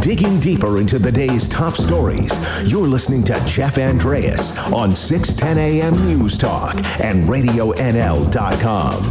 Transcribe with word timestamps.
Digging 0.00 0.40
deeper 0.40 0.78
into 0.78 0.98
the 0.98 1.12
day's 1.12 1.46
top 1.46 1.74
stories, 1.74 2.32
you're 2.64 2.86
listening 2.86 3.22
to 3.24 3.38
Jeff 3.46 3.76
Andreas 3.76 4.56
on 4.72 4.92
610 4.92 5.58
AM 5.58 6.06
News 6.06 6.38
Talk 6.38 6.74
and 7.02 7.28
RadioNL.com. 7.28 9.02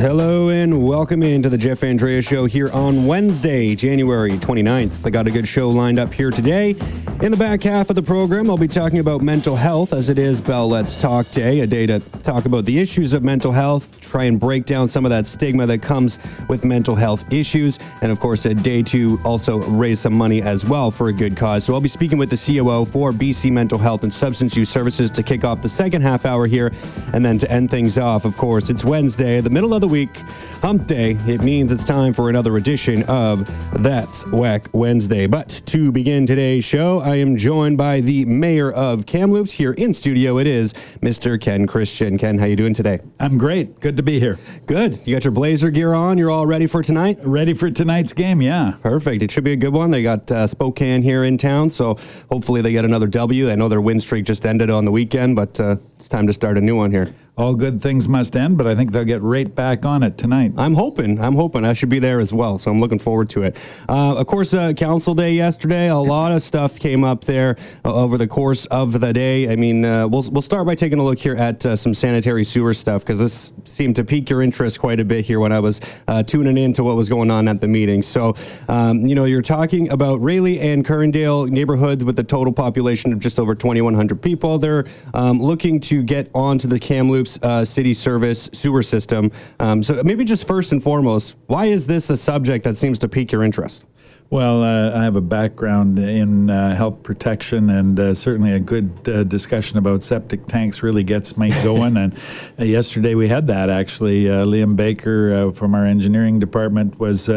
Hello 0.00 0.48
and 0.48 0.84
welcome 0.84 1.22
into 1.22 1.48
the 1.48 1.58
Jeff 1.58 1.84
Andrea 1.84 2.20
Show 2.20 2.46
here 2.46 2.68
on 2.72 3.06
Wednesday, 3.06 3.76
January 3.76 4.32
29th. 4.32 5.06
I 5.06 5.10
got 5.10 5.28
a 5.28 5.30
good 5.30 5.46
show 5.46 5.68
lined 5.68 6.00
up 6.00 6.12
here 6.12 6.32
today. 6.32 6.74
In 7.22 7.30
the 7.30 7.36
back 7.36 7.62
half 7.62 7.90
of 7.90 7.96
the 7.96 8.02
program, 8.02 8.50
I'll 8.50 8.56
be 8.56 8.66
talking 8.66 8.98
about 8.98 9.22
mental 9.22 9.54
health 9.54 9.92
as 9.92 10.08
it 10.08 10.18
is 10.18 10.40
Bell 10.40 10.68
Let's 10.68 11.00
Talk 11.00 11.30
Day, 11.30 11.60
a 11.60 11.66
day 11.66 11.86
to 11.86 12.00
talk 12.28 12.44
about 12.44 12.66
the 12.66 12.78
issues 12.78 13.14
of 13.14 13.24
mental 13.24 13.50
health, 13.50 14.02
try 14.02 14.24
and 14.24 14.38
break 14.38 14.66
down 14.66 14.86
some 14.86 15.06
of 15.06 15.08
that 15.08 15.26
stigma 15.26 15.64
that 15.64 15.78
comes 15.78 16.18
with 16.50 16.62
mental 16.62 16.94
health 16.94 17.24
issues, 17.32 17.78
and 18.02 18.12
of 18.12 18.20
course, 18.20 18.44
a 18.44 18.52
day 18.52 18.82
to 18.82 19.18
also 19.24 19.60
raise 19.70 19.98
some 19.98 20.12
money 20.12 20.42
as 20.42 20.66
well 20.66 20.90
for 20.90 21.08
a 21.08 21.12
good 21.12 21.38
cause. 21.38 21.64
So 21.64 21.72
I'll 21.72 21.80
be 21.80 21.88
speaking 21.88 22.18
with 22.18 22.28
the 22.28 22.36
COO 22.36 22.84
for 22.84 23.12
BC 23.12 23.50
Mental 23.50 23.78
Health 23.78 24.02
and 24.02 24.12
Substance 24.12 24.54
Use 24.54 24.68
Services 24.68 25.10
to 25.12 25.22
kick 25.22 25.42
off 25.42 25.62
the 25.62 25.70
second 25.70 26.02
half 26.02 26.26
hour 26.26 26.46
here, 26.46 26.70
and 27.14 27.24
then 27.24 27.38
to 27.38 27.50
end 27.50 27.70
things 27.70 27.96
off, 27.96 28.26
of 28.26 28.36
course, 28.36 28.68
it's 28.68 28.84
Wednesday, 28.84 29.40
the 29.40 29.48
middle 29.48 29.72
of 29.72 29.80
the 29.80 29.88
week, 29.88 30.14
hump 30.60 30.86
day. 30.86 31.12
It 31.26 31.42
means 31.42 31.72
it's 31.72 31.86
time 31.86 32.12
for 32.12 32.28
another 32.28 32.58
edition 32.58 33.04
of 33.04 33.50
That's 33.82 34.26
Whack 34.26 34.68
Wednesday. 34.72 35.26
But 35.26 35.62
to 35.64 35.90
begin 35.90 36.26
today's 36.26 36.66
show, 36.66 37.00
I 37.00 37.16
am 37.16 37.38
joined 37.38 37.78
by 37.78 38.02
the 38.02 38.26
mayor 38.26 38.70
of 38.72 39.06
Kamloops 39.06 39.52
here 39.52 39.72
in 39.72 39.94
studio. 39.94 40.36
It 40.36 40.46
is 40.46 40.74
Mr. 41.00 41.40
Ken 41.40 41.66
Christian. 41.66 42.17
Ken, 42.18 42.36
how 42.38 42.46
you 42.46 42.56
doing 42.56 42.74
today? 42.74 43.00
I'm 43.20 43.38
great. 43.38 43.78
Good 43.80 43.96
to 43.96 44.02
be 44.02 44.18
here. 44.18 44.38
Good. 44.66 45.00
You 45.04 45.14
got 45.14 45.24
your 45.24 45.30
Blazer 45.30 45.70
gear 45.70 45.94
on. 45.94 46.18
You're 46.18 46.30
all 46.30 46.46
ready 46.46 46.66
for 46.66 46.82
tonight. 46.82 47.18
Ready 47.22 47.54
for 47.54 47.70
tonight's 47.70 48.12
game? 48.12 48.42
Yeah. 48.42 48.74
Perfect. 48.82 49.22
It 49.22 49.30
should 49.30 49.44
be 49.44 49.52
a 49.52 49.56
good 49.56 49.72
one. 49.72 49.90
They 49.90 50.02
got 50.02 50.30
uh, 50.30 50.46
Spokane 50.46 51.00
here 51.02 51.24
in 51.24 51.38
town, 51.38 51.70
so 51.70 51.96
hopefully 52.30 52.60
they 52.60 52.72
get 52.72 52.84
another 52.84 53.06
W. 53.06 53.50
I 53.50 53.54
know 53.54 53.68
their 53.68 53.80
win 53.80 54.00
streak 54.00 54.24
just 54.24 54.44
ended 54.44 54.68
on 54.70 54.84
the 54.84 54.90
weekend, 54.90 55.36
but 55.36 55.58
uh, 55.60 55.76
it's 55.96 56.08
time 56.08 56.26
to 56.26 56.32
start 56.32 56.58
a 56.58 56.60
new 56.60 56.76
one 56.76 56.90
here. 56.90 57.14
All 57.38 57.54
good 57.54 57.80
things 57.80 58.08
must 58.08 58.34
end, 58.34 58.58
but 58.58 58.66
I 58.66 58.74
think 58.74 58.90
they'll 58.90 59.04
get 59.04 59.22
right 59.22 59.54
back 59.54 59.86
on 59.86 60.02
it 60.02 60.18
tonight. 60.18 60.52
I'm 60.56 60.74
hoping. 60.74 61.20
I'm 61.20 61.36
hoping 61.36 61.64
I 61.64 61.72
should 61.72 61.88
be 61.88 62.00
there 62.00 62.18
as 62.18 62.32
well, 62.32 62.58
so 62.58 62.68
I'm 62.68 62.80
looking 62.80 62.98
forward 62.98 63.30
to 63.30 63.44
it. 63.44 63.54
Uh, 63.88 64.16
of 64.16 64.26
course, 64.26 64.52
uh, 64.54 64.72
Council 64.72 65.14
Day 65.14 65.34
yesterday, 65.34 65.88
a 65.88 65.96
lot 65.96 66.32
of 66.32 66.42
stuff 66.42 66.76
came 66.80 67.04
up 67.04 67.24
there 67.24 67.56
uh, 67.84 67.94
over 67.94 68.18
the 68.18 68.26
course 68.26 68.66
of 68.66 68.98
the 68.98 69.12
day. 69.12 69.48
I 69.48 69.54
mean, 69.54 69.84
uh, 69.84 70.08
we'll 70.08 70.28
we'll 70.32 70.42
start 70.42 70.66
by 70.66 70.74
taking 70.74 70.98
a 70.98 71.04
look 71.04 71.20
here 71.20 71.36
at 71.36 71.64
uh, 71.64 71.76
some 71.76 71.94
sanitary 71.94 72.42
sewer 72.42 72.74
stuff 72.74 73.02
because 73.02 73.20
this 73.20 73.52
seemed 73.64 73.94
to 73.94 74.04
pique 74.04 74.28
your 74.28 74.42
interest 74.42 74.80
quite 74.80 74.98
a 74.98 75.04
bit 75.04 75.24
here 75.24 75.38
when 75.38 75.52
I 75.52 75.60
was 75.60 75.80
uh, 76.08 76.24
tuning 76.24 76.58
in 76.58 76.72
to 76.72 76.82
what 76.82 76.96
was 76.96 77.08
going 77.08 77.30
on 77.30 77.46
at 77.46 77.60
the 77.60 77.68
meeting. 77.68 78.02
So, 78.02 78.34
um, 78.66 79.06
you 79.06 79.14
know, 79.14 79.26
you're 79.26 79.42
talking 79.42 79.88
about 79.90 80.20
Rayleigh 80.20 80.58
and 80.58 80.84
Kerndale 80.84 81.48
neighborhoods 81.48 82.04
with 82.04 82.18
a 82.18 82.24
total 82.24 82.52
population 82.52 83.12
of 83.12 83.20
just 83.20 83.38
over 83.38 83.54
2,100 83.54 84.20
people. 84.20 84.58
They're 84.58 84.86
um, 85.14 85.40
looking 85.40 85.78
to 85.82 86.02
get 86.02 86.28
onto 86.34 86.66
the 86.66 86.80
Kamloops 86.80 87.27
uh, 87.42 87.64
city 87.64 87.92
service 87.92 88.48
sewer 88.52 88.82
system. 88.82 89.30
Um, 89.60 89.82
so 89.82 90.02
maybe 90.02 90.24
just 90.24 90.46
first 90.46 90.72
and 90.72 90.82
foremost, 90.82 91.34
why 91.46 91.66
is 91.66 91.86
this 91.86 92.08
a 92.10 92.16
subject 92.16 92.64
that 92.64 92.76
seems 92.76 92.98
to 93.00 93.08
pique 93.08 93.32
your 93.32 93.42
interest? 93.42 93.84
Well, 94.30 94.62
uh, 94.62 94.94
I 94.94 95.04
have 95.04 95.16
a 95.16 95.22
background 95.22 95.98
in 95.98 96.50
uh, 96.50 96.76
health 96.76 97.02
protection, 97.02 97.70
and 97.70 97.98
uh, 97.98 98.14
certainly 98.14 98.52
a 98.52 98.58
good 98.58 98.90
uh, 99.08 99.24
discussion 99.24 99.78
about 99.78 100.02
septic 100.02 100.46
tanks 100.46 100.82
really 100.82 101.02
gets 101.02 101.38
me 101.38 101.48
going. 101.62 101.96
and 101.96 102.14
uh, 102.58 102.64
yesterday 102.64 103.14
we 103.14 103.26
had 103.26 103.46
that 103.46 103.70
actually. 103.70 104.28
Uh, 104.28 104.44
Liam 104.44 104.76
Baker 104.76 105.50
from 105.52 105.74
our 105.74 105.86
engineering 105.86 106.38
department 106.38 107.00
was 107.00 107.30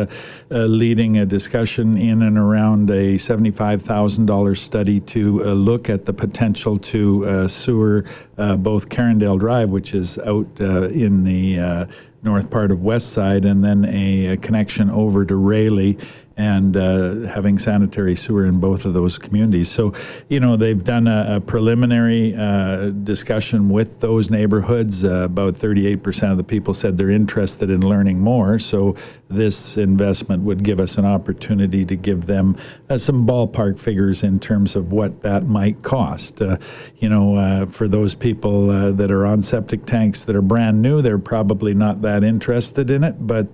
leading 0.49 1.19
a 1.19 1.25
discussion 1.25 1.97
in 1.97 2.23
and 2.23 2.37
around 2.37 2.89
a 2.89 3.15
$75,000 3.15 4.57
study 4.57 4.99
to 4.99 5.43
look 5.53 5.89
at 5.89 6.05
the 6.05 6.11
potential 6.11 6.77
to 6.77 7.47
sewer 7.47 8.03
both 8.35 8.89
Kerndale 8.89 9.39
Drive, 9.39 9.69
which 9.69 9.93
is 9.93 10.17
out 10.19 10.59
in 10.59 11.23
the 11.23 11.87
north 12.23 12.49
part 12.49 12.71
of 12.71 12.79
Westsyde, 12.79 13.49
and 13.49 13.63
then 13.63 13.85
a, 13.85 14.33
a 14.33 14.37
connection 14.37 14.89
over 14.91 15.25
to 15.25 15.35
Rayleigh 15.35 15.95
and 16.41 16.75
uh, 16.75 17.31
having 17.31 17.59
sanitary 17.59 18.15
sewer 18.15 18.47
in 18.47 18.59
both 18.59 18.85
of 18.85 18.95
those 18.95 19.19
communities. 19.19 19.69
So, 19.69 19.93
you 20.27 20.39
know, 20.39 20.57
they've 20.57 20.83
done 20.83 21.05
a, 21.05 21.35
a 21.35 21.39
preliminary 21.39 22.35
uh, 22.35 22.89
discussion 22.89 23.69
with 23.69 23.99
those 23.99 24.31
neighborhoods. 24.31 25.05
Uh, 25.05 25.21
about 25.25 25.53
38% 25.53 26.31
of 26.31 26.37
the 26.37 26.43
people 26.43 26.73
said 26.73 26.97
they're 26.97 27.11
interested 27.11 27.69
in 27.69 27.81
learning 27.81 28.19
more. 28.19 28.57
So, 28.57 28.95
this 29.29 29.77
investment 29.77 30.43
would 30.43 30.61
give 30.61 30.79
us 30.79 30.97
an 30.97 31.05
opportunity 31.05 31.85
to 31.85 31.95
give 31.95 32.25
them 32.25 32.57
uh, 32.89 32.97
some 32.97 33.25
ballpark 33.25 33.79
figures 33.79 34.23
in 34.23 34.39
terms 34.39 34.75
of 34.75 34.91
what 34.91 35.21
that 35.21 35.45
might 35.45 35.81
cost. 35.83 36.41
Uh, 36.41 36.57
you 36.97 37.07
know, 37.07 37.35
uh, 37.37 37.65
for 37.67 37.87
those 37.87 38.13
people 38.13 38.67
that 38.91 39.09
are 39.09 39.25
on 39.25 39.41
septic 39.41 39.85
tanks 39.85 40.25
that 40.25 40.35
are 40.35 40.41
brand 40.41 40.81
new, 40.81 41.01
they're 41.01 41.17
probably 41.17 41.73
not 41.73 42.01
that 42.01 42.25
interested 42.25 42.89
in 42.89 43.05
it. 43.05 43.15
But 43.25 43.53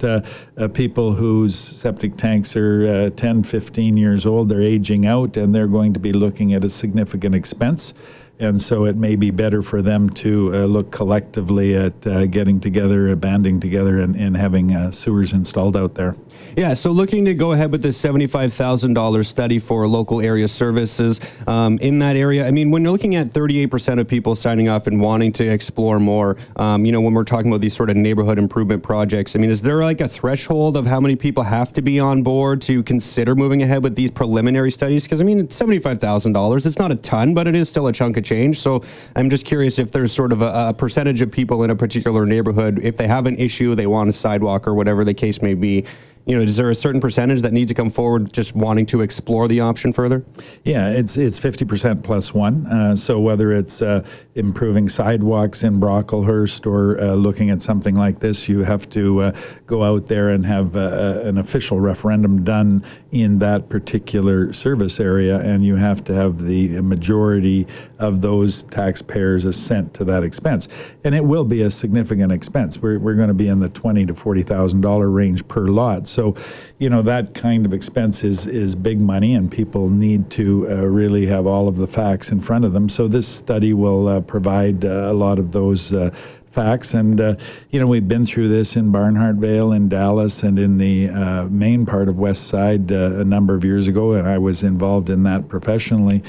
people 0.74 1.14
whose 1.14 1.56
septic 1.56 2.18
tanks 2.18 2.56
are 2.56 2.76
uh, 2.85 3.09
10, 3.11 3.43
15 3.43 3.97
years 3.97 4.25
old, 4.25 4.49
they're 4.49 4.61
aging 4.61 5.05
out 5.05 5.38
and 5.38 5.55
they're 5.55 5.67
going 5.67 5.93
to 5.93 5.99
be 5.99 6.11
looking 6.11 6.53
at 6.53 6.63
a 6.63 6.69
significant 6.69 7.33
expense. 7.33 7.93
And 8.40 8.62
so 8.62 8.86
it 8.86 8.96
may 8.96 9.16
be 9.16 9.31
better 9.31 9.64
for 9.64 9.81
them 9.81 10.12
to 10.12 10.53
uh, 10.53 10.58
look 10.66 10.92
collectively 10.92 11.75
at 11.75 12.06
uh, 12.06 12.28
getting 12.28 12.59
together, 12.59 13.09
uh, 13.09 13.16
banding 13.16 13.59
together, 13.59 14.02
and, 14.02 14.16
and 14.16 14.38
having 14.38 14.75
uh, 14.75 14.92
sewers 14.92 15.34
installed 15.34 15.75
out 15.75 15.96
there. 15.96 16.16
Yeah, 16.56 16.75
so 16.75 16.92
looking 16.92 17.25
to 17.25 17.34
go 17.34 17.53
ahead 17.53 17.72
with 17.72 17.81
this 17.81 18.00
$75,000 18.00 19.25
study 19.25 19.58
for 19.58 19.88
local 19.88 20.22
area 20.22 20.48
services 20.48 21.20
um, 21.48 21.80
in 21.80 21.98
that 22.00 22.16
area. 22.16 22.48
I 22.48 22.52
mean, 22.52 22.70
when 22.70 22.84
you're 22.84 22.92
looking 22.92 23.16
at 23.16 23.30
38% 23.30 24.00
of 24.00 24.08
people 24.08 24.36
signing 24.36 24.69
off 24.69 24.86
and 24.86 25.02
wanting 25.02 25.34
to 25.34 25.48
explore 25.48 26.00
more, 26.00 26.38
um, 26.58 26.86
you 26.86 26.92
know, 26.92 27.02
when 27.02 27.14
we're 27.14 27.24
talking 27.24 27.52
about 27.52 27.62
these 27.62 27.75
sort 27.75 27.90
of 27.90 27.98
neighborhood 27.98 28.38
improvement 28.38 28.84
projects, 28.84 29.36
I 29.36 29.40
mean, 29.40 29.50
is 29.50 29.64
there 29.64 29.84
like 29.84 30.02
a 30.02 30.08
threshold 30.08 30.78
of 30.78 30.86
how 30.86 31.00
many 31.00 31.16
people 31.16 31.44
have 31.44 31.74
to 31.74 31.81
be 31.81 32.00
on 32.00 32.22
board 32.22 32.62
to 32.64 32.84
consider 32.84 33.36
moving 33.36 33.64
ahead 33.64 33.81
with 33.81 33.96
these 33.96 34.12
preliminary 34.12 34.72
studies? 34.72 35.04
Because, 35.04 35.22
I 35.22 35.24
mean, 35.24 35.48
$75,000, 35.48 36.66
it's 36.66 36.78
not 36.78 36.92
a 36.92 36.96
ton, 36.96 37.34
but 37.34 37.48
it 37.48 37.56
is 37.56 37.68
still 37.68 37.88
a 37.88 37.94
chunk 37.94 38.18
of 38.18 38.26
change. 38.27 38.59
So 38.59 38.83
I'm 39.15 39.29
just 39.29 39.45
curious 39.45 39.79
if 39.79 39.91
there's 39.91 40.11
sort 40.11 40.31
of 40.31 40.41
a, 40.41 40.69
a 40.69 40.73
percentage 40.73 41.21
of 41.21 41.31
people 41.31 41.63
in 41.63 41.69
a 41.69 41.75
particular 41.75 42.25
neighborhood, 42.25 42.79
if 42.83 42.97
they 42.97 43.07
have 43.07 43.25
an 43.25 43.38
issue, 43.38 43.73
they 43.73 43.88
want 43.88 44.09
a 44.09 44.13
sidewalk 44.13 44.67
or 44.67 44.73
whatever 44.73 45.03
the 45.05 45.13
case 45.13 45.41
may 45.41 45.53
be, 45.53 45.85
you 46.27 46.35
know, 46.35 46.43
is 46.43 46.57
there 46.57 46.69
a 46.69 46.75
certain 46.75 46.99
percentage 46.99 47.41
that 47.41 47.53
needs 47.53 47.69
to 47.69 47.73
come 47.73 47.89
forward 47.89 48.33
just 48.33 48.53
wanting 48.53 48.85
to 48.88 48.99
explore 48.99 49.47
the 49.47 49.61
option 49.61 49.93
further? 49.93 50.25
Yeah, 50.65 50.89
it's 50.89 51.15
it's 51.15 51.39
50% 51.39 52.03
plus 52.03 52.33
one. 52.33 52.67
Uh, 52.67 52.97
so 52.97 53.17
whether 53.17 53.53
it's 53.53 53.81
uh, 53.81 54.03
improving 54.35 54.89
sidewalks 54.89 55.63
in 55.63 55.79
Brocklehurst 55.79 56.67
or 56.67 56.99
uh, 56.99 57.13
looking 57.13 57.49
at 57.49 57.61
something 57.61 57.95
like 57.95 58.19
this, 58.19 58.49
you 58.49 58.59
have 58.59 58.89
to 58.89 59.21
uh, 59.21 59.31
go 59.67 59.83
out 59.83 60.07
there 60.07 60.31
and 60.31 60.45
have 60.45 60.75
uh, 60.75 60.79
uh, 60.79 61.21
an 61.23 61.38
official 61.38 61.79
referendum 61.79 62.44
done 62.44 62.83
in 63.12 63.40
that 63.40 63.69
particular 63.69 64.51
service 64.51 65.00
area, 65.00 65.40
and 65.40 65.66
you 65.66 65.75
have 65.75 66.03
to 66.03 66.13
have 66.13 66.44
the 66.44 66.79
majority 66.81 67.66
of 68.00 68.22
those 68.22 68.63
taxpayers 68.63 69.45
assent 69.45 69.94
to 69.94 70.03
that 70.03 70.23
expense. 70.23 70.68
And 71.03 71.16
it 71.16 71.23
will 71.23 71.45
be 71.45 71.62
a 71.62 71.72
significant 71.72 72.31
expense. 72.31 72.78
We're, 72.78 73.00
we're 73.00 73.16
going 73.16 73.29
to 73.29 73.34
be 73.34 73.47
in 73.47 73.59
the 73.59 73.69
twenty 73.69 74.06
to 74.06 74.13
forty 74.13 74.44
thousand 74.44 74.81
dollar 74.81 75.09
range 75.09 75.47
per 75.47 75.68
lot. 75.68 76.07
So, 76.07 76.35
you 76.79 76.90
know, 76.90 77.01
that 77.03 77.34
kind 77.34 77.66
of 77.66 77.73
expense 77.73 78.23
is, 78.23 78.45
is 78.47 78.75
big 78.75 79.00
money, 79.00 79.35
and 79.35 79.51
people 79.51 79.89
need 79.89 80.29
to 80.31 80.68
uh, 80.69 80.75
really 80.85 81.25
have 81.28 81.47
all 81.47 81.68
of 81.68 81.78
the 81.78 81.88
facts 81.88 82.29
in 82.31 82.41
front 82.41 82.66
of 82.66 82.74
them. 82.74 82.89
So, 82.89 83.07
this 83.07 83.28
study 83.28 83.74
will 83.74 84.07
uh, 84.07 84.22
provide 84.22 84.84
uh, 84.84 85.12
a 85.12 85.13
lot 85.13 85.39
of 85.39 85.51
those 85.51 85.94
uh, 85.94 86.12
facts. 86.57 86.95
And, 86.95 87.22
uh, 87.22 87.35
you 87.69 87.79
know, 87.79 87.85
we've 87.85 88.07
been 88.07 88.25
through 88.25 88.50
this 88.50 88.75
in 88.75 88.91
Barnhartvale, 88.91 89.75
in 89.75 89.90
Dallas, 89.90 90.41
and 90.41 90.57
in 90.57 90.79
the 90.79 91.07
uh, 91.09 91.44
main 91.44 91.86
part 91.86 92.09
of 92.09 92.15
Westsyde 92.15 92.92
uh, 92.92 93.19
a 93.19 93.24
number 93.24 93.54
of 93.54 93.63
years 93.63 93.88
ago, 93.88 94.13
and 94.13 94.27
I 94.27 94.39
was 94.39 94.63
involved 94.63 95.12
in 95.12 95.21
that 95.21 95.50
professionally 95.50 96.24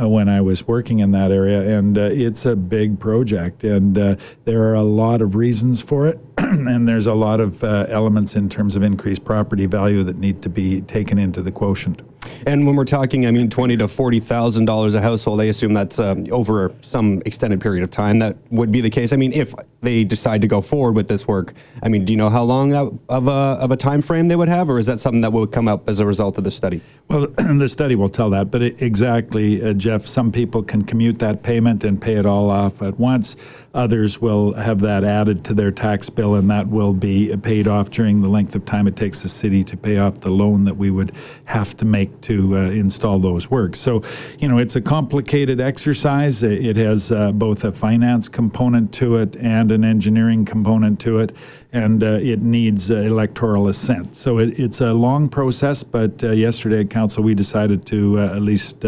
uh, 0.00 0.08
when 0.08 0.26
I 0.26 0.40
was 0.40 0.66
working 0.66 1.00
in 1.00 1.10
that 1.10 1.30
area. 1.30 1.78
And 1.78 1.98
uh, 1.98 2.04
it's 2.04 2.46
a 2.46 2.56
big 2.56 2.98
project, 2.98 3.62
and 3.62 3.98
uh, 3.98 4.16
there 4.46 4.62
are 4.62 4.74
a 4.74 4.82
lot 4.82 5.20
of 5.20 5.34
reasons 5.34 5.82
for 5.82 6.08
it. 6.08 6.18
and 6.38 6.88
there's 6.88 7.06
a 7.06 7.14
lot 7.14 7.40
of 7.40 7.62
uh, 7.62 7.86
elements 7.88 8.34
in 8.34 8.48
terms 8.48 8.74
of 8.74 8.82
increased 8.82 9.24
property 9.24 9.66
value 9.66 10.02
that 10.02 10.18
need 10.18 10.42
to 10.42 10.48
be 10.48 10.80
taken 10.82 11.16
into 11.16 11.42
the 11.42 11.52
quotient. 11.52 12.02
And 12.46 12.66
when 12.66 12.74
we're 12.74 12.84
talking, 12.84 13.26
I 13.26 13.30
mean, 13.30 13.50
twenty 13.50 13.76
to 13.76 13.86
forty 13.86 14.18
thousand 14.18 14.64
dollars 14.64 14.94
a 14.94 15.00
household, 15.00 15.40
I 15.40 15.44
assume 15.44 15.74
that's 15.74 15.98
um, 15.98 16.26
over 16.30 16.74
some 16.82 17.22
extended 17.26 17.60
period 17.60 17.84
of 17.84 17.90
time. 17.90 18.18
That 18.18 18.36
would 18.50 18.72
be 18.72 18.80
the 18.80 18.90
case. 18.90 19.12
I 19.12 19.16
mean, 19.16 19.32
if 19.32 19.54
they 19.82 20.04
decide 20.04 20.40
to 20.40 20.46
go 20.46 20.60
forward 20.60 20.96
with 20.96 21.06
this 21.06 21.28
work, 21.28 21.54
I 21.82 21.88
mean, 21.88 22.04
do 22.04 22.12
you 22.12 22.16
know 22.16 22.30
how 22.30 22.42
long 22.42 22.70
that, 22.70 22.90
of 23.08 23.28
a 23.28 23.30
of 23.30 23.70
a 23.70 23.76
time 23.76 24.02
frame 24.02 24.28
they 24.28 24.36
would 24.36 24.48
have, 24.48 24.68
or 24.68 24.78
is 24.78 24.86
that 24.86 25.00
something 25.00 25.20
that 25.20 25.32
will 25.32 25.46
come 25.46 25.68
up 25.68 25.88
as 25.88 26.00
a 26.00 26.06
result 26.06 26.38
of 26.38 26.44
the 26.44 26.50
study? 26.50 26.80
Well, 27.08 27.26
the 27.36 27.68
study 27.68 27.94
will 27.94 28.08
tell 28.08 28.30
that, 28.30 28.50
but 28.50 28.62
it, 28.62 28.82
exactly, 28.82 29.62
uh, 29.62 29.72
Jeff. 29.74 30.06
Some 30.06 30.32
people 30.32 30.62
can 30.62 30.84
commute 30.84 31.18
that 31.18 31.42
payment 31.42 31.84
and 31.84 32.00
pay 32.00 32.14
it 32.14 32.26
all 32.26 32.50
off 32.50 32.82
at 32.82 32.98
once. 32.98 33.36
Others 33.74 34.20
will 34.20 34.52
have 34.54 34.80
that 34.82 35.02
added 35.02 35.44
to 35.46 35.52
their 35.52 35.72
tax 35.72 36.08
bill, 36.08 36.36
and 36.36 36.48
that 36.48 36.68
will 36.68 36.92
be 36.92 37.36
paid 37.38 37.66
off 37.66 37.90
during 37.90 38.22
the 38.22 38.28
length 38.28 38.54
of 38.54 38.64
time 38.64 38.86
it 38.86 38.94
takes 38.94 39.22
the 39.22 39.28
city 39.28 39.64
to 39.64 39.76
pay 39.76 39.98
off 39.98 40.20
the 40.20 40.30
loan 40.30 40.64
that 40.64 40.76
we 40.76 40.90
would 40.90 41.10
have 41.46 41.76
to 41.78 41.84
make 41.84 42.20
to 42.20 42.56
uh, 42.56 42.60
install 42.70 43.18
those 43.18 43.50
works. 43.50 43.80
So, 43.80 44.04
you 44.38 44.46
know, 44.46 44.58
it's 44.58 44.76
a 44.76 44.80
complicated 44.80 45.60
exercise. 45.60 46.44
It 46.44 46.76
has 46.76 47.10
uh, 47.10 47.32
both 47.32 47.64
a 47.64 47.72
finance 47.72 48.28
component 48.28 48.92
to 48.94 49.16
it 49.16 49.34
and 49.36 49.72
an 49.72 49.82
engineering 49.82 50.44
component 50.44 51.00
to 51.00 51.18
it, 51.18 51.34
and 51.72 52.04
uh, 52.04 52.18
it 52.22 52.42
needs 52.42 52.92
uh, 52.92 52.98
electoral 52.98 53.66
assent. 53.66 54.14
So 54.14 54.38
it, 54.38 54.56
it's 54.56 54.82
a 54.82 54.92
long 54.92 55.28
process, 55.28 55.82
but 55.82 56.22
uh, 56.22 56.30
yesterday 56.30 56.82
at 56.82 56.90
council 56.90 57.24
we 57.24 57.34
decided 57.34 57.84
to 57.86 58.20
uh, 58.20 58.36
at 58.36 58.42
least 58.42 58.84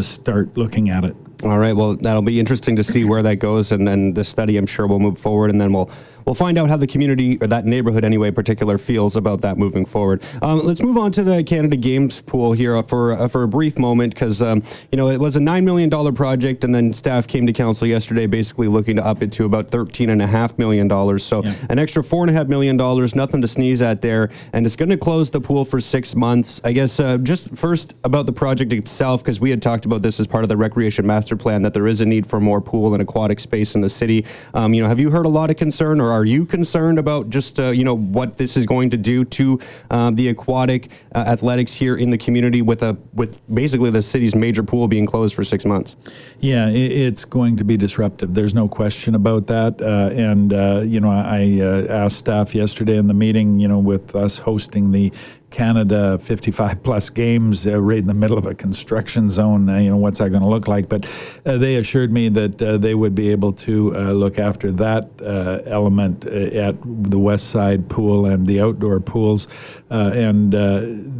start 0.00 0.56
looking 0.56 0.90
at 0.90 1.04
it. 1.04 1.14
All 1.44 1.58
right. 1.58 1.74
Well, 1.74 1.94
that'll 1.94 2.22
be 2.22 2.40
interesting 2.40 2.74
to 2.76 2.84
see 2.84 3.04
where 3.04 3.22
that 3.22 3.36
goes, 3.36 3.70
and 3.70 3.86
then 3.86 4.12
the 4.12 4.24
study, 4.24 4.56
I'm 4.56 4.66
sure, 4.66 4.88
will 4.88 4.98
move 4.98 5.18
forward, 5.18 5.50
and 5.50 5.60
then 5.60 5.72
we'll 5.72 5.88
we'll 6.28 6.34
find 6.34 6.58
out 6.58 6.68
how 6.68 6.76
the 6.76 6.86
community 6.86 7.38
or 7.40 7.46
that 7.46 7.64
neighborhood 7.64 8.04
anyway, 8.04 8.30
particular, 8.30 8.76
feels 8.76 9.16
about 9.16 9.40
that 9.40 9.56
moving 9.56 9.86
forward. 9.86 10.22
Um, 10.42 10.58
let's 10.58 10.82
move 10.82 10.98
on 10.98 11.10
to 11.12 11.24
the 11.24 11.42
Canada 11.42 11.74
Games 11.74 12.20
pool 12.20 12.52
here 12.52 12.80
for 12.82 13.12
uh, 13.12 13.28
for 13.28 13.44
a 13.44 13.48
brief 13.48 13.78
moment 13.78 14.12
because 14.12 14.42
um, 14.42 14.62
you 14.92 14.98
know 14.98 15.08
it 15.08 15.18
was 15.18 15.36
a 15.36 15.40
nine 15.40 15.64
million 15.64 15.88
dollar 15.88 16.12
project, 16.12 16.64
and 16.64 16.74
then 16.74 16.92
staff 16.92 17.26
came 17.26 17.46
to 17.46 17.52
council 17.52 17.86
yesterday, 17.86 18.26
basically 18.26 18.68
looking 18.68 18.96
to 18.96 19.04
up 19.04 19.22
it 19.22 19.32
to 19.32 19.46
about 19.46 19.70
thirteen 19.70 20.10
and 20.10 20.20
a 20.20 20.26
half 20.26 20.56
million 20.58 20.86
dollars. 20.86 21.24
So 21.24 21.42
yeah. 21.42 21.54
an 21.70 21.78
extra 21.78 22.04
four 22.04 22.24
and 22.24 22.30
a 22.30 22.34
half 22.34 22.46
million 22.46 22.76
dollars, 22.76 23.14
nothing 23.14 23.40
to 23.40 23.48
sneeze 23.48 23.80
at 23.80 24.02
there, 24.02 24.28
and 24.52 24.66
it's 24.66 24.76
going 24.76 24.90
to 24.90 24.98
close 24.98 25.30
the 25.30 25.40
pool 25.40 25.64
for 25.64 25.80
six 25.80 26.14
months. 26.14 26.60
I 26.62 26.72
guess 26.72 27.00
uh, 27.00 27.16
just 27.18 27.56
first 27.56 27.94
about 28.04 28.26
the 28.26 28.32
project 28.32 28.74
itself, 28.74 29.22
because 29.22 29.40
we 29.40 29.48
had 29.48 29.62
talked 29.62 29.86
about 29.86 30.02
this 30.02 30.20
as 30.20 30.26
part 30.26 30.44
of 30.44 30.50
the 30.50 30.58
recreation 30.58 31.06
master 31.06 31.36
plan 31.36 31.62
that 31.62 31.72
there 31.72 31.86
is 31.86 32.02
a 32.02 32.06
need 32.06 32.26
for 32.26 32.38
more 32.38 32.60
pool 32.60 32.92
and 32.92 33.02
aquatic 33.02 33.40
space 33.40 33.74
in 33.74 33.80
the 33.80 33.88
city. 33.88 34.26
Um, 34.52 34.74
you 34.74 34.82
know, 34.82 34.88
have 34.88 35.00
you 35.00 35.10
heard 35.10 35.24
a 35.24 35.30
lot 35.30 35.48
of 35.48 35.56
concern, 35.56 36.02
or 36.02 36.17
are 36.18 36.24
you 36.24 36.44
concerned 36.44 36.98
about 36.98 37.30
just 37.30 37.60
uh, 37.60 37.70
you 37.70 37.84
know 37.84 37.96
what 37.96 38.36
this 38.36 38.56
is 38.56 38.66
going 38.66 38.90
to 38.90 38.96
do 38.96 39.24
to 39.24 39.60
uh, 39.90 40.10
the 40.10 40.28
aquatic 40.28 40.90
uh, 41.14 41.18
athletics 41.18 41.72
here 41.72 41.96
in 41.96 42.10
the 42.10 42.18
community 42.18 42.60
with 42.60 42.82
a 42.82 42.96
with 43.14 43.38
basically 43.54 43.90
the 43.90 44.02
city's 44.02 44.34
major 44.34 44.64
pool 44.64 44.88
being 44.88 45.06
closed 45.06 45.32
for 45.32 45.44
six 45.44 45.64
months? 45.64 45.94
Yeah, 46.40 46.68
it's 46.70 47.24
going 47.24 47.56
to 47.58 47.64
be 47.64 47.76
disruptive. 47.76 48.34
There's 48.34 48.54
no 48.54 48.68
question 48.68 49.14
about 49.14 49.46
that. 49.46 49.80
Uh, 49.80 50.10
and 50.12 50.52
uh, 50.52 50.80
you 50.84 50.98
know, 50.98 51.10
I 51.10 51.60
uh, 51.60 51.86
asked 51.88 52.18
staff 52.18 52.52
yesterday 52.52 52.96
in 52.96 53.06
the 53.06 53.14
meeting, 53.14 53.60
you 53.60 53.68
know, 53.68 53.78
with 53.78 54.16
us 54.16 54.38
hosting 54.38 54.90
the 54.90 55.12
Canada 55.50 56.18
55 56.18 56.82
plus 56.82 57.08
games 57.08 57.66
uh, 57.66 57.80
right 57.80 57.98
in 57.98 58.06
the 58.06 58.14
middle 58.14 58.36
of 58.36 58.46
a 58.46 58.54
construction 58.54 59.30
zone. 59.30 59.68
Uh, 59.68 59.78
you 59.78 59.90
know, 59.90 59.96
what's 59.96 60.18
that 60.18 60.28
going 60.28 60.42
to 60.42 60.48
look 60.48 60.68
like? 60.68 60.88
But 60.88 61.06
uh, 61.46 61.56
they 61.56 61.76
assured 61.76 62.12
me 62.12 62.28
that 62.28 62.60
uh, 62.60 62.76
they 62.76 62.94
would 62.94 63.14
be 63.14 63.30
able 63.30 63.54
to 63.54 63.96
uh, 63.96 64.12
look 64.12 64.38
after 64.38 64.70
that 64.72 65.08
uh, 65.22 65.60
element 65.64 66.26
at 66.26 66.76
the 66.82 67.18
west 67.18 67.48
side 67.48 67.88
pool 67.88 68.26
and 68.26 68.46
the 68.46 68.60
outdoor 68.60 69.00
pools. 69.00 69.48
and 69.90 70.52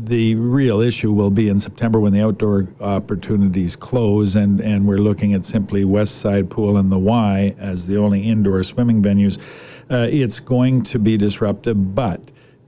the 0.08 0.34
real 0.36 0.81
issue 0.81 1.12
will 1.12 1.31
be 1.31 1.48
in 1.48 1.60
September 1.60 2.00
when 2.00 2.12
the 2.12 2.22
outdoor 2.22 2.66
opportunities 2.81 3.76
close, 3.76 4.36
and, 4.36 4.60
and 4.60 4.86
we're 4.86 4.98
looking 4.98 5.34
at 5.34 5.44
simply 5.44 5.84
west 5.84 6.19
side 6.19 6.50
pool 6.50 6.76
and 6.76 6.92
the 6.92 6.98
Y 6.98 7.54
as 7.58 7.86
the 7.86 7.96
only 7.96 8.22
indoor 8.28 8.62
swimming 8.62 9.02
venues. 9.02 9.38
it's 9.90 10.38
going 10.38 10.82
to 10.82 10.98
be 10.98 11.16
disruptive, 11.16 11.94
but 11.94 12.20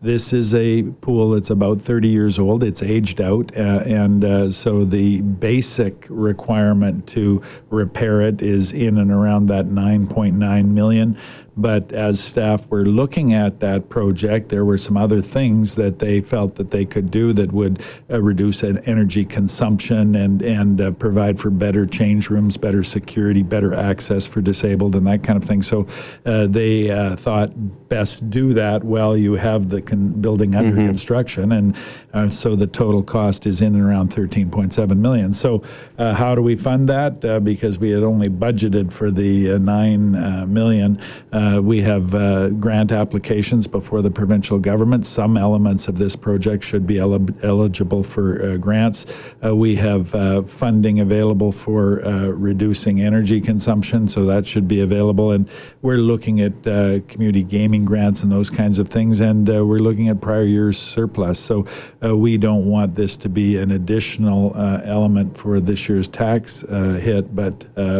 this 0.03 0.33
is 0.33 0.55
a 0.55 0.83
pool 1.03 1.31
that's 1.31 1.51
about 1.51 1.81
30 1.81 2.09
years 2.09 2.39
old. 2.39 2.63
It's 2.63 2.83
aged 2.83 3.21
out, 3.21 3.55
uh, 3.55 3.83
and 3.85 4.25
uh, 4.25 4.51
so 4.51 4.85
the 4.85 5.21
basic 5.21 6.07
requirement 6.09 7.07
to 7.09 7.43
repair 7.69 8.23
it 8.23 8.41
is 8.41 8.73
in 8.73 8.97
and 8.97 9.11
around 9.11 9.49
that 9.49 9.67
9.9 9.67 10.69
million. 10.69 11.19
But 11.57 11.93
as 11.93 12.21
staff 12.21 12.67
were 12.69 12.87
looking 12.87 13.35
at 13.35 13.61
that 13.61 13.89
project, 13.89 14.49
there 14.49 14.65
were 14.65 14.79
some 14.79 14.97
other 14.97 15.21
things 15.21 15.75
that 15.75 15.99
they 15.99 16.21
felt 16.21 16.55
that 16.55 16.71
they 16.71 16.85
could 16.85 17.11
do 17.11 17.33
that 17.33 17.53
would 17.53 17.83
uh, 18.11 18.23
reduce 18.23 18.63
energy 18.63 19.25
consumption 19.25 20.15
and 20.15 20.43
and 20.43 20.81
uh, 20.81 20.91
provide 20.93 21.41
for 21.41 21.51
better 21.51 21.87
change 21.87 22.31
rooms, 22.31 22.57
better 22.57 22.85
security, 22.85 23.43
better 23.43 23.75
access 23.75 24.27
for 24.27 24.41
disabled, 24.41 24.95
and 24.95 25.07
that 25.07 25.23
kind 25.23 25.43
of 25.43 25.49
thing. 25.49 25.63
So 25.63 25.87
uh, 26.25 26.47
they 26.47 26.91
uh, 26.91 27.17
thought 27.17 27.51
best 27.89 28.31
do 28.31 28.55
that 28.55 28.85
while 28.85 29.17
you 29.17 29.35
have 29.35 29.69
the 29.69 29.83
con- 29.83 30.21
building 30.21 30.55
under 30.55 30.77
mm-hmm. 30.77 30.87
construction, 30.87 31.53
and 31.53 31.77
uh, 32.15 32.31
so 32.31 32.55
the 32.55 32.67
total 32.67 33.03
cost 33.03 33.47
is 33.47 33.61
in 33.61 33.75
and 33.75 33.85
around 33.85 34.13
13.7 34.13 34.97
million. 34.97 35.33
So 35.33 35.63
uh, 35.99 36.15
how 36.15 36.35
do 36.35 36.43
we 36.43 36.57
fund 36.57 36.89
that? 36.89 37.21
because 37.45 37.79
we 37.79 37.91
had 37.91 38.03
only 38.03 38.29
budgeted 38.29 38.93
for 38.93 39.11
the 39.11 39.59
nine 39.59 40.13
million. 40.53 41.01
Uh, 41.33 41.40
we 41.63 41.81
have 41.81 42.15
uh, 42.15 42.49
grant 42.51 42.93
applications 42.93 43.67
before 43.67 44.03
the 44.03 44.11
provincial 44.11 44.59
government. 44.59 45.07
Some 45.07 45.37
elements 45.37 45.89
of 45.89 45.97
this 45.97 46.17
project 46.17 46.65
should 46.65 46.87
be 46.87 46.99
el- 46.99 47.27
eligible 47.43 48.03
for 48.03 48.43
uh, 48.43 48.57
grants. 48.57 49.07
Uh, 49.45 49.55
we 49.57 49.75
have 49.77 50.15
uh, 50.15 50.43
funding 50.43 51.01
available 51.01 51.53
for 51.53 52.05
uh, 52.05 52.29
reducing 52.29 53.01
energy 53.01 53.41
consumption, 53.41 54.09
so 54.09 54.25
that 54.25 54.47
should 54.47 54.69
be 54.69 54.81
available. 54.81 55.33
And 55.33 55.49
we're 55.83 55.99
looking 55.99 56.41
at 56.41 56.63
community 57.09 57.43
gaming 57.43 57.85
grants 57.85 58.23
and 58.23 58.31
those 58.31 58.51
kinds 58.51 58.79
of 58.79 58.89
things, 58.89 59.21
and 59.21 59.49
we're 59.49 59.79
looking 59.79 60.09
at 60.09 60.21
prior 60.21 60.45
year's 60.45 60.79
surplus. 60.79 61.39
So 61.39 61.67
we 62.03 62.37
don't 62.37 62.67
want 62.67 62.95
this 62.95 63.17
to 63.19 63.29
be 63.29 63.57
an 63.57 63.71
additional 63.71 64.55
element 64.85 65.37
for 65.37 65.61
this 65.61 65.89
year's 65.89 66.09
tax 66.09 66.61
hit, 66.61 67.35
but 67.35 67.55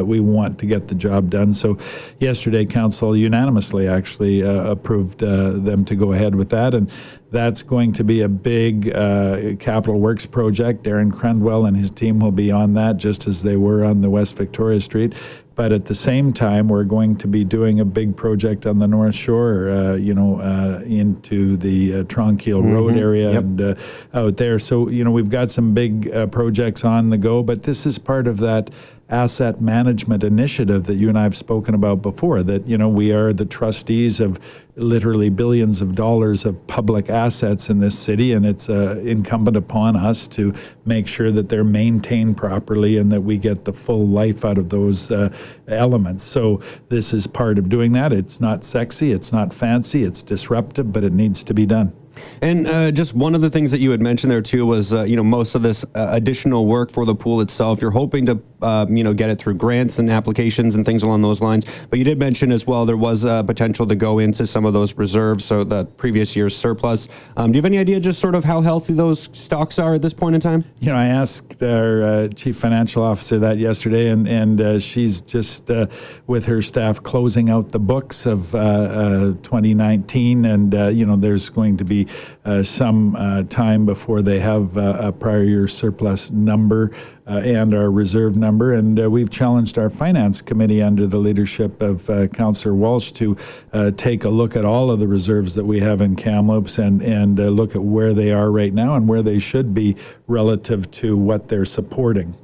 we 0.05 0.21
want 0.21 0.59
to 0.59 0.67
get 0.67 0.89
the 0.89 0.95
job 0.95 1.31
done. 1.31 1.53
So 1.53 1.79
yesterday, 2.19 2.65
Council 2.65 3.17
unanimously 3.17 3.30
unanimously 3.31 3.87
actually 3.87 4.43
uh, 4.43 4.73
approved 4.75 5.23
uh, 5.23 5.53
them 5.53 5.85
to 5.85 5.95
go 5.95 6.13
ahead 6.13 6.35
with 6.35 6.51
that. 6.51 6.75
And 6.75 6.91
that's 7.31 7.63
going 7.63 7.93
to 7.93 8.03
be 8.03 8.23
a 8.23 8.29
big 8.29 8.93
uh, 8.93 9.55
capital 9.61 10.01
works 10.01 10.27
project. 10.27 10.83
Darren 10.83 11.13
Crundwell 11.13 11.69
and 11.69 11.77
his 11.77 11.91
team 11.91 12.19
will 12.19 12.33
be 12.33 12.51
on 12.51 12.75
that, 12.75 12.97
just 12.97 13.29
as 13.29 13.43
they 13.43 13.57
were 13.57 13.85
on 13.85 14.01
the 14.01 14.11
West 14.11 14.35
Victoria 14.35 14.81
Street. 14.81 15.15
But 15.55 15.73
at 15.73 15.85
the 15.85 15.95
same 15.95 16.33
time, 16.33 16.69
we're 16.69 16.85
going 16.85 17.17
to 17.17 17.29
be 17.29 17.45
doing 17.45 17.81
a 17.81 17.85
big 17.85 18.17
project 18.17 18.67
on 18.67 18.79
the 18.79 18.89
North 18.89 19.15
Shore, 19.15 19.71
uh, 19.71 19.95
you 19.95 20.15
know, 20.15 20.41
uh, 20.41 20.83
into 20.85 21.57
the 21.57 21.97
uh, 21.97 22.05
Tranquille 22.05 22.63
mm-hmm. 22.63 22.73
Road 22.73 22.97
area 22.97 23.33
yep. 23.33 23.43
and 23.43 23.61
uh, 23.61 23.75
out 24.15 24.37
there. 24.37 24.59
So, 24.59 24.89
you 24.89 25.05
know, 25.05 25.11
we've 25.11 25.31
got 25.31 25.51
some 25.51 25.75
big 25.75 26.13
uh, 26.13 26.27
projects 26.29 26.83
on 26.83 27.11
the 27.11 27.19
go, 27.19 27.43
but 27.43 27.63
this 27.63 27.87
is 27.87 27.99
part 27.99 28.27
of 28.27 28.39
that 28.39 28.71
asset 29.11 29.61
management 29.61 30.23
initiative 30.23 30.85
that 30.87 30.95
you 30.95 31.09
and 31.09 31.19
I 31.19 31.25
have 31.25 31.37
spoken 31.37 31.75
about 31.75 32.01
before. 32.01 32.43
That 32.43 32.67
you 32.67 32.79
know 32.79 32.89
we 32.89 33.13
are 33.13 33.33
the 33.33 33.45
trustees 33.45 34.21
of 34.21 34.39
literally 34.77 35.29
billions 35.29 35.83
of 35.83 35.95
dollars 35.95 36.45
of 36.45 36.67
public 36.67 37.11
assets 37.11 37.69
in 37.69 37.81
this 37.81 37.99
city, 37.99 38.33
and 38.33 38.47
it's 38.47 38.69
uh, 38.69 39.01
incumbent 39.05 39.57
upon 39.57 39.97
us 39.97 40.27
to 40.29 40.55
make 40.87 41.07
sure 41.07 41.31
that 41.31 41.49
they're 41.49 41.65
maintained 41.65 42.37
properly 42.37 42.97
and 42.97 43.11
that 43.13 43.21
we 43.21 43.37
get 43.37 43.65
the 43.65 43.73
full 43.73 44.07
life 44.07 44.45
out 44.45 44.59
of 44.59 44.69
those 44.69 45.11
uh, 45.11 45.29
elements. 45.69 46.23
So 46.23 46.63
this 46.89 47.13
is 47.13 47.27
part 47.27 47.59
of 47.59 47.69
doing 47.69 47.93
that. 47.93 48.13
It's 48.13 48.41
not 48.41 48.65
sexy, 48.65 49.13
it's 49.13 49.33
not 49.33 49.53
fancy, 49.53 50.05
it's 50.05 50.23
disruptive, 50.23 50.93
but 50.93 51.05
it 51.05 51.13
needs 51.13 51.45
to 51.45 51.55
be 51.55 51.67
done. 51.67 51.93
And 52.43 52.67
uh, 52.67 52.91
just 52.91 53.15
one 53.15 53.35
of 53.35 53.41
the 53.41 53.51
things 53.51 53.71
that 53.71 53.81
you 53.81 53.91
had 53.91 54.01
mentioned 54.01 54.31
there 54.31 54.43
too 54.43 54.67
was, 54.67 54.93
uh, 54.93 55.05
you 55.05 55.17
know, 55.17 55.23
most 55.23 55.55
of 55.55 55.63
this 55.63 55.85
uh, 55.95 56.09
additional 56.11 56.67
work 56.67 56.91
for 56.91 57.05
the 57.05 57.15
pool 57.15 57.41
itself. 57.41 57.81
You're 57.81 57.91
hoping 57.91 58.27
to, 58.27 58.41
uh, 58.63 58.87
you 58.89 59.05
know, 59.05 59.13
get 59.13 59.31
it 59.31 59.39
through 59.39 59.55
grants 59.55 59.99
and 59.99 60.11
applications 60.11 60.75
and 60.75 60.85
things 60.85 61.03
along 61.03 61.23
those 61.23 61.41
lines. 61.41 61.65
But 61.91 61.99
you 61.99 62.05
did 62.05 62.19
mention 62.19 62.53
as 62.53 62.67
well 62.67 62.87
there 62.87 62.97
was 62.97 63.25
a 63.25 63.45
potential 63.47 63.87
to 63.87 63.95
go 63.95 64.19
into 64.19 64.47
some 64.47 64.65
of 64.65 64.73
those 64.73 64.95
reserves, 64.95 65.45
so 65.45 65.65
the 65.65 65.85
previous 65.85 66.35
year's 66.35 66.57
surplus. 66.57 67.09
Um, 67.37 67.53
do 67.53 67.57
you 67.57 67.61
have 67.61 67.67
any 67.67 67.79
idea 67.79 68.01
just 68.01 68.21
sort 68.21 68.35
of 68.35 68.45
how 68.45 68.61
healthy 68.61 68.95
those 68.95 69.29
stocks 69.33 69.79
are 69.79 69.95
at 69.95 70.03
this 70.03 70.15
point 70.15 70.35
in 70.35 70.41
time? 70.41 70.65
You 70.81 70.93
know, 70.93 70.99
I 70.99 71.07
asked 71.07 71.63
our 71.63 72.03
uh, 72.03 72.29
chief 72.29 72.57
financial 72.57 73.03
officer 73.03 73.39
that 73.39 73.59
yesterday, 73.59 74.09
and 74.09 74.27
and 74.29 74.61
uh, 74.61 74.79
she's 74.79 75.21
just 75.21 75.71
with 76.27 76.45
her 76.47 76.63
staff 76.63 77.03
closing 77.03 77.51
out 77.51 77.71
the 77.71 77.79
books 77.79 78.27
of 78.27 78.51
2019, 78.51 80.45
and 80.45 80.73
you 80.97 81.07
know, 81.07 81.17
there's 81.17 81.49
going 81.49 81.77
to 81.77 81.85
be 81.85 82.07
uh, 82.45 82.63
some 82.63 83.15
uh, 83.17 83.43
time 83.45 83.85
before 83.85 84.23
they 84.23 84.41
have 84.41 84.77
uh, 84.77 84.97
a 85.01 85.13
prior 85.13 85.43
year 85.43 85.69
surplus 85.69 86.31
number 86.31 86.91
uh, 87.27 87.39
and 87.39 87.75
our 87.75 87.91
reserve 87.91 88.37
number. 88.37 88.75
And 88.75 89.01
uh, 89.01 89.11
we've 89.11 89.31
challenged 89.31 89.79
our 89.79 89.91
finance 89.91 90.41
committee 90.41 90.83
under 90.83 91.07
the 91.07 91.19
leadership 91.19 91.81
of 91.83 92.09
uh, 92.09 92.27
Councillor 92.29 92.75
Walsh 92.75 93.13
to 93.13 93.37
take 93.97 94.25
a 94.25 94.29
look 94.29 94.57
at 94.57 94.65
all 94.65 94.91
of 94.91 95.01
the 95.01 95.09
reserves 95.09 95.55
that 95.55 95.65
we 95.65 95.81
have 95.81 96.01
in 96.01 96.17
Kamloops 96.17 96.79
and, 96.79 97.03
and 97.03 97.39
look 97.39 97.75
at 97.75 97.83
where 97.83 98.15
they 98.15 98.33
are 98.33 98.51
right 98.51 98.73
now 98.73 98.95
and 98.97 99.07
where 99.07 99.23
they 99.23 99.39
should 99.39 99.75
be 99.75 99.97
relative 100.27 100.91
to 100.93 101.17
what 101.17 101.49
they're 101.49 101.65
supporting. 101.65 102.35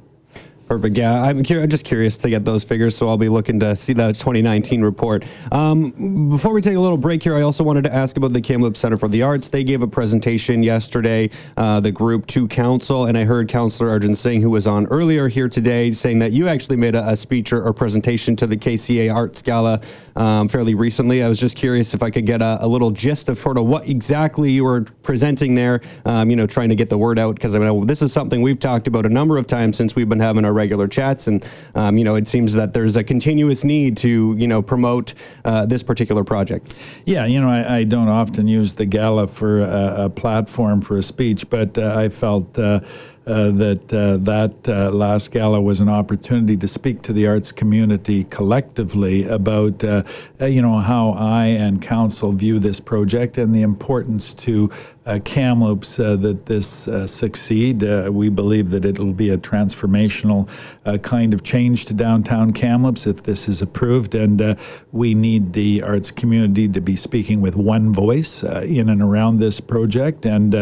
Perfect. 0.67 0.97
Yeah, 0.97 1.23
I'm, 1.23 1.37
I'm 1.37 1.69
just 1.69 1.85
curious 1.85 2.17
to 2.17 2.29
get 2.29 2.43
those 2.43 2.65
figures, 2.65 2.95
so 2.95 3.07
I'll 3.07 3.17
be 3.17 3.29
looking 3.29 3.57
to 3.61 3.73
see 3.73 3.93
that 3.93 4.15
2019 4.15 4.81
report. 4.81 5.23
Um, 5.53 6.29
before 6.29 6.51
we 6.51 6.61
take 6.61 6.75
a 6.75 6.79
little 6.79 6.97
break 6.97 7.23
here, 7.23 7.35
I 7.35 7.41
also 7.41 7.63
wanted 7.63 7.85
to 7.85 7.93
ask 7.93 8.17
about 8.17 8.33
the 8.33 8.41
Kamloops 8.41 8.81
Center 8.81 8.97
for 8.97 9.07
the 9.07 9.21
Arts. 9.21 9.47
They 9.47 9.63
gave 9.63 9.81
a 9.81 9.87
presentation 9.87 10.61
yesterday, 10.61 11.29
uh, 11.55 11.79
the 11.79 11.91
group 11.91 12.27
to 12.27 12.49
council, 12.49 13.05
and 13.05 13.17
I 13.17 13.23
heard 13.23 13.47
Councillor 13.47 13.89
Arjun 13.89 14.13
Singh, 14.13 14.41
who 14.41 14.49
was 14.49 14.67
on 14.67 14.87
earlier 14.87 15.29
here 15.29 15.47
today, 15.47 15.93
saying 15.93 16.19
that 16.19 16.33
you 16.33 16.49
actually 16.49 16.75
made 16.75 16.95
a, 16.95 17.11
a 17.11 17.15
speech 17.15 17.53
or, 17.53 17.63
or, 17.63 17.71
presentation 17.71 18.35
to 18.35 18.47
the 18.47 18.57
KCA 18.57 19.13
Arts 19.13 19.41
Gala 19.41 19.79
um, 20.17 20.49
fairly 20.49 20.73
recently. 20.73 21.23
I 21.23 21.29
was 21.29 21.39
just 21.39 21.55
curious 21.55 21.93
if 21.93 22.03
I 22.03 22.09
could 22.09 22.25
get 22.25 22.41
a, 22.41 22.57
a, 22.61 22.67
little 22.67 22.91
gist 22.91 23.29
of 23.29 23.39
sort 23.39 23.57
of 23.57 23.65
what 23.65 23.87
exactly 23.87 24.51
you 24.51 24.63
were 24.63 24.81
presenting 25.03 25.55
there. 25.55 25.81
Um, 26.05 26.29
you 26.29 26.35
know, 26.35 26.47
trying 26.47 26.69
to 26.69 26.75
get 26.75 26.89
the 26.89 26.97
word 26.97 27.19
out 27.19 27.35
because 27.35 27.55
I 27.55 27.59
mean 27.59 27.85
this 27.85 28.01
is 28.01 28.11
something 28.11 28.41
we've 28.41 28.59
talked 28.59 28.87
about 28.87 29.05
a 29.05 29.09
number 29.09 29.37
of 29.37 29.47
times 29.47 29.77
since 29.77 29.95
we've 29.95 30.09
been 30.09 30.19
having 30.19 30.43
our 30.43 30.53
regular 30.53 30.87
chats, 30.87 31.27
and 31.27 31.45
um, 31.75 31.97
you 31.97 32.03
know, 32.03 32.15
it 32.15 32.27
seems 32.27 32.51
that 32.53 32.73
there's 32.73 32.95
a 32.95 33.03
continuous 33.03 33.63
need 33.63 33.95
to 33.97 34.35
you 34.37 34.47
know 34.47 34.61
promote 34.61 35.13
uh, 35.45 35.65
this 35.65 35.83
particular 35.83 36.23
project. 36.23 36.73
Yeah, 37.05 37.25
you 37.25 37.39
know, 37.39 37.49
I, 37.49 37.77
I, 37.77 37.83
don't 37.83 38.09
often 38.09 38.47
use 38.47 38.73
the 38.73 38.85
gala 38.85 39.27
for 39.27 39.61
a, 39.61 40.05
a 40.05 40.09
platform 40.09 40.81
for 40.81 40.97
a 40.97 41.03
speech, 41.03 41.49
but 41.49 41.77
uh, 41.77 41.95
I 41.95 42.09
felt. 42.09 42.57
Uh, 42.57 42.81
uh, 43.27 43.51
that 43.51 43.93
uh, 43.93 44.17
that 44.17 44.55
uh, 44.69 44.89
last 44.91 45.31
gala 45.31 45.59
was 45.59 45.81
an 45.81 45.89
opportunity 45.89 46.55
to 46.55 46.67
speak 46.67 47.01
to 47.01 47.11
the 47.11 47.27
arts 47.27 47.51
community 47.51 48.23
collectively 48.25 49.25
about 49.27 49.83
uh, 49.83 50.01
uh, 50.39 50.45
you 50.45 50.61
know 50.61 50.79
how 50.79 51.11
I 51.11 51.45
and 51.45 51.81
council 51.81 52.31
view 52.31 52.57
this 52.57 52.79
project 52.79 53.37
and 53.37 53.53
the 53.53 53.63
importance 53.63 54.33
to 54.35 54.71
uh, 55.07 55.19
Kamloops 55.23 55.99
uh, 55.99 56.17
that 56.17 56.45
this 56.45 56.87
uh, 56.87 57.07
succeed. 57.07 57.83
Uh, 57.83 58.09
we 58.11 58.29
believe 58.29 58.69
that 58.71 58.83
it'll 58.85 59.13
be 59.13 59.29
a 59.29 59.37
transformational 59.37 60.47
uh, 60.85 60.97
kind 60.97 61.33
of 61.33 61.43
change 61.43 61.85
to 61.85 61.93
downtown 61.93 62.51
Kamloops 62.51 63.07
if 63.07 63.23
this 63.23 63.47
is 63.47 63.61
approved, 63.61 64.15
and 64.15 64.41
uh, 64.41 64.55
we 64.91 65.13
need 65.13 65.53
the 65.53 65.81
arts 65.81 66.11
community 66.11 66.67
to 66.67 66.81
be 66.81 66.95
speaking 66.95 67.39
with 67.39 67.55
one 67.55 67.93
voice 67.93 68.43
in 68.43 68.89
and 68.89 69.01
around 69.01 69.39
this 69.39 69.61
project. 69.61 70.25
And 70.25 70.53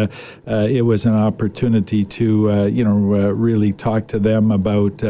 it 0.46 0.86
was 0.86 1.06
an 1.06 1.16
opportunity 1.16 2.06
to, 2.06 2.68
you 2.72 2.84
know, 2.84 2.96
really 3.32 3.74
talk 3.74 4.08
to 4.10 4.20
them 4.20 4.52
about, 4.52 5.02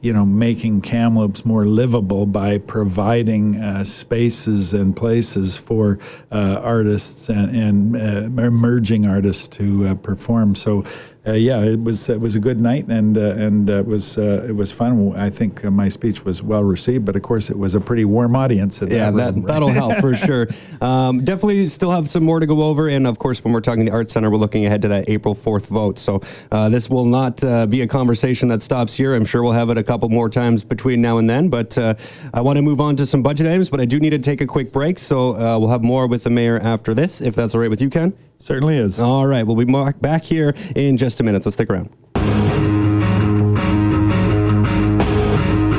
you 0.00 0.12
know, 0.12 0.24
making 0.24 0.80
Kamloops 0.80 1.44
more 1.44 1.66
livable 1.66 2.24
by 2.24 2.58
providing 2.58 3.56
uh, 3.56 3.84
spaces 3.84 4.72
and 4.72 4.96
places 4.96 5.56
for 5.56 5.98
uh, 6.32 6.60
artists 6.62 7.28
and, 7.28 7.54
and 7.54 7.96
uh, 7.96 8.42
emerging 8.42 9.06
artists 9.06 9.46
to 9.48 9.88
uh, 9.88 9.94
perform. 9.96 10.54
So 10.54 10.84
uh, 11.26 11.32
yeah, 11.32 11.60
it 11.60 11.82
was 11.82 12.08
it 12.08 12.18
was 12.18 12.34
a 12.34 12.40
good 12.40 12.60
night 12.60 12.86
and 12.88 13.18
uh, 13.18 13.32
and 13.32 13.68
uh, 13.68 13.74
it 13.74 13.86
was 13.86 14.16
uh, 14.16 14.44
it 14.48 14.56
was 14.56 14.72
fun. 14.72 15.14
I 15.16 15.28
think 15.28 15.62
uh, 15.64 15.70
my 15.70 15.88
speech 15.88 16.24
was 16.24 16.42
well 16.42 16.64
received, 16.64 17.04
but 17.04 17.14
of 17.14 17.22
course 17.22 17.50
it 17.50 17.58
was 17.58 17.74
a 17.74 17.80
pretty 17.80 18.06
warm 18.06 18.34
audience. 18.34 18.80
yeah, 18.80 19.10
that, 19.10 19.34
that 19.34 19.46
that'll 19.46 19.68
help 19.68 19.98
for 19.98 20.16
sure. 20.26 20.48
Um, 20.80 21.22
definitely 21.22 21.66
still 21.66 21.90
have 21.90 22.08
some 22.08 22.24
more 22.24 22.40
to 22.40 22.46
go 22.46 22.62
over, 22.62 22.88
and 22.88 23.06
of 23.06 23.18
course 23.18 23.44
when 23.44 23.52
we're 23.52 23.60
talking 23.60 23.84
the 23.84 23.90
Arts 23.90 24.14
Center, 24.14 24.30
we're 24.30 24.38
looking 24.38 24.64
ahead 24.64 24.80
to 24.80 24.88
that 24.88 25.10
April 25.10 25.34
fourth 25.34 25.66
vote. 25.66 25.98
So 25.98 26.22
uh, 26.52 26.70
this 26.70 26.88
will 26.88 27.04
not 27.04 27.40
be 27.68 27.82
a 27.82 27.86
conversation 27.86 28.48
that 28.48 28.62
stops 28.62 28.94
here. 28.94 29.14
I'm 29.14 29.26
sure 29.26 29.42
we'll 29.42 29.52
have 29.52 29.68
it 29.68 29.76
a 29.76 29.84
couple 29.84 30.08
more 30.08 30.30
times 30.30 30.64
between 30.64 31.02
now 31.02 31.18
and 31.18 31.28
then. 31.28 31.50
But 31.50 31.76
I 31.76 32.40
want 32.40 32.56
to 32.56 32.62
move 32.62 32.80
on 32.80 32.96
to 32.96 33.04
some 33.04 33.22
budget 33.22 33.46
items, 33.46 33.68
but 33.68 33.80
I 33.80 33.84
do 33.84 34.00
need 34.00 34.10
to 34.10 34.18
take 34.18 34.40
a 34.40 34.46
quick 34.46 34.72
break. 34.72 34.98
So 34.98 35.32
we'll 35.58 35.68
have 35.68 35.82
more 35.82 36.06
with 36.06 36.24
the 36.24 36.30
mayor 36.30 36.58
after 36.60 36.94
this, 36.94 37.20
if 37.20 37.34
that's 37.34 37.54
all 37.54 37.60
right 37.60 37.70
with 37.70 37.82
you, 37.82 37.90
Ken. 37.90 38.29
Certainly 38.40 38.78
is. 38.78 38.98
All 38.98 39.26
right, 39.26 39.46
we'll 39.46 39.54
be 39.56 39.64
back 40.00 40.24
here 40.24 40.54
in 40.74 40.96
just 40.96 41.20
a 41.20 41.22
minute, 41.22 41.44
so 41.44 41.50
stick 41.50 41.70
around. 41.70 41.90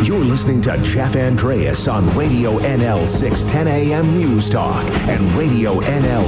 You're 0.05 0.23
listening 0.23 0.61
to 0.63 0.77
Jeff 0.81 1.15
Andreas 1.15 1.87
on 1.87 2.07
Radio 2.15 2.59
NL 2.59 3.07
610 3.07 3.67
AM 3.67 4.17
News 4.19 4.49
Talk 4.49 4.83
and 5.07 5.29
RadioNL.com. 5.31 6.21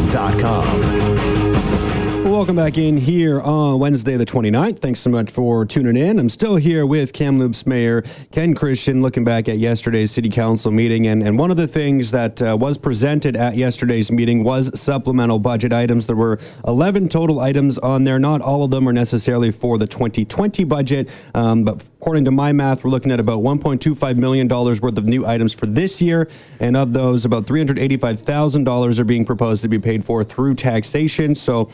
Welcome 2.34 2.56
back 2.56 2.80
in 2.80 2.98
here 2.98 3.42
on 3.42 3.78
Wednesday, 3.78 4.18
the 4.18 4.26
29th. 4.26 4.80
Thanks 4.80 5.02
so 5.02 5.12
much 5.12 5.30
for 5.30 5.68
tuning 5.68 5.96
in. 5.96 6.18
I'm 6.18 6.30
still 6.30 6.56
here 6.56 6.88
with 6.88 7.14
Kamloops 7.14 7.68
Mayor 7.68 8.04
Ken 8.32 8.56
Christian 8.56 9.04
looking 9.04 9.24
back 9.24 9.48
at 9.48 9.60
yesterday's 9.60 10.10
City 10.10 10.30
Council 10.30 10.72
meeting. 10.72 11.06
And, 11.06 11.22
and 11.22 11.38
one 11.38 11.52
of 11.52 11.58
the 11.58 11.68
things 11.68 12.10
that 12.10 12.42
uh, 12.42 12.58
was 12.60 12.76
presented 12.76 13.36
at 13.36 13.56
yesterday's 13.56 14.12
meeting 14.12 14.44
was 14.44 14.72
supplemental 14.78 15.38
budget 15.38 15.74
items. 15.74 16.08
There 16.08 16.16
were 16.16 16.40
11 16.66 17.08
total 17.10 17.40
items 17.40 17.78
on 17.78 18.04
there. 18.04 18.18
Not 18.18 18.42
all 18.42 18.64
of 18.64 18.72
them 18.72 18.90
are 18.90 18.94
necessarily 18.94 19.52
for 19.52 19.78
the 19.78 19.86
2020 19.86 20.64
budget, 20.64 21.10
um, 21.36 21.64
but 21.64 21.84
according 22.04 22.26
to 22.26 22.32
my 22.32 22.52
math, 22.52 22.84
we're 22.84 22.90
looking 22.90 23.12
at 23.12 23.20
about 23.20 23.40
$1.25 23.40 24.18
million 24.18 24.48
worth 24.50 24.84
of 24.84 25.06
new 25.06 25.26
items 25.26 25.54
for 25.54 25.68
this 25.68 26.02
year. 26.02 26.28
And 26.60 26.76
of 26.76 26.92
those, 26.92 27.26
about 27.26 27.46
$385,000 27.46 29.00
are 29.00 29.04
being 29.06 29.24
proposed 29.24 29.62
to 29.62 29.70
be 29.70 29.80
paid 29.80 30.04
for 30.04 30.22
through 30.24 30.56
taxation. 30.56 31.34
So 31.36 31.70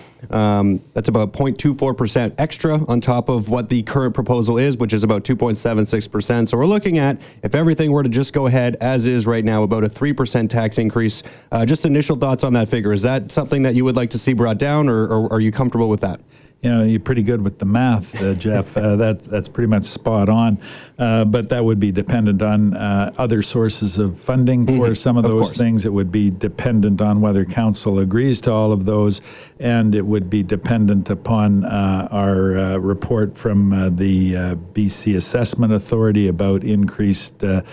um, 0.49 0.81
that's 0.93 1.09
about 1.09 1.33
0.24% 1.33 2.33
extra 2.37 2.83
on 2.87 2.99
top 3.01 3.29
of 3.29 3.49
what 3.49 3.69
the 3.69 3.83
current 3.83 4.13
proposal 4.13 4.57
is, 4.57 4.77
which 4.77 4.93
is 4.93 5.03
about 5.03 5.23
2.76%. 5.23 6.47
So 6.47 6.57
we're 6.57 6.65
looking 6.65 6.97
at, 6.97 7.19
if 7.43 7.55
everything 7.55 7.91
were 7.91 8.03
to 8.03 8.09
just 8.09 8.33
go 8.33 8.47
ahead 8.47 8.75
as 8.81 9.05
is 9.05 9.25
right 9.25 9.45
now, 9.45 9.63
about 9.63 9.83
a 9.83 9.89
3% 9.89 10.49
tax 10.49 10.77
increase. 10.77 11.23
Uh, 11.51 11.65
just 11.65 11.85
initial 11.85 12.15
thoughts 12.15 12.43
on 12.43 12.53
that 12.53 12.69
figure. 12.69 12.93
Is 12.93 13.01
that 13.03 13.31
something 13.31 13.63
that 13.63 13.75
you 13.75 13.85
would 13.85 13.95
like 13.95 14.09
to 14.11 14.19
see 14.19 14.33
brought 14.33 14.57
down, 14.57 14.89
or, 14.89 15.07
or 15.07 15.33
are 15.33 15.39
you 15.39 15.51
comfortable 15.51 15.89
with 15.89 16.01
that? 16.01 16.19
You 16.61 16.69
know, 16.69 16.83
you're 16.83 16.99
pretty 16.99 17.23
good 17.23 17.41
with 17.41 17.57
the 17.57 17.65
math, 17.65 18.13
uh, 18.21 18.33
Jeff. 18.33 18.75
Uh, 18.75 18.97
that's 18.97 19.25
that's 19.27 19.47
pretty 19.47 19.69
much 19.69 19.85
spot 19.85 20.27
on. 20.27 20.57
Uh, 20.97 21.23
but 21.23 21.47
that 21.47 21.63
would 21.63 21.79
be 21.79 21.89
dependent 21.89 22.41
on 22.41 22.75
uh, 22.75 23.13
other 23.17 23.41
sources 23.41 23.97
of 23.97 24.19
funding 24.19 24.65
for 24.65 24.73
mm-hmm. 24.73 24.93
some 24.93 25.15
of 25.15 25.23
those 25.23 25.53
things. 25.53 25.85
It 25.85 25.93
would 25.93 26.11
be 26.11 26.29
dependent 26.29 26.99
on 26.99 27.21
whether 27.21 27.45
council 27.45 27.99
agrees 27.99 28.41
to 28.41 28.51
all 28.51 28.73
of 28.73 28.83
those, 28.83 29.21
and 29.59 29.95
it 29.95 30.01
would 30.01 30.29
be 30.29 30.43
dependent 30.43 31.09
upon 31.09 31.63
uh, 31.63 32.09
our 32.11 32.57
uh, 32.57 32.75
report 32.77 33.37
from 33.37 33.95
the 33.95 34.33
BC 34.73 35.15
Assessment 35.15 35.71
Authority 35.71 36.27
about 36.27 36.65
increased 36.65 37.41
ability 37.41 37.69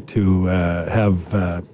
to 0.00 0.44
have 0.44 1.64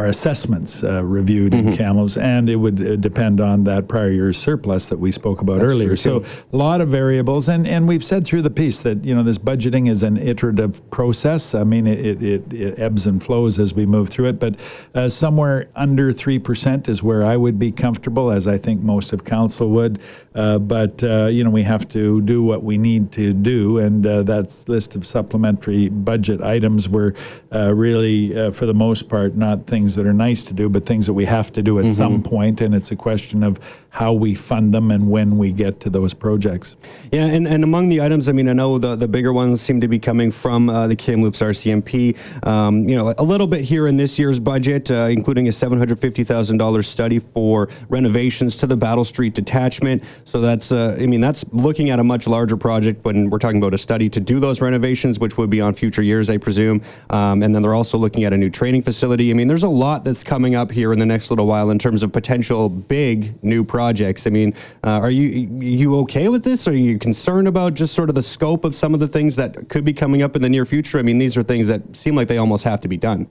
our 0.00 0.06
assessments 0.06 0.82
uh, 0.82 1.04
reviewed 1.04 1.52
mm-hmm. 1.52 1.68
in 1.68 1.76
Kamloops, 1.76 2.16
and 2.16 2.48
it 2.48 2.56
would 2.56 2.80
uh, 2.80 2.96
depend 2.96 3.38
on 3.38 3.64
that 3.64 3.86
prior 3.86 4.10
year's 4.10 4.38
surplus 4.38 4.88
that 4.88 4.98
we 4.98 5.12
spoke 5.12 5.42
about 5.42 5.58
That's 5.58 5.70
earlier. 5.72 5.94
So 5.94 6.24
a 6.52 6.56
lot 6.56 6.80
of 6.80 6.88
variables, 6.88 7.50
and, 7.50 7.66
and 7.66 7.86
we've 7.86 8.04
said 8.04 8.24
through 8.24 8.42
the 8.42 8.50
piece 8.50 8.80
that 8.80 9.04
you 9.04 9.14
know 9.14 9.22
this 9.22 9.36
budgeting 9.36 9.90
is 9.90 10.02
an 10.02 10.16
iterative 10.16 10.80
process. 10.90 11.54
I 11.54 11.64
mean, 11.64 11.86
it, 11.86 12.22
it, 12.22 12.52
it 12.52 12.78
ebbs 12.78 13.04
and 13.06 13.22
flows 13.22 13.58
as 13.58 13.74
we 13.74 13.84
move 13.84 14.08
through 14.08 14.28
it, 14.28 14.38
but 14.38 14.54
uh, 14.94 15.08
somewhere 15.10 15.68
under 15.76 16.14
three 16.14 16.38
percent 16.38 16.88
is 16.88 17.02
where 17.02 17.22
I 17.22 17.36
would 17.36 17.58
be 17.58 17.70
comfortable, 17.70 18.30
as 18.30 18.46
I 18.46 18.56
think 18.56 18.80
most 18.80 19.12
of 19.12 19.24
council 19.24 19.68
would. 19.68 20.00
Uh, 20.34 20.58
but 20.58 21.02
uh, 21.02 21.26
you 21.26 21.44
know, 21.44 21.50
we 21.50 21.62
have 21.62 21.88
to 21.88 22.22
do 22.22 22.42
what 22.42 22.62
we 22.62 22.78
need 22.78 23.12
to 23.12 23.34
do, 23.34 23.78
and 23.78 24.06
uh, 24.06 24.22
that's 24.22 24.66
list 24.66 24.96
of 24.96 25.06
supplementary 25.06 25.88
budget 25.90 26.40
items 26.40 26.88
were 26.88 27.14
really, 27.50 28.32
for 28.52 28.64
the 28.64 28.74
most 28.74 29.08
part, 29.08 29.36
not 29.36 29.66
things 29.66 29.89
things 29.90 29.96
that 29.96 30.08
are 30.08 30.14
nice 30.14 30.44
to 30.44 30.54
do, 30.54 30.68
but 30.68 30.86
things 30.86 31.06
that 31.06 31.14
we 31.14 31.24
have 31.24 31.52
to 31.52 31.62
do 31.62 31.78
at 31.78 31.84
mm-hmm. 31.84 31.94
some 31.94 32.22
point, 32.22 32.60
and 32.60 32.74
it's 32.74 32.92
a 32.92 32.96
question 32.96 33.42
of 33.42 33.58
how 33.90 34.12
we 34.12 34.34
fund 34.34 34.72
them 34.72 34.92
and 34.92 35.10
when 35.10 35.36
we 35.36 35.50
get 35.50 35.80
to 35.80 35.90
those 35.90 36.14
projects. 36.14 36.76
Yeah, 37.10 37.26
and, 37.26 37.46
and 37.46 37.64
among 37.64 37.88
the 37.88 38.00
items, 38.00 38.28
I 38.28 38.32
mean, 38.32 38.48
I 38.48 38.52
know 38.52 38.78
the, 38.78 38.94
the 38.94 39.08
bigger 39.08 39.32
ones 39.32 39.60
seem 39.60 39.80
to 39.80 39.88
be 39.88 39.98
coming 39.98 40.30
from 40.30 40.70
uh, 40.70 40.86
the 40.86 40.94
Kamloops 40.94 41.40
RCMP. 41.40 42.16
Um, 42.46 42.88
you 42.88 42.94
know, 42.94 43.12
a 43.18 43.22
little 43.22 43.48
bit 43.48 43.62
here 43.62 43.88
in 43.88 43.96
this 43.96 44.16
year's 44.16 44.38
budget, 44.38 44.90
uh, 44.92 45.08
including 45.10 45.48
a 45.48 45.50
$750,000 45.50 46.84
study 46.84 47.18
for 47.18 47.68
renovations 47.88 48.54
to 48.56 48.66
the 48.68 48.76
Battle 48.76 49.04
Street 49.04 49.34
detachment. 49.34 50.04
So 50.24 50.40
that's, 50.40 50.70
uh, 50.70 50.96
I 50.98 51.06
mean, 51.06 51.20
that's 51.20 51.44
looking 51.50 51.90
at 51.90 51.98
a 51.98 52.04
much 52.04 52.28
larger 52.28 52.56
project 52.56 53.04
when 53.04 53.28
we're 53.28 53.38
talking 53.38 53.58
about 53.58 53.74
a 53.74 53.78
study 53.78 54.08
to 54.08 54.20
do 54.20 54.38
those 54.38 54.60
renovations, 54.60 55.18
which 55.18 55.36
would 55.36 55.50
be 55.50 55.60
on 55.60 55.74
future 55.74 56.02
years, 56.02 56.30
I 56.30 56.36
presume. 56.36 56.80
Um, 57.10 57.42
and 57.42 57.52
then 57.52 57.60
they're 57.62 57.74
also 57.74 57.98
looking 57.98 58.22
at 58.22 58.32
a 58.32 58.36
new 58.36 58.50
training 58.50 58.82
facility. 58.82 59.30
I 59.30 59.34
mean, 59.34 59.48
there's 59.48 59.64
a 59.64 59.68
lot 59.68 60.04
that's 60.04 60.22
coming 60.22 60.54
up 60.54 60.70
here 60.70 60.92
in 60.92 61.00
the 61.00 61.06
next 61.06 61.30
little 61.30 61.46
while 61.46 61.70
in 61.70 61.78
terms 61.78 62.04
of 62.04 62.12
potential 62.12 62.68
big 62.68 63.34
new 63.42 63.64
projects 63.64 63.79
projects. 63.80 64.26
I 64.26 64.30
mean, 64.30 64.52
uh, 64.84 65.00
are 65.04 65.10
you 65.10 65.48
you 65.58 65.96
okay 66.00 66.28
with 66.28 66.44
this? 66.44 66.68
Are 66.68 66.74
you 66.74 66.98
concerned 66.98 67.48
about 67.48 67.72
just 67.72 67.94
sort 67.94 68.10
of 68.10 68.14
the 68.14 68.22
scope 68.22 68.66
of 68.66 68.74
some 68.74 68.92
of 68.92 69.00
the 69.00 69.08
things 69.08 69.36
that 69.36 69.70
could 69.70 69.86
be 69.86 69.94
coming 69.94 70.20
up 70.22 70.36
in 70.36 70.42
the 70.42 70.50
near 70.50 70.66
future? 70.66 70.98
I 70.98 71.02
mean, 71.02 71.16
these 71.16 71.34
are 71.34 71.42
things 71.42 71.66
that 71.68 71.80
seem 71.96 72.14
like 72.14 72.28
they 72.28 72.36
almost 72.36 72.62
have 72.64 72.82
to 72.82 72.88
be 72.88 72.98
done. 72.98 73.26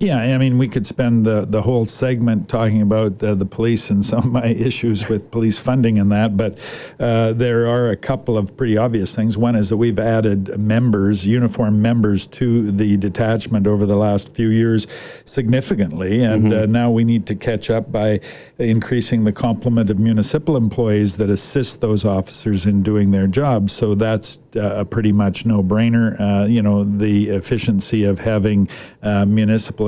Yeah, 0.00 0.18
I 0.18 0.38
mean, 0.38 0.58
we 0.58 0.68
could 0.68 0.86
spend 0.86 1.24
the, 1.24 1.46
the 1.48 1.62
whole 1.62 1.86
segment 1.86 2.48
talking 2.48 2.82
about 2.82 3.22
uh, 3.22 3.34
the 3.34 3.44
police 3.44 3.90
and 3.90 4.04
some 4.14 4.18
of 4.20 4.32
my 4.32 4.46
issues 4.46 5.08
with 5.08 5.30
police 5.30 5.56
funding 5.56 5.98
and 5.98 6.10
that, 6.12 6.36
but 6.36 6.58
uh, 6.98 7.32
there 7.32 7.66
are 7.68 7.90
a 7.90 7.96
couple 7.96 8.36
of 8.36 8.56
pretty 8.56 8.76
obvious 8.76 9.14
things. 9.14 9.36
One 9.36 9.54
is 9.54 9.68
that 9.68 9.76
we've 9.76 9.98
added 9.98 10.58
members, 10.58 11.24
uniform 11.24 11.80
members, 11.80 12.26
to 12.28 12.70
the 12.72 12.96
detachment 12.96 13.66
over 13.66 13.86
the 13.86 13.96
last 13.96 14.28
few 14.30 14.48
years 14.48 14.86
significantly, 15.26 16.22
and 16.22 16.44
mm-hmm. 16.44 16.62
uh, 16.64 16.66
now 16.66 16.90
we 16.90 17.04
need 17.04 17.26
to 17.26 17.34
catch 17.34 17.70
up 17.70 17.90
by 17.92 18.20
increasing 18.58 19.24
the 19.24 19.32
complement 19.32 19.90
of 19.90 19.98
municipal 19.98 20.56
employees 20.56 21.16
that 21.16 21.30
assist 21.30 21.80
those 21.80 22.04
officers 22.04 22.66
in 22.66 22.82
doing 22.82 23.10
their 23.10 23.26
jobs. 23.26 23.72
So 23.72 23.94
that's 23.94 24.38
uh, 24.56 24.76
a 24.76 24.84
pretty 24.84 25.12
much 25.12 25.44
no 25.44 25.62
brainer. 25.62 26.20
Uh, 26.20 26.46
you 26.46 26.62
know, 26.62 26.84
the 26.84 27.30
efficiency 27.30 28.04
of 28.04 28.18
having 28.18 28.68
uh, 29.02 29.24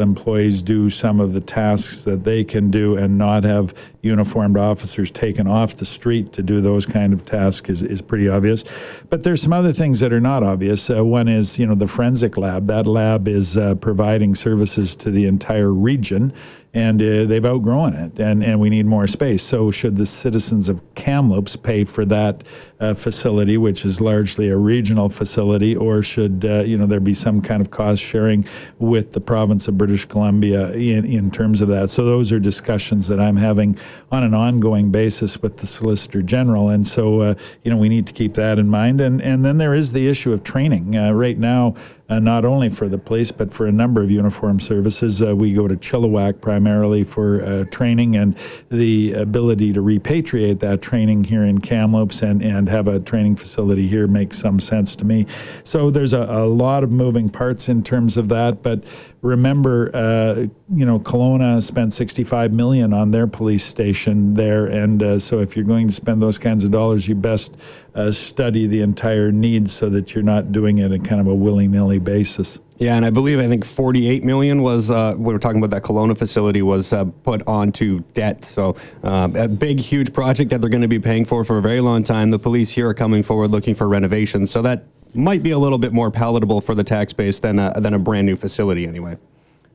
employees 0.01 0.63
do 0.63 0.91
some 0.91 1.21
of 1.21 1.33
the 1.33 1.41
tasks 1.41 2.05
that 2.05 2.25
they 2.25 2.45
can 2.45 2.71
do 2.71 2.97
and 2.97 3.19
not 3.19 3.45
have 3.45 3.75
uniformed 4.03 4.57
officers 4.57 5.11
taken 5.11 5.47
off 5.47 5.77
the 5.77 5.87
street 5.87 6.33
to 6.33 6.43
do 6.43 6.61
those 6.61 6.87
kind 6.87 7.13
of 7.13 7.25
tasks 7.25 7.69
is, 7.69 7.83
is 7.83 8.01
pretty 8.01 8.29
obvious. 8.29 8.65
But 9.11 9.25
there's 9.25 9.43
some 9.43 9.53
other 9.53 9.73
things 9.73 10.01
that 10.01 10.13
are 10.13 10.21
not 10.21 10.43
obvious. 10.43 10.89
Uh, 10.91 11.05
one 11.05 11.29
is, 11.29 11.59
you 11.59 11.67
know, 11.67 11.75
the 11.75 11.89
forensic 11.89 12.37
lab. 12.37 12.67
That 12.67 12.87
lab 12.87 13.29
is 13.29 13.57
uh, 13.57 13.75
providing 13.77 14.35
services 14.35 14.95
to 14.97 15.11
the 15.11 15.27
entire 15.27 15.73
region 15.73 16.33
and 16.77 17.01
uh, 17.01 17.25
they've 17.25 17.47
outgrown 17.47 17.95
it, 17.95 18.19
and, 18.19 18.45
and 18.45 18.61
we 18.61 18.69
need 18.69 18.85
more 18.85 19.07
space. 19.07 19.43
So, 19.43 19.71
should 19.71 19.97
the 19.97 20.05
citizens 20.05 20.69
of 20.69 20.79
Kamloops 20.95 21.57
pay 21.57 21.85
for 21.85 22.05
that 22.05 22.45
uh, 22.81 22.93
facility, 22.93 23.57
which 23.57 23.87
is 23.87 23.99
largely 23.99 24.51
a 24.51 24.59
regional 24.59 25.09
facility, 25.09 25.75
or 25.75 26.03
should 26.03 26.45
uh, 26.45 26.65
you 26.65 26.77
know 26.77 26.85
there 26.85 27.01
be 27.01 27.15
some 27.15 27.41
kind 27.41 27.63
of 27.63 27.71
cost 27.71 28.03
sharing 28.03 28.45
with 28.79 29.13
the 29.13 29.21
province 29.23 29.69
of 29.69 29.79
British 29.79 30.05
Columbia 30.05 30.71
in, 30.73 31.07
in 31.07 31.31
terms 31.31 31.63
of 31.63 31.69
that? 31.69 31.89
So, 31.89 32.05
those 32.05 32.31
are 32.31 32.39
discussions 32.39 33.09
that 33.09 33.21
I'm 33.21 33.37
having 33.37 33.79
on 34.13 34.23
an 34.23 34.35
ongoing 34.35 34.91
basis 34.91 35.41
with 35.41 35.57
the 35.57 35.67
Solicitor 35.67 36.21
General, 36.21 36.69
and 36.69 36.87
so 36.87 37.21
uh, 37.23 37.35
you 37.63 37.71
know 37.71 37.79
we 37.79 37.89
need 37.89 38.07
to 38.07 38.13
keep 38.13 38.35
that 38.35 38.59
in 38.59 38.69
mind. 38.69 39.01
And 39.01 39.23
and 39.23 39.43
then 39.43 39.57
there 39.57 39.73
is 39.73 39.93
the 39.93 40.09
issue 40.09 40.35
of 40.35 40.45
training. 40.45 40.95
Uh, 40.95 41.13
right 41.13 41.39
now, 41.39 41.75
uh, 42.09 42.19
not 42.19 42.45
only 42.45 42.69
for 42.69 42.89
the 42.89 42.99
police, 42.99 43.33
but 43.33 43.53
for 43.53 43.67
a 43.67 43.73
number 43.73 44.03
of 44.03 44.11
uniform 44.11 44.61
services. 44.61 45.21
Uh, 45.21 45.35
we 45.35 45.53
go 45.53 45.67
to 45.67 45.77
Chilliwack 45.77 46.41
primarily 46.41 47.05
for 47.05 47.43
uh, 47.43 47.65
training 47.71 48.17
and 48.17 48.37
the 48.71 49.13
ability 49.15 49.73
to 49.73 49.83
repatriate 49.83 50.61
that 50.61 50.83
training 50.83 51.25
here 51.25 51.45
in 51.45 51.61
Kamloops 51.61 52.23
and, 52.23 52.43
and 52.43 52.69
have 52.69 52.89
a 52.89 53.01
training 53.01 53.37
facility 53.37 53.89
here 53.89 54.07
makes 54.07 54.39
some 54.39 54.61
sense 54.61 54.95
to 54.97 55.05
me. 55.05 55.27
So 55.65 55.91
there's 55.91 56.13
a, 56.13 56.23
a 56.23 56.47
lot 56.47 56.85
of 56.85 56.93
moving 56.93 57.29
parts 57.29 57.69
in 57.69 57.83
terms 57.83 58.17
of 58.17 58.29
that, 58.29 58.63
but 58.63 58.85
remember, 59.23 59.91
uh, 59.95 60.47
you 60.75 60.87
know, 60.87 60.99
Kelowna 61.01 61.63
spent 61.63 61.93
65 61.93 62.53
million 62.53 62.93
on 62.93 63.11
their 63.11 63.27
police 63.27 63.65
station 63.65 64.35
there, 64.35 64.67
and 64.67 65.03
uh, 65.03 65.19
so 65.19 65.41
if 65.41 65.57
you're 65.57 65.65
going 65.65 65.89
to 65.89 65.93
spend 65.93 66.23
those 66.23 66.39
kinds 66.39 66.65
of 66.65 66.71
dollars, 66.71 67.09
you 67.09 67.15
best 67.15 67.57
uh, 67.97 68.13
study 68.13 68.67
the 68.67 68.83
entire 68.83 69.33
needs 69.33 69.73
so 69.73 69.89
that 69.89 70.15
you're 70.15 70.23
not 70.23 70.53
doing 70.53 70.79
it 70.79 70.93
in 70.93 71.03
kind 71.03 71.21
of 71.21 71.27
a 71.27 71.35
willy-nilly 71.35 71.99
basis. 71.99 72.61
Yeah, 72.79 72.97
and 72.97 73.07
I 73.07 73.11
believe 73.11 73.39
I 73.39 73.49
think 73.49 73.65
48 73.65 74.23
million 74.23 74.61
was 74.61 74.91
uh, 74.91 75.15
we 75.17 75.33
were 75.33 75.39
talking 75.39 75.59
about 75.63 75.71
that 75.71 75.83
Kelowna 75.83 76.17
facility 76.17 76.61
was 76.61 76.93
uh, 76.93 77.07
put 77.25 77.43
onto 77.47 78.01
debt. 78.13 78.45
So 78.45 78.77
um, 79.03 79.35
a 79.35 79.49
big, 79.49 79.81
huge 79.81 80.13
project 80.13 80.51
that 80.51 80.61
they're 80.61 80.69
going 80.69 80.83
to 80.83 80.89
be 80.89 80.99
paying 80.99 81.25
for 81.25 81.43
for 81.43 81.57
a 81.57 81.63
very 81.63 81.81
long 81.81 82.05
time. 82.05 82.31
The 82.31 82.39
police 82.39 82.71
here 82.71 82.87
are 82.87 82.95
coming 82.95 83.23
forward 83.23 83.51
looking 83.51 83.75
for 83.75 83.89
renovations, 83.89 84.51
so 84.51 84.61
that 84.61 84.85
might 85.15 85.43
be 85.43 85.53
a 85.53 85.59
little 85.59 85.79
bit 85.79 85.95
more 85.95 86.11
palatable 86.11 86.61
for 86.61 86.75
the 86.75 86.85
tax 86.85 87.15
base 87.15 87.41
than 87.41 87.59
a, 87.59 87.81
than 87.81 87.95
a 87.95 87.99
brand 87.99 88.27
new 88.27 88.37
facility 88.37 88.87
anyway. 88.87 89.17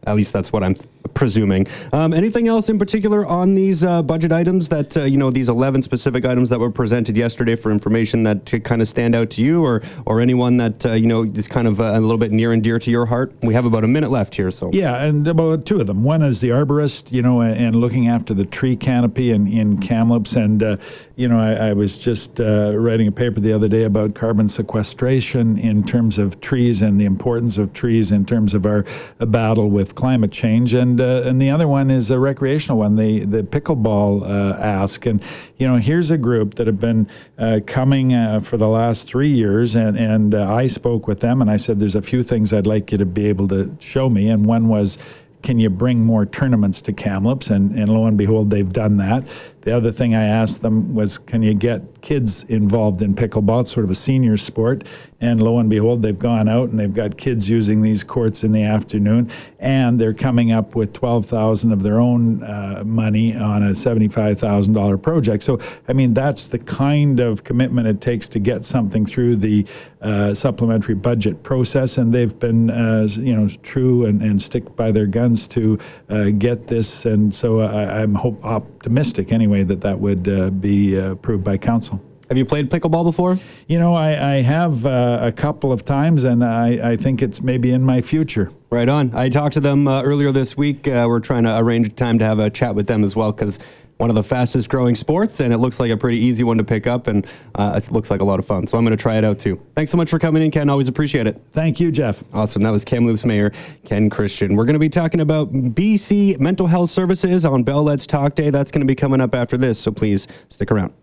At 0.08 0.16
least 0.16 0.34
that's 0.34 0.52
what 0.52 0.64
I'm 0.64 0.76
presuming. 1.14 1.68
Um, 1.94 2.14
anything 2.14 2.48
else 2.48 2.70
in 2.70 2.80
particular 2.80 3.26
on 3.26 3.54
these 3.54 3.84
uh, 3.84 4.02
budget 4.02 4.32
items 4.32 4.70
that, 4.70 4.96
uh, 4.98 5.04
you 5.04 5.18
know, 5.18 5.30
these 5.30 5.50
11 5.50 5.82
specific 5.84 6.26
items 6.26 6.50
that 6.50 6.60
were 6.60 6.72
presented 6.72 7.18
yesterday 7.18 7.56
for 7.56 7.72
information 7.72 8.24
that 8.24 8.46
to 8.48 8.60
kind 8.60 8.82
of 8.82 8.88
stand 8.88 9.16
out 9.16 9.30
to 9.32 9.42
you 9.42 9.64
or, 9.64 9.84
or 10.06 10.22
anyone 10.22 10.58
that, 10.58 10.86
uh, 10.86 10.94
you 10.94 11.08
know, 11.08 11.24
is 11.24 11.48
kind 11.48 11.68
of 11.68 11.80
uh, 11.80 11.92
a 11.94 12.00
little 12.00 12.18
bit 12.18 12.32
near 12.32 12.52
and 12.54 12.64
dear 12.64 12.80
to 12.80 12.90
your 12.90 13.06
heart? 13.06 13.34
We 13.44 13.54
have 13.54 13.66
about 13.66 13.84
a 13.84 13.88
minute 13.88 14.12
left 14.12 14.36
here, 14.36 14.52
so. 14.52 14.72
Yeah, 14.74 15.04
and 15.04 15.28
about 15.28 15.66
two 15.66 15.80
of 15.80 15.88
them. 15.88 16.04
One 16.04 16.22
is 16.24 16.40
the 16.40 16.50
arborist, 16.50 17.12
you 17.12 17.22
know, 17.22 17.42
and 17.42 17.76
looking 17.76 18.08
after 18.08 18.34
the 18.34 18.46
tree 18.46 18.76
canopy 18.76 19.32
in, 19.32 19.48
in 19.48 19.80
Kamloops. 19.80 20.34
And, 20.34 20.64
uh, 20.64 20.78
you 21.22 21.28
know, 21.28 21.40
I, 21.40 21.70
I 21.70 21.74
was 21.74 22.00
just 22.00 22.40
uh, 22.40 22.76
writing 22.76 23.08
a 23.08 23.12
paper 23.12 23.40
the 23.40 23.54
other 23.54 23.68
day 23.68 23.84
about 23.84 24.16
carbon 24.16 24.50
sequestration 24.50 25.56
in 25.60 25.84
terms 25.84 26.18
of 26.18 26.42
trees 26.42 26.82
and 26.82 27.00
the 27.00 27.06
importance 27.06 27.60
of 27.60 27.72
trees 27.74 28.12
in 28.12 28.26
terms 28.26 28.56
of 28.56 28.66
our 28.66 28.86
battle 29.20 29.70
with 29.70 29.94
climate 29.94 30.32
change, 30.32 30.74
and 30.74 31.00
uh, 31.00 31.22
and 31.24 31.40
the 31.40 31.52
other 31.52 31.68
one 31.68 31.92
is 31.92 32.10
a 32.10 32.18
recreational 32.18 32.80
one, 32.80 32.96
the 32.96 33.24
the 33.26 33.44
pickleball 33.44 34.24
uh, 34.24 34.60
ask. 34.60 35.06
And 35.06 35.22
you 35.58 35.68
know, 35.68 35.76
here's 35.76 36.10
a 36.10 36.18
group 36.18 36.56
that 36.56 36.66
have 36.66 36.80
been 36.80 37.08
uh, 37.38 37.60
coming 37.68 38.16
uh, 38.16 38.40
for 38.42 38.58
the 38.58 38.68
last 38.68 39.06
three 39.06 39.30
years, 39.30 39.76
and 39.76 39.96
and 40.00 40.34
uh, 40.34 40.52
I 40.52 40.66
spoke 40.66 41.08
with 41.08 41.20
them, 41.20 41.40
and 41.44 41.52
I 41.52 41.58
said, 41.58 41.80
there's 41.80 41.94
a 41.94 42.02
few 42.02 42.24
things 42.24 42.52
I'd 42.52 42.66
like 42.66 42.92
you 42.92 42.98
to 42.98 43.06
be 43.06 43.28
able 43.28 43.48
to 43.50 43.72
show 43.80 44.10
me, 44.10 44.28
and 44.28 44.48
one 44.48 44.70
was 44.70 44.98
can 45.42 45.60
you 45.60 45.70
bring 45.70 46.04
more 46.04 46.26
tournaments 46.26 46.82
to 46.84 46.94
Kamloops? 46.94 47.50
And, 47.50 47.78
and 47.78 47.90
lo 47.90 48.06
and 48.06 48.18
behold, 48.18 48.50
they've 48.50 48.72
done 48.72 48.98
that. 48.98 49.24
The 49.62 49.76
other 49.76 49.92
thing 49.92 50.16
I 50.16 50.24
asked 50.24 50.62
them 50.62 50.94
was, 50.96 51.18
can 51.20 51.44
you 51.44 51.54
get 51.54 52.02
kids 52.02 52.44
involved 52.46 53.02
in 53.02 53.14
pickleball? 53.14 53.62
It's 53.62 53.72
sort 53.72 53.84
of 53.84 53.92
a 53.92 53.96
senior 53.96 54.38
sport. 54.38 54.86
And 55.24 55.40
lo 55.40 55.60
and 55.60 55.70
behold, 55.70 56.02
they've 56.02 56.18
gone 56.18 56.50
out 56.50 56.70
and 56.70 56.80
they've 56.80 56.92
got 56.92 57.16
kids 57.16 57.48
using 57.48 57.84
these 57.84 58.04
courts 58.04 58.44
in 58.44 58.52
the 58.52 58.64
afternoon, 58.64 59.32
and 59.60 60.02
they're 60.02 60.16
coming 60.16 60.52
up 60.52 60.74
with 60.74 60.94
twelve 60.94 61.28
thousand 61.28 61.72
of 61.72 61.84
their 61.84 62.00
own 62.00 62.42
uh, 62.42 62.82
money 62.84 63.36
on 63.36 63.62
a 63.62 63.76
seventy-five 63.76 64.40
thousand 64.40 64.74
dollar 64.74 64.98
project. 64.98 65.44
So, 65.44 65.60
I 65.88 65.94
mean, 65.94 66.16
that's 66.16 66.48
the 66.48 66.58
kind 66.58 67.20
of 67.20 67.44
commitment 67.44 67.88
it 67.88 68.02
takes 68.02 68.28
to 68.30 68.40
get 68.40 68.66
something 68.66 69.06
through 69.06 69.36
the 69.36 69.64
uh, 70.02 70.34
supplementary 70.34 70.96
budget 70.96 71.44
process, 71.44 72.00
and 72.00 72.12
they've 72.12 72.38
been, 72.40 72.72
uh, 72.72 73.08
you 73.12 73.36
know, 73.36 73.48
true 73.62 74.08
and, 74.08 74.24
and 74.24 74.42
stick 74.42 74.76
by 74.76 74.92
their 74.92 75.06
guns 75.06 75.48
to 75.50 75.78
uh, 76.10 76.30
get 76.32 76.66
this. 76.66 77.06
And 77.06 77.34
so, 77.34 77.60
I, 77.60 78.02
am 78.02 78.16
hope 78.16 78.44
optimistic 78.82 79.32
anyway 79.32 79.62
that 79.62 79.80
that 79.80 80.00
would 80.00 80.28
uh, 80.28 80.50
be 80.50 81.00
uh, 81.00 81.12
approved 81.12 81.44
by 81.44 81.56
council. 81.56 82.02
Have 82.30 82.38
you 82.38 82.46
played 82.46 82.72
pickleball 82.72 83.04
before? 83.04 83.40
You 83.68 83.78
know, 83.78 83.94
I, 83.94 84.38
I 84.38 84.42
have 84.42 84.88
uh, 84.88 85.20
a 85.22 85.32
couple 85.32 85.72
of 85.72 85.86
times, 85.86 86.24
and 86.24 86.44
I, 86.44 86.94
I 86.94 86.98
think 86.98 87.22
it's 87.22 87.42
maybe 87.42 87.74
in 87.74 87.84
my 87.84 88.02
future. 88.02 88.52
Right 88.72 88.90
on. 88.90 89.14
I 89.14 89.30
talked 89.30 89.54
to 89.56 89.60
them 89.60 89.88
uh, 89.88 90.02
earlier 90.02 90.32
this 90.32 90.58
week. 90.58 90.88
Uh, 90.88 91.06
we're 91.08 91.20
trying 91.20 91.44
to 91.44 91.56
arrange 91.60 91.88
a 91.88 91.90
time 91.92 92.18
to 92.20 92.26
have 92.26 92.40
a 92.40 92.50
chat 92.50 92.74
with 92.74 92.88
them 92.88 93.04
as 93.04 93.16
well 93.16 93.32
because 93.34 93.60
one 94.02 94.10
of 94.10 94.16
the 94.16 94.24
fastest 94.24 94.68
growing 94.68 94.96
sports, 94.96 95.42
and 95.42 95.54
it 95.54 95.60
looks 95.60 95.80
like 95.80 95.92
a 95.92 95.96
pretty 95.96 96.18
easy 96.18 96.44
one 96.44 96.58
to 96.58 96.64
pick 96.64 96.88
up, 96.88 97.06
and 97.06 97.28
uh, 97.54 97.80
it 97.82 97.92
looks 97.92 98.10
like 98.10 98.20
a 98.20 98.24
lot 98.24 98.40
of 98.40 98.48
fun. 98.48 98.66
So 98.66 98.76
I'm 98.76 98.84
going 98.84 98.98
to 98.98 99.02
try 99.02 99.16
it 99.16 99.24
out 99.24 99.38
too. 99.38 99.62
Thanks 99.76 99.92
so 99.92 99.98
much 99.98 100.10
for 100.10 100.18
coming 100.18 100.42
in, 100.42 100.50
Ken. 100.50 100.72
Always 100.72 100.88
appreciate 100.88 101.28
it. 101.28 101.40
Thank 101.54 101.80
you, 101.80 101.92
Jeff. 101.92 102.24
Awesome. 102.34 102.64
That 102.64 102.72
was 102.72 102.84
Kamloops 102.84 103.24
Mayor 103.24 103.52
Ken 103.86 104.10
Christian. 104.10 104.56
We're 104.56 104.66
going 104.66 104.74
to 104.74 104.80
be 104.80 104.90
talking 104.90 105.20
about 105.20 105.54
BC 105.54 106.40
Mental 106.40 106.66
Health 106.66 106.90
Services 106.90 107.46
on 107.46 107.62
Bell 107.62 107.84
Let's 107.84 108.08
Talk 108.08 108.34
Day. 108.34 108.50
That's 108.50 108.72
going 108.72 108.82
to 108.82 108.88
be 108.88 108.96
coming 108.96 109.22
up 109.22 109.36
after 109.36 109.56
this, 109.56 109.78
so 109.78 109.92
please 109.92 110.28
stick 110.50 110.72
around. 110.72 110.94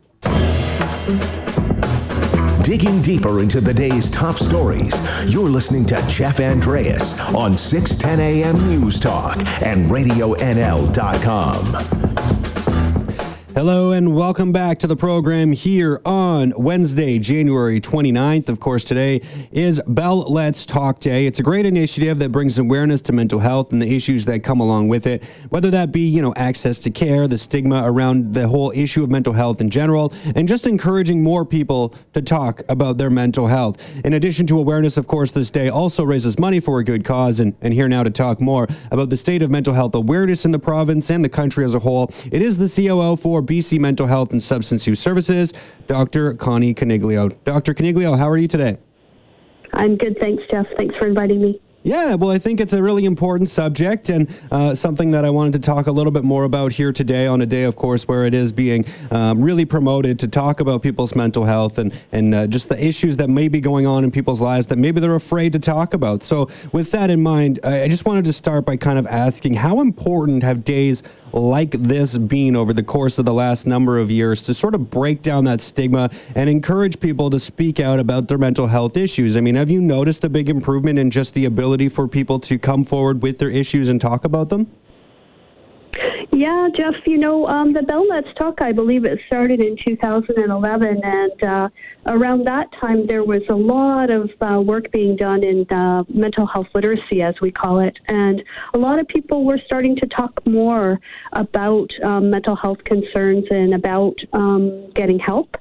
Digging 2.65 3.01
deeper 3.01 3.41
into 3.41 3.61
the 3.61 3.73
day's 3.73 4.11
top 4.11 4.39
stories, 4.39 4.93
you're 5.25 5.49
listening 5.49 5.87
to 5.87 6.05
Jeff 6.09 6.41
Andreas 6.41 7.17
on 7.33 7.57
610 7.57 8.19
AM 8.19 8.57
News 8.69 8.99
Talk 8.99 9.37
and 9.63 9.89
RadioNL.com. 9.89 12.08
Hello 13.55 13.93
and 13.93 14.15
welcome 14.15 14.53
back 14.53 14.79
to 14.79 14.87
the 14.87 14.95
program 14.95 15.51
here 15.51 16.03
on 16.05 16.53
Wednesday, 16.57 17.19
January 17.19 17.81
29th. 17.81 18.51
Of 18.51 18.61
course, 18.61 18.85
today 18.85 19.23
is 19.51 19.81
Bell 19.89 20.21
Let's 20.31 20.67
Talk 20.67 21.01
Day. 21.01 21.27
It's 21.27 21.41
a 21.41 21.43
great 21.43 21.65
initiative 21.65 22.19
that 22.19 22.31
brings 22.31 22.59
awareness 22.59 23.01
to 23.03 23.13
mental 23.13 23.41
health 23.41 23.73
and 23.73 23.81
the 23.81 23.97
issues 23.97 24.27
that 24.27 24.41
come 24.45 24.61
along 24.61 24.89
with 24.89 25.07
it, 25.07 25.25
whether 25.49 25.71
that 25.71 25.93
be, 25.93 26.07
you 26.07 26.21
know, 26.21 26.35
access 26.37 26.79
to 26.81 26.91
care, 26.91 27.27
the 27.27 27.39
stigma 27.39 27.83
around 27.91 28.35
the 28.35 28.47
whole 28.47 28.71
issue 28.77 29.03
of 29.03 29.11
mental 29.11 29.33
health 29.33 29.63
in 29.63 29.71
general, 29.71 30.13
and 30.37 30.47
just 30.47 30.67
encouraging 30.67 31.23
more 31.23 31.45
people 31.45 31.95
to 32.13 32.21
talk 32.21 32.61
about 32.69 32.99
their 32.99 33.11
mental 33.11 33.47
health. 33.47 33.79
In 34.05 34.13
addition 34.13 34.47
to 34.49 34.59
awareness, 34.59 34.99
of 34.99 35.07
course, 35.07 35.33
this 35.33 35.51
day 35.51 35.71
also 35.71 36.05
raises 36.05 36.39
money 36.39 36.61
for 36.61 36.79
a 36.81 36.85
good 36.85 37.03
cause. 37.03 37.41
And, 37.41 37.57
and 37.63 37.73
here 37.73 37.89
now 37.89 38.03
to 38.03 38.11
talk 38.11 38.43
more 38.43 38.69
about 38.93 39.09
the 39.09 39.17
state 39.17 39.41
of 39.41 39.51
mental 39.51 39.73
health 39.73 39.95
awareness 39.95 40.45
in 40.45 40.53
the 40.53 40.59
province 40.59 41.11
and 41.11 41.25
the 41.25 41.31
country 41.31 41.65
as 41.65 41.75
a 41.75 41.79
whole, 41.79 42.13
it 42.31 42.43
is 42.43 42.59
the 42.59 42.69
COO 42.69 43.17
for 43.17 43.38
BC 43.43 43.79
Mental 43.79 44.07
Health 44.07 44.33
and 44.33 44.43
Substance 44.43 44.87
Use 44.87 45.01
Services, 45.01 45.53
Dr. 45.87 46.35
Connie 46.35 46.75
Coniglio. 46.75 47.35
Dr. 47.45 47.75
Coniglio, 47.75 48.17
how 48.17 48.29
are 48.29 48.39
you 48.39 48.49
today? 48.49 48.79
I'm 49.73 49.97
good, 49.97 50.17
thanks, 50.19 50.43
Jeff. 50.51 50.67
Thanks 50.77 50.97
for 50.97 51.07
inviting 51.07 51.41
me. 51.41 51.61
Yeah, 51.85 52.17
well, 52.17 52.31
I 52.31 52.39
think 52.39 52.61
it's 52.61 52.73
a 52.73 52.83
really 52.83 53.05
important 53.05 53.49
subject 53.49 54.11
and 54.11 54.29
uh, 54.51 54.75
something 54.75 55.13
that 55.13 55.25
I 55.25 55.31
wanted 55.31 55.53
to 55.55 55.59
talk 55.61 55.87
a 55.87 55.93
little 55.93 56.11
bit 56.11 56.25
more 56.25 56.43
about 56.43 56.73
here 56.73 56.93
today 56.93 57.29
on 57.29 57.41
a 57.41 57.47
day, 57.47 57.63
of 57.63 57.77
course, 57.77 58.09
where 58.09 58.27
it 58.27 58.35
is 58.35 58.51
being 58.51 58.85
um, 59.13 59.41
really 59.41 59.65
promoted 59.65 60.19
to 60.19 60.29
talk 60.29 60.59
about 60.59 60.83
people's 60.83 61.15
mental 61.15 61.45
health 61.45 61.79
and, 61.79 61.97
and 62.11 62.35
uh, 62.35 62.47
just 62.49 62.69
the 62.69 62.85
issues 62.85 63.17
that 63.19 63.31
may 63.31 63.47
be 63.47 63.61
going 63.61 63.87
on 63.87 64.03
in 64.03 64.11
people's 64.11 64.41
lives 64.41 64.67
that 64.67 64.77
maybe 64.77 65.01
they're 65.01 65.15
afraid 65.15 65.53
to 65.53 65.61
talk 65.61 65.95
about. 65.95 66.25
So, 66.25 66.51
with 66.73 66.91
that 66.91 67.11
in 67.11 67.23
mind, 67.23 67.61
I 67.63 67.87
just 67.87 68.05
wanted 68.05 68.25
to 68.25 68.33
start 68.33 68.67
by 68.67 68.77
kind 68.77 68.99
of 68.99 69.07
asking 69.07 69.55
how 69.55 69.81
important 69.81 70.43
have 70.43 70.65
days 70.65 71.05
like 71.33 71.71
this 71.73 72.17
been 72.17 72.57
over 72.57 72.73
the 72.73 72.83
course 72.83 73.19
of 73.19 73.25
the 73.25 73.33
last 73.33 73.67
number 73.67 73.99
of 73.99 74.11
years 74.11 74.43
to 74.43 74.55
sort 74.55 74.75
of 74.75 74.91
break 74.91 75.23
down 75.23 75.45
that 75.45 75.61
stigma 75.61 76.11
and 76.35 76.49
encourage 76.49 77.01
people 77.01 77.31
to 77.31 77.39
speak 77.39 77.81
out 77.81 77.99
about 77.99 78.29
their 78.29 78.39
mental 78.39 78.67
health 78.67 78.97
issues? 78.97 79.37
I 79.37 79.41
mean, 79.41 79.55
have 79.55 79.71
you 79.71 79.81
noticed 79.81 80.25
a 80.25 80.29
big 80.29 80.49
improvement 80.49 80.99
in 80.99 81.11
just 81.11 81.35
the 81.35 81.45
ability 81.45 81.89
for 81.89 82.09
people 82.09 82.39
to 82.41 82.59
come 82.59 82.85
forward 82.85 83.23
with 83.23 83.39
their 83.39 83.51
issues 83.51 83.89
and 83.89 84.01
talk 84.01 84.25
about 84.25 84.49
them? 84.49 84.71
Yeah, 86.31 86.69
Jeff, 86.75 86.95
you 87.07 87.17
know, 87.17 87.47
um, 87.47 87.73
the 87.73 87.83
Bell 87.83 88.07
Let's 88.07 88.29
Talk, 88.37 88.61
I 88.61 88.71
believe 88.71 89.05
it 89.05 89.19
started 89.27 89.61
in 89.61 89.77
2011, 89.85 91.01
and 91.03 91.43
uh, 91.43 91.69
around 92.07 92.45
that 92.47 92.71
time 92.79 93.07
there 93.07 93.25
was 93.25 93.41
a 93.49 93.55
lot 93.55 94.11
of 94.11 94.31
uh, 94.41 94.61
work 94.61 94.93
being 94.93 95.17
done 95.17 95.43
in 95.43 95.67
uh, 95.71 96.05
mental 96.09 96.47
health 96.47 96.67
literacy, 96.75 97.23
as 97.23 97.35
we 97.41 97.51
call 97.51 97.81
it, 97.81 97.99
and 98.09 98.43
a 98.75 98.79
lot 98.79 98.99
of 98.99 99.09
people 99.09 99.45
were 99.47 99.59
starting 99.65 99.97
to 99.97 100.07
talk 100.07 100.47
more 100.47 101.01
about 101.33 101.91
um, 102.05 102.31
mental 102.31 102.55
health 102.55 102.85
concerns 102.85 103.47
and 103.51 103.75
about 103.75 104.17
um, 104.35 104.91
getting 104.95 105.19
help. 105.19 105.57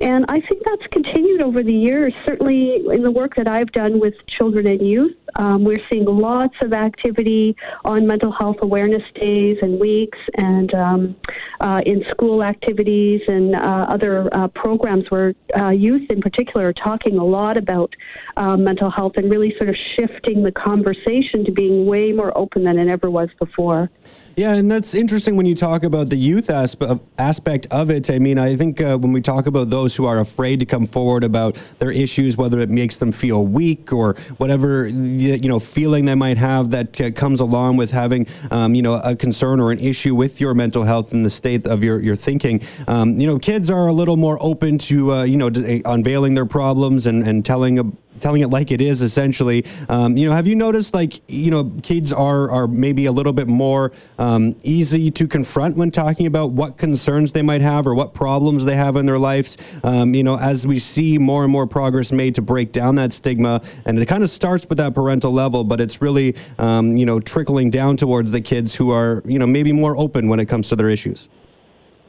And 0.00 0.26
I 0.28 0.40
think 0.40 0.62
that's 0.64 0.86
continued 0.92 1.40
over 1.40 1.62
the 1.62 1.72
years. 1.72 2.12
Certainly, 2.26 2.84
in 2.92 3.02
the 3.02 3.10
work 3.10 3.34
that 3.36 3.48
I've 3.48 3.72
done 3.72 3.98
with 3.98 4.14
children 4.26 4.66
and 4.66 4.86
youth, 4.86 5.16
um, 5.36 5.64
we're 5.64 5.80
seeing 5.90 6.04
lots 6.04 6.54
of 6.60 6.74
activity 6.74 7.56
on 7.82 8.06
mental 8.06 8.30
health 8.30 8.56
awareness 8.60 9.02
days 9.14 9.56
and 9.62 9.80
weeks, 9.80 10.18
and 10.34 10.74
um, 10.74 11.16
uh, 11.60 11.80
in 11.86 12.04
school 12.10 12.44
activities 12.44 13.22
and 13.26 13.56
uh, 13.56 13.86
other 13.88 14.28
uh, 14.34 14.48
programs 14.48 15.10
where 15.10 15.34
uh, 15.58 15.70
youth, 15.70 16.10
in 16.10 16.20
particular, 16.20 16.68
are 16.68 16.72
talking 16.74 17.18
a 17.18 17.24
lot 17.24 17.56
about 17.56 17.94
uh, 18.36 18.54
mental 18.54 18.90
health 18.90 19.12
and 19.16 19.30
really 19.30 19.54
sort 19.56 19.70
of 19.70 19.76
shifting 19.76 20.42
the 20.42 20.52
conversation 20.52 21.42
to 21.42 21.52
being 21.52 21.86
way 21.86 22.12
more 22.12 22.36
open 22.36 22.64
than 22.64 22.78
it 22.78 22.88
ever 22.88 23.08
was 23.08 23.30
before. 23.38 23.90
Yeah, 24.36 24.52
and 24.52 24.70
that's 24.70 24.92
interesting 24.92 25.34
when 25.34 25.46
you 25.46 25.54
talk 25.54 25.82
about 25.82 26.10
the 26.10 26.16
youth 26.16 26.48
aspe- 26.48 27.00
aspect 27.16 27.66
of 27.70 27.90
it. 27.90 28.10
I 28.10 28.18
mean, 28.18 28.38
I 28.38 28.54
think 28.54 28.82
uh, 28.82 28.98
when 28.98 29.12
we 29.12 29.22
talk 29.22 29.46
about 29.46 29.70
those 29.70 29.96
who 29.96 30.04
are 30.04 30.20
afraid 30.20 30.60
to 30.60 30.66
come 30.66 30.86
forward 30.86 31.24
about 31.24 31.56
their 31.78 31.90
issues, 31.90 32.36
whether 32.36 32.60
it 32.60 32.68
makes 32.68 32.98
them 32.98 33.12
feel 33.12 33.46
weak 33.46 33.94
or 33.94 34.12
whatever 34.36 34.88
you 34.88 35.48
know 35.48 35.58
feeling 35.58 36.04
they 36.04 36.14
might 36.14 36.36
have 36.36 36.70
that 36.72 37.16
comes 37.16 37.40
along 37.40 37.78
with 37.78 37.90
having 37.90 38.26
um, 38.50 38.74
you 38.74 38.82
know 38.82 39.00
a 39.02 39.16
concern 39.16 39.58
or 39.58 39.72
an 39.72 39.78
issue 39.78 40.14
with 40.14 40.38
your 40.38 40.52
mental 40.52 40.84
health 40.84 41.14
and 41.14 41.24
the 41.24 41.30
state 41.30 41.66
of 41.66 41.82
your 41.82 41.98
your 42.00 42.14
thinking. 42.14 42.60
Um, 42.88 43.18
you 43.18 43.26
know, 43.26 43.38
kids 43.38 43.70
are 43.70 43.86
a 43.86 43.92
little 43.94 44.18
more 44.18 44.36
open 44.42 44.76
to 44.80 45.14
uh, 45.14 45.22
you 45.24 45.38
know 45.38 45.46
unveiling 45.86 46.34
their 46.34 46.44
problems 46.44 47.06
and 47.06 47.26
and 47.26 47.42
telling 47.42 47.96
telling 48.20 48.42
it 48.42 48.48
like 48.48 48.70
it 48.70 48.80
is 48.80 49.02
essentially. 49.02 49.64
Um, 49.88 50.16
you 50.16 50.28
know 50.28 50.34
have 50.34 50.46
you 50.46 50.56
noticed 50.56 50.94
like 50.94 51.20
you 51.28 51.50
know 51.50 51.72
kids 51.82 52.12
are 52.12 52.50
are 52.50 52.66
maybe 52.66 53.06
a 53.06 53.12
little 53.12 53.32
bit 53.32 53.48
more 53.48 53.92
um, 54.18 54.56
easy 54.62 55.10
to 55.10 55.26
confront 55.26 55.76
when 55.76 55.90
talking 55.90 56.26
about 56.26 56.50
what 56.50 56.78
concerns 56.78 57.32
they 57.32 57.42
might 57.42 57.60
have 57.60 57.86
or 57.86 57.94
what 57.94 58.14
problems 58.14 58.64
they 58.64 58.76
have 58.76 58.96
in 58.96 59.06
their 59.06 59.18
lives? 59.18 59.56
Um, 59.84 60.14
you 60.14 60.22
know 60.22 60.38
as 60.38 60.66
we 60.66 60.78
see 60.78 61.18
more 61.18 61.44
and 61.44 61.52
more 61.52 61.66
progress 61.66 62.12
made 62.12 62.34
to 62.34 62.42
break 62.42 62.72
down 62.72 62.96
that 62.96 63.12
stigma 63.12 63.62
and 63.84 63.98
it 63.98 64.06
kind 64.06 64.22
of 64.22 64.30
starts 64.30 64.66
with 64.68 64.78
that 64.78 64.94
parental 64.94 65.32
level 65.32 65.64
but 65.64 65.80
it's 65.80 66.00
really 66.00 66.34
um, 66.58 66.96
you 66.96 67.06
know 67.06 67.20
trickling 67.20 67.70
down 67.70 67.96
towards 67.96 68.30
the 68.30 68.40
kids 68.40 68.74
who 68.74 68.90
are 68.90 69.22
you 69.26 69.38
know 69.38 69.46
maybe 69.46 69.72
more 69.72 69.96
open 69.96 70.28
when 70.28 70.40
it 70.40 70.46
comes 70.46 70.68
to 70.68 70.76
their 70.76 70.88
issues 70.88 71.28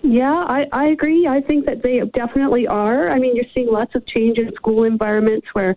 yeah, 0.03 0.43
I, 0.47 0.67
I 0.71 0.87
agree. 0.87 1.27
I 1.27 1.41
think 1.41 1.65
that 1.65 1.81
they 1.83 1.99
definitely 2.13 2.67
are. 2.67 3.09
I 3.09 3.19
mean, 3.19 3.35
you're 3.35 3.45
seeing 3.53 3.67
lots 3.71 3.95
of 3.95 4.05
change 4.07 4.37
in 4.37 4.53
school 4.53 4.83
environments 4.83 5.47
where 5.53 5.75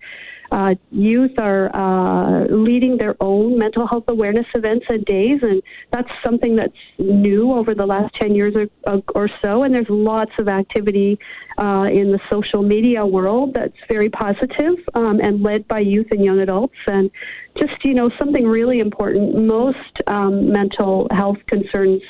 uh, 0.52 0.74
youth 0.90 1.38
are 1.38 1.74
uh, 1.74 2.46
leading 2.46 2.96
their 2.96 3.16
own 3.20 3.56
mental 3.58 3.86
health 3.86 4.04
awareness 4.08 4.46
events 4.54 4.84
and 4.88 5.04
days, 5.04 5.38
and 5.42 5.62
that's 5.92 6.08
something 6.24 6.56
that's 6.56 6.72
new 6.98 7.52
over 7.52 7.74
the 7.74 7.86
last 7.86 8.14
10 8.16 8.34
years 8.34 8.54
or, 8.56 9.02
or 9.14 9.28
so. 9.42 9.62
And 9.62 9.74
there's 9.74 9.88
lots 9.88 10.32
of 10.38 10.48
activity 10.48 11.18
uh, 11.60 11.84
in 11.84 12.10
the 12.10 12.20
social 12.30 12.62
media 12.62 13.04
world 13.04 13.54
that's 13.54 13.76
very 13.88 14.08
positive, 14.08 14.76
um, 14.94 15.20
and 15.20 15.42
led 15.42 15.68
by 15.68 15.78
youth 15.78 16.06
and 16.10 16.24
young 16.24 16.40
adults. 16.40 16.76
And 16.86 17.10
just, 17.56 17.84
you 17.84 17.94
know, 17.94 18.10
something 18.18 18.46
really 18.46 18.80
important. 18.80 19.36
Most 19.46 20.00
um, 20.06 20.50
mental 20.52 21.08
health 21.10 21.38
concerns 21.46 22.00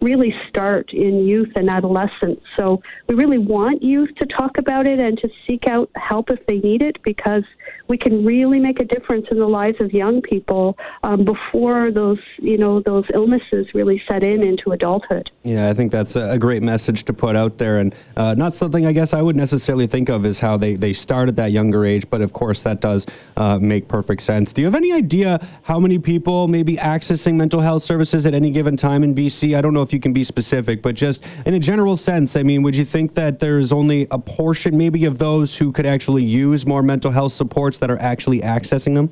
really 0.00 0.34
start 0.48 0.92
in 0.92 1.26
youth 1.26 1.50
and 1.54 1.70
adolescence. 1.70 2.40
So 2.56 2.82
we 3.08 3.14
really 3.14 3.38
want 3.38 3.82
youth 3.82 4.10
to 4.16 4.26
talk 4.26 4.58
about 4.58 4.86
it 4.86 4.98
and 4.98 5.16
to 5.18 5.30
seek 5.46 5.66
out 5.66 5.90
help 5.94 6.30
if 6.30 6.44
they 6.46 6.58
need 6.58 6.82
it 6.82 7.00
because 7.02 7.44
we 7.86 7.96
can 7.96 8.24
really 8.24 8.58
make 8.58 8.80
a 8.80 8.84
difference 8.84 9.26
in 9.30 9.38
the 9.38 9.46
lives 9.46 9.80
of 9.80 9.92
young 9.92 10.20
people 10.20 10.76
um, 11.04 11.24
before 11.24 11.90
those, 11.90 12.18
you 12.38 12.58
know, 12.58 12.80
those 12.80 13.04
illnesses 13.14 13.66
really 13.74 14.02
set 14.08 14.22
in 14.22 14.42
into 14.42 14.72
adulthood. 14.72 15.30
Yeah, 15.44 15.70
I 15.70 15.74
think 15.74 15.90
that's 15.92 16.16
a 16.16 16.38
great 16.38 16.62
message 16.62 17.04
to 17.04 17.12
put 17.12 17.36
out 17.36 17.56
there, 17.56 17.78
and 17.78 17.94
uh, 18.16 18.34
not 18.34 18.52
something 18.52 18.84
I 18.84 18.92
guess 18.98 19.14
I 19.14 19.22
would 19.22 19.36
necessarily 19.36 19.86
think 19.86 20.08
of 20.08 20.26
as 20.26 20.40
how 20.40 20.56
they 20.56 20.74
they 20.74 20.92
start 20.92 21.28
at 21.28 21.36
that 21.36 21.52
younger 21.52 21.84
age, 21.84 22.10
but 22.10 22.20
of 22.20 22.32
course 22.32 22.64
that 22.64 22.80
does 22.80 23.06
uh, 23.36 23.56
make 23.56 23.86
perfect 23.86 24.22
sense. 24.22 24.52
Do 24.52 24.60
you 24.60 24.66
have 24.66 24.74
any 24.74 24.92
idea 24.92 25.38
how 25.62 25.78
many 25.78 26.00
people 26.00 26.48
may 26.48 26.64
be 26.64 26.76
accessing 26.78 27.34
mental 27.34 27.60
health 27.60 27.84
services 27.84 28.26
at 28.26 28.34
any 28.34 28.50
given 28.50 28.76
time 28.76 29.04
in 29.04 29.14
BC? 29.14 29.56
I 29.56 29.60
don't 29.60 29.72
know 29.72 29.82
if 29.82 29.92
you 29.92 30.00
can 30.00 30.12
be 30.12 30.24
specific, 30.24 30.82
but 30.82 30.96
just 30.96 31.22
in 31.46 31.54
a 31.54 31.60
general 31.60 31.96
sense, 31.96 32.34
I 32.34 32.42
mean, 32.42 32.64
would 32.64 32.74
you 32.74 32.84
think 32.84 33.14
that 33.14 33.38
there's 33.38 33.70
only 33.70 34.08
a 34.10 34.18
portion 34.18 34.76
maybe 34.76 35.04
of 35.04 35.18
those 35.18 35.56
who 35.56 35.70
could 35.70 35.86
actually 35.86 36.24
use 36.24 36.66
more 36.66 36.82
mental 36.82 37.12
health 37.12 37.34
supports 37.34 37.78
that 37.78 37.92
are 37.92 38.00
actually 38.00 38.40
accessing 38.40 38.94
them? 38.96 39.08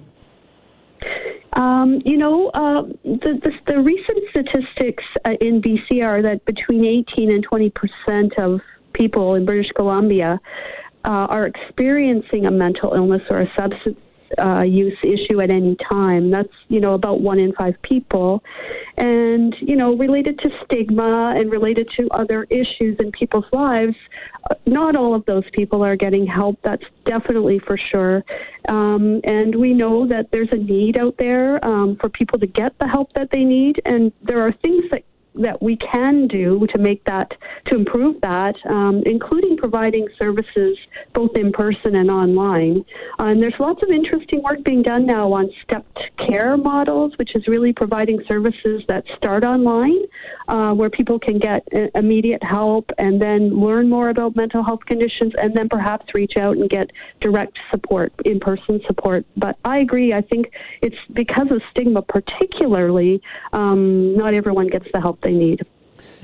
Um, 1.53 2.03
you 2.05 2.19
know, 2.19 2.49
uh, 2.49 2.83
the, 3.05 3.41
the, 3.45 3.53
the, 3.69 3.81
recent 3.81 4.19
statistics 4.31 5.05
uh, 5.25 5.37
in 5.41 5.63
BC 5.63 6.05
are 6.05 6.23
that 6.23 6.45
between 6.45 6.85
18 6.85 7.31
and 7.31 7.45
20 7.45 7.71
percent 7.71 8.33
of 8.37 8.61
people 8.97 9.35
in 9.35 9.45
British 9.45 9.71
Columbia 9.73 10.41
uh, 11.05 11.27
are 11.37 11.47
experiencing 11.47 12.47
a 12.47 12.51
mental 12.51 12.95
illness 12.95 13.23
or 13.31 13.41
a 13.41 13.53
substance 13.55 13.99
uh, 14.39 14.63
use 14.63 14.99
issue 15.05 15.41
at 15.41 15.51
any 15.51 15.77
time. 15.89 16.31
That's, 16.31 16.53
you 16.69 16.81
know, 16.81 16.95
about 16.95 17.21
one 17.21 17.39
in 17.39 17.53
five 17.53 17.81
people. 17.83 18.43
And, 18.97 19.55
you 19.61 19.77
know, 19.77 19.97
related 19.97 20.39
to 20.41 20.51
stigma 20.65 21.35
and 21.37 21.51
related 21.51 21.89
to 21.97 22.09
other 22.11 22.45
issues 22.51 22.97
in 22.99 23.13
people's 23.13 23.45
lives, 23.53 23.95
uh, 24.51 24.55
not 24.67 24.97
all 24.97 25.15
of 25.15 25.25
those 25.27 25.45
people 25.53 25.85
are 25.85 25.97
getting 25.97 26.27
help. 26.27 26.59
That's 26.63 26.85
definitely 27.05 27.61
for 27.61 27.77
sure. 27.77 28.25
Um, 28.69 29.21
and 29.25 29.55
we 29.55 29.73
know 29.73 30.07
that 30.09 30.31
there's 30.33 30.53
a 30.53 30.57
need 30.57 30.99
out 30.99 31.17
there 31.19 31.65
um, 31.65 31.97
for 32.01 32.09
people 32.09 32.39
to 32.41 32.47
get 32.47 32.77
the 32.79 32.89
help 32.89 33.13
that 33.13 33.31
they 33.31 33.45
need. 33.45 33.81
And 33.85 34.13
there 34.23 34.41
are 34.45 34.53
things 34.53 34.85
that 34.91 35.05
that 35.39 35.63
we 35.63 35.77
can 35.77 36.27
do 36.27 36.67
to 36.73 36.79
make 36.79 37.05
that 37.05 37.33
to 37.67 37.75
improve 37.75 38.21
that, 38.21 38.55
um, 38.69 39.03
including 39.07 39.57
providing 39.57 40.09
services 40.19 40.77
both 41.15 41.35
in 41.37 41.53
person 41.53 41.97
and 41.97 42.11
online. 42.11 42.85
Uh, 43.19 43.25
and 43.25 43.43
there's 43.43 43.59
lots 43.59 43.83
of 43.83 43.91
interesting 43.91 44.43
work 44.43 44.63
being 44.65 44.83
done 44.83 45.07
now 45.07 45.33
on 45.33 45.51
stepped 45.63 45.99
care 46.19 46.57
models, 46.57 47.13
which 47.19 47.35
is 47.35 47.47
really 47.47 47.73
providing 47.73 48.23
services 48.27 48.83
that 48.89 49.05
start 49.17 49.45
online, 49.45 49.99
uh, 50.49 50.73
where 50.73 50.91
people 50.91 51.19
can 51.19 51.39
get 51.39 51.67
immediate 51.95 52.43
help 52.43 52.91
and 52.99 53.21
then 53.21 53.51
learn 53.51 53.89
more 53.89 54.09
about 54.11 54.37
mental 54.37 54.63
health 54.63 54.85
conditions, 54.87 55.33
and 55.41 55.55
then 55.55 55.69
perhaps 55.69 56.15
reach 56.15 56.37
out 56.37 56.57
and 56.57 56.69
get 56.71 56.91
direct 57.21 57.59
support, 57.71 58.13
in-person 58.25 58.81
support. 58.87 59.25
But 59.37 59.59
I 59.65 59.79
agree. 59.79 60.13
I 60.13 60.23
think 60.23 60.53
it's 60.83 60.97
because 61.13 61.51
of 61.51 61.61
stigma, 61.71 62.03
particularly, 62.03 63.21
um, 63.53 64.17
not 64.17 64.35
everyone 64.35 64.69
gets 64.69 64.87
the 64.93 65.01
help 65.01 65.21
they 65.27 65.33
need. 65.33 65.67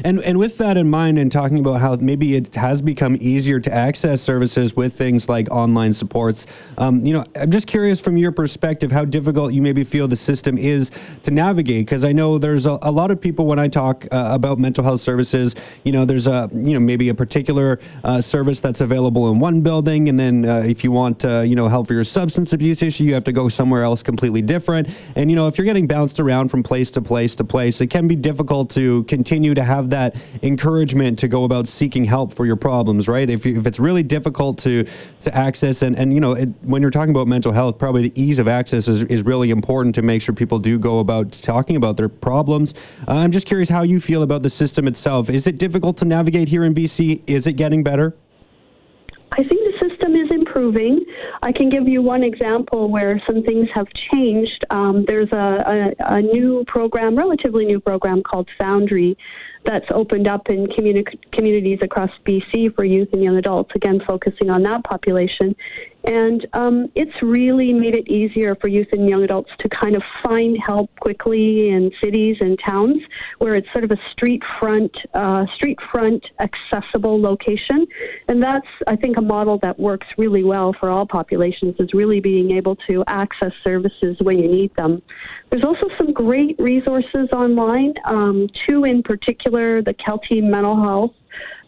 And 0.05 0.21
and 0.25 0.39
with 0.39 0.59
that 0.59 0.77
in 0.77 0.91
mind, 0.91 1.19
and 1.19 1.33
talking 1.33 1.59
about 1.59 1.81
how 1.81 1.97
maybe 1.97 2.37
it 2.37 2.55
has 2.55 2.83
become 2.83 3.17
easier 3.21 3.59
to 3.61 3.73
access 3.73 4.21
services 4.21 4.77
with 4.77 4.93
things 4.93 5.29
like 5.29 5.51
online 5.51 5.95
supports, 5.95 6.47
um, 6.77 7.05
you 7.07 7.15
know, 7.15 7.25
I'm 7.35 7.51
just 7.51 7.67
curious 7.67 8.01
from 8.01 8.17
your 8.17 8.33
perspective 8.33 8.93
how 8.93 9.05
difficult 9.05 9.55
you 9.55 9.63
maybe 9.63 9.85
feel 9.85 10.07
the 10.07 10.17
system 10.17 10.59
is 10.59 10.91
to 11.23 11.31
navigate. 11.31 11.87
Because 11.87 12.05
I 12.05 12.13
know 12.13 12.39
there's 12.39 12.67
a, 12.67 12.79
a, 12.83 12.91
lot 12.91 13.11
of 13.11 13.21
people 13.21 13.47
when 13.47 13.59
I 13.59 13.69
talk 13.69 14.07
uh, 14.11 14.29
about 14.31 14.59
mental 14.59 14.85
health 14.85 15.01
services, 15.01 15.55
you 15.85 15.93
know, 15.93 16.05
there's 16.05 16.27
a 16.27 16.51
you 16.53 16.75
know 16.75 16.81
maybe 16.81 17.09
a 17.09 17.15
particular 17.15 17.81
uh, 18.05 18.21
service 18.21 18.61
that's 18.61 18.83
available 18.83 19.31
in 19.31 19.39
one 19.39 19.63
building, 19.63 20.11
and 20.11 20.21
then 20.21 20.45
uh, 20.45 20.59
if 20.59 20.85
you 20.85 20.93
want 20.93 21.25
uh, 21.25 21.41
you 21.41 21.57
know 21.57 21.69
help 21.69 21.87
for 21.87 21.95
your 21.95 22.05
substance 22.05 22.53
abuse 22.53 22.83
issue, 22.83 23.05
you 23.05 23.15
have 23.15 23.25
to 23.25 23.33
go 23.33 23.49
somewhere 23.49 23.85
else 23.85 24.03
completely 24.03 24.43
different. 24.43 24.89
And 25.17 25.31
you 25.31 25.37
know, 25.37 25.47
if 25.47 25.57
you're 25.57 25.65
getting 25.65 25.87
bounced 25.87 26.21
around 26.21 26.51
from 26.51 26.63
place 26.63 26.91
to 26.93 27.01
place 27.01 27.35
to 27.37 27.45
place, 27.45 27.81
it 27.81 27.87
can 27.87 28.07
be 28.07 28.17
difficult 28.17 28.69
to 28.71 29.05
continue 29.05 29.55
to 29.55 29.63
to 29.63 29.67
have 29.67 29.91
that 29.93 30.17
encouragement 30.43 31.19
to 31.21 31.29
go 31.29 31.45
about 31.45 31.69
seeking 31.69 32.05
help 32.05 32.35
for 32.35 32.45
your 32.45 32.57
problems, 32.57 33.09
right? 33.09 33.31
If, 33.31 33.47
you, 33.47 33.61
if 33.61 33.67
it's 33.67 33.79
really 33.79 34.03
difficult 34.03 34.59
to 34.59 34.85
to 35.23 35.35
access, 35.35 35.83
and 35.83 35.97
and 35.97 36.13
you 36.13 36.21
know, 36.21 36.33
it, 36.33 36.49
when 36.63 36.83
you're 36.83 36.91
talking 36.91 37.11
about 37.11 37.29
mental 37.29 37.53
health, 37.53 37.79
probably 37.79 38.09
the 38.09 38.21
ease 38.21 38.39
of 38.39 38.49
access 38.49 38.89
is, 38.89 39.03
is 39.05 39.23
really 39.23 39.51
important 39.51 39.95
to 39.95 40.03
make 40.03 40.21
sure 40.21 40.35
people 40.35 40.59
do 40.59 40.79
go 40.79 40.99
about 40.99 41.31
talking 41.33 41.77
about 41.77 41.97
their 41.97 42.09
problems. 42.09 42.75
Uh, 43.07 43.13
I'm 43.13 43.31
just 43.31 43.47
curious 43.47 43.69
how 43.69 43.83
you 43.83 44.01
feel 44.01 44.23
about 44.23 44.43
the 44.43 44.51
system 44.51 44.89
itself. 44.89 45.31
Is 45.31 45.47
it 45.47 45.59
difficult 45.59 45.97
to 45.99 46.05
navigate 46.05 46.49
here 46.49 46.65
in 46.65 46.75
BC? 46.75 47.23
Is 47.27 47.47
it 47.47 47.53
getting 47.53 47.83
better? 47.83 48.17
I 49.33 49.43
think 49.45 49.61
the 49.63 49.89
system 49.89 50.15
is 50.15 50.31
improving. 50.31 51.05
I 51.43 51.53
can 51.53 51.71
give 51.71 51.89
you 51.89 52.03
one 52.03 52.23
example 52.23 52.91
where 52.91 53.21
some 53.27 53.43
things 53.43 53.69
have 53.75 53.87
changed. 53.95 54.65
Um, 54.69 55.05
there's 55.07 55.33
a, 55.33 55.95
a, 55.99 56.17
a, 56.17 56.21
new 56.21 56.65
program, 56.67 57.17
relatively 57.17 57.65
new 57.65 57.81
program 57.81 58.23
called 58.23 58.49
Foundry, 58.59 59.17
that's 59.65 59.87
opened 59.91 60.27
up 60.27 60.49
in 60.49 60.67
communi- 60.67 61.19
communities 61.33 61.79
across 61.83 62.11
BC 62.27 62.75
for 62.75 62.85
youth 62.85 63.09
and 63.13 63.23
young 63.23 63.37
adults, 63.37 63.73
again, 63.75 64.01
focusing 64.07 64.51
on 64.51 64.63
that 64.65 64.85
population. 64.85 65.55
And 66.05 66.47
um, 66.53 66.91
it's 66.95 67.23
really 67.23 67.73
made 67.73 67.95
it 67.95 68.09
easier 68.09 68.57
for 68.57 68.69
youth 68.69 68.89
and 68.93 69.09
young 69.09 69.23
adults 69.23 69.51
to 69.61 69.69
kind 69.69 69.95
of 69.95 70.03
find 70.23 70.59
help 70.59 70.91
quickly 71.01 71.71
in 71.71 71.93
cities 72.03 72.37
and 72.41 72.59
towns 72.59 73.01
where 73.39 73.55
it's 73.55 73.71
sort 73.73 73.85
of 73.85 73.91
a 73.93 73.99
street 74.11 74.43
front, 74.59 74.95
uh, 75.15 75.47
street 75.55 75.79
front 75.91 76.25
accessible 76.41 77.21
location. 77.21 77.87
And 78.29 78.43
that's, 78.43 78.67
I 78.87 78.97
think, 78.97 79.17
a 79.17 79.21
model 79.21 79.59
that 79.59 79.79
works 79.79 80.07
really 80.19 80.43
well 80.43 80.75
for 80.79 80.91
all 80.91 81.07
populations 81.07 81.77
is 81.79 81.95
really 81.95 82.21
being 82.21 82.51
able 82.51 82.77
to 82.89 83.05
access 83.07 83.53
services 83.63 84.17
when 84.21 84.39
you 84.39 84.49
need 84.49 84.75
them. 84.77 85.03
There's 85.51 85.65
also 85.65 85.89
some 85.99 86.13
great 86.13 86.57
resources 86.59 87.29
online, 87.33 87.95
um, 88.07 88.49
two 88.67 88.85
in 88.85 89.03
particular, 89.03 89.83
the 89.83 89.95
Kelty 89.95 90.43
Mental 90.43 90.77
Health 90.77 91.13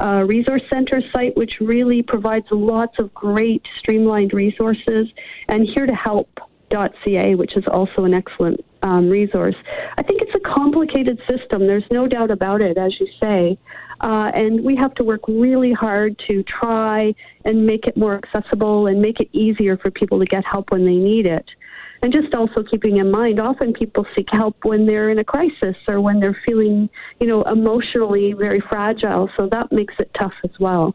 uh, 0.01 0.25
Resource 0.27 0.63
Center 0.73 1.01
site, 1.13 1.37
which 1.37 1.61
really 1.61 2.03
provides 2.03 2.47
lots 2.51 2.99
of 2.99 3.13
great 3.15 3.65
streamlined 3.79 4.33
resources, 4.33 5.07
and 5.49 5.67
Here 5.75 5.87
to 5.87 5.95
Help.ca, 5.95 7.35
which 7.35 7.57
is 7.57 7.65
also 7.69 8.05
an 8.05 8.15
excellent 8.15 8.65
um, 8.83 9.09
resource. 9.09 9.57
I 9.97 10.03
think 10.03 10.21
it's 10.23 10.35
a 10.35 10.41
complicated 10.41 11.21
system. 11.29 11.67
There's 11.67 11.91
no 11.91 12.07
doubt 12.07 12.31
about 12.31 12.61
it, 12.61 12.77
as 12.77 12.99
you 13.01 13.09
say. 13.21 13.59
Uh, 14.01 14.31
and 14.35 14.65
we 14.65 14.75
have 14.75 14.95
to 14.95 15.05
work 15.05 15.21
really 15.29 15.73
hard 15.73 16.19
to 16.27 16.43
try 16.45 17.15
and 17.45 17.67
make 17.67 17.87
it 17.87 17.97
more 17.97 18.15
accessible 18.17 18.87
and 18.87 19.01
make 19.01 19.21
it 19.21 19.29
easier 19.33 19.77
for 19.77 19.91
people 19.91 20.19
to 20.19 20.25
get 20.25 20.45
help 20.45 20.71
when 20.71 20.85
they 20.85 20.97
need 20.97 21.27
it. 21.27 21.47
And 22.03 22.13
just 22.13 22.35
also 22.35 22.63
keeping 22.63 22.99
in 22.99 23.11
mind, 23.11 23.41
often 23.41 23.73
people 23.73 24.07
seek 24.15 24.29
help 24.31 24.57
when 24.65 24.85
they're 24.85 25.09
in 25.09 25.19
a 25.19 25.25
crisis 25.25 25.77
or 25.89 26.03
when 26.03 26.21
they're 26.21 26.39
feeling, 26.45 26.91
you 27.19 27.27
know, 27.27 27.43
emotionally 27.45 28.35
very 28.35 28.61
fragile. 28.61 29.31
So 29.37 29.49
that 29.49 29.73
makes 29.73 29.95
it 29.99 30.11
tough 30.19 30.35
as 30.45 30.51
well. 30.61 30.95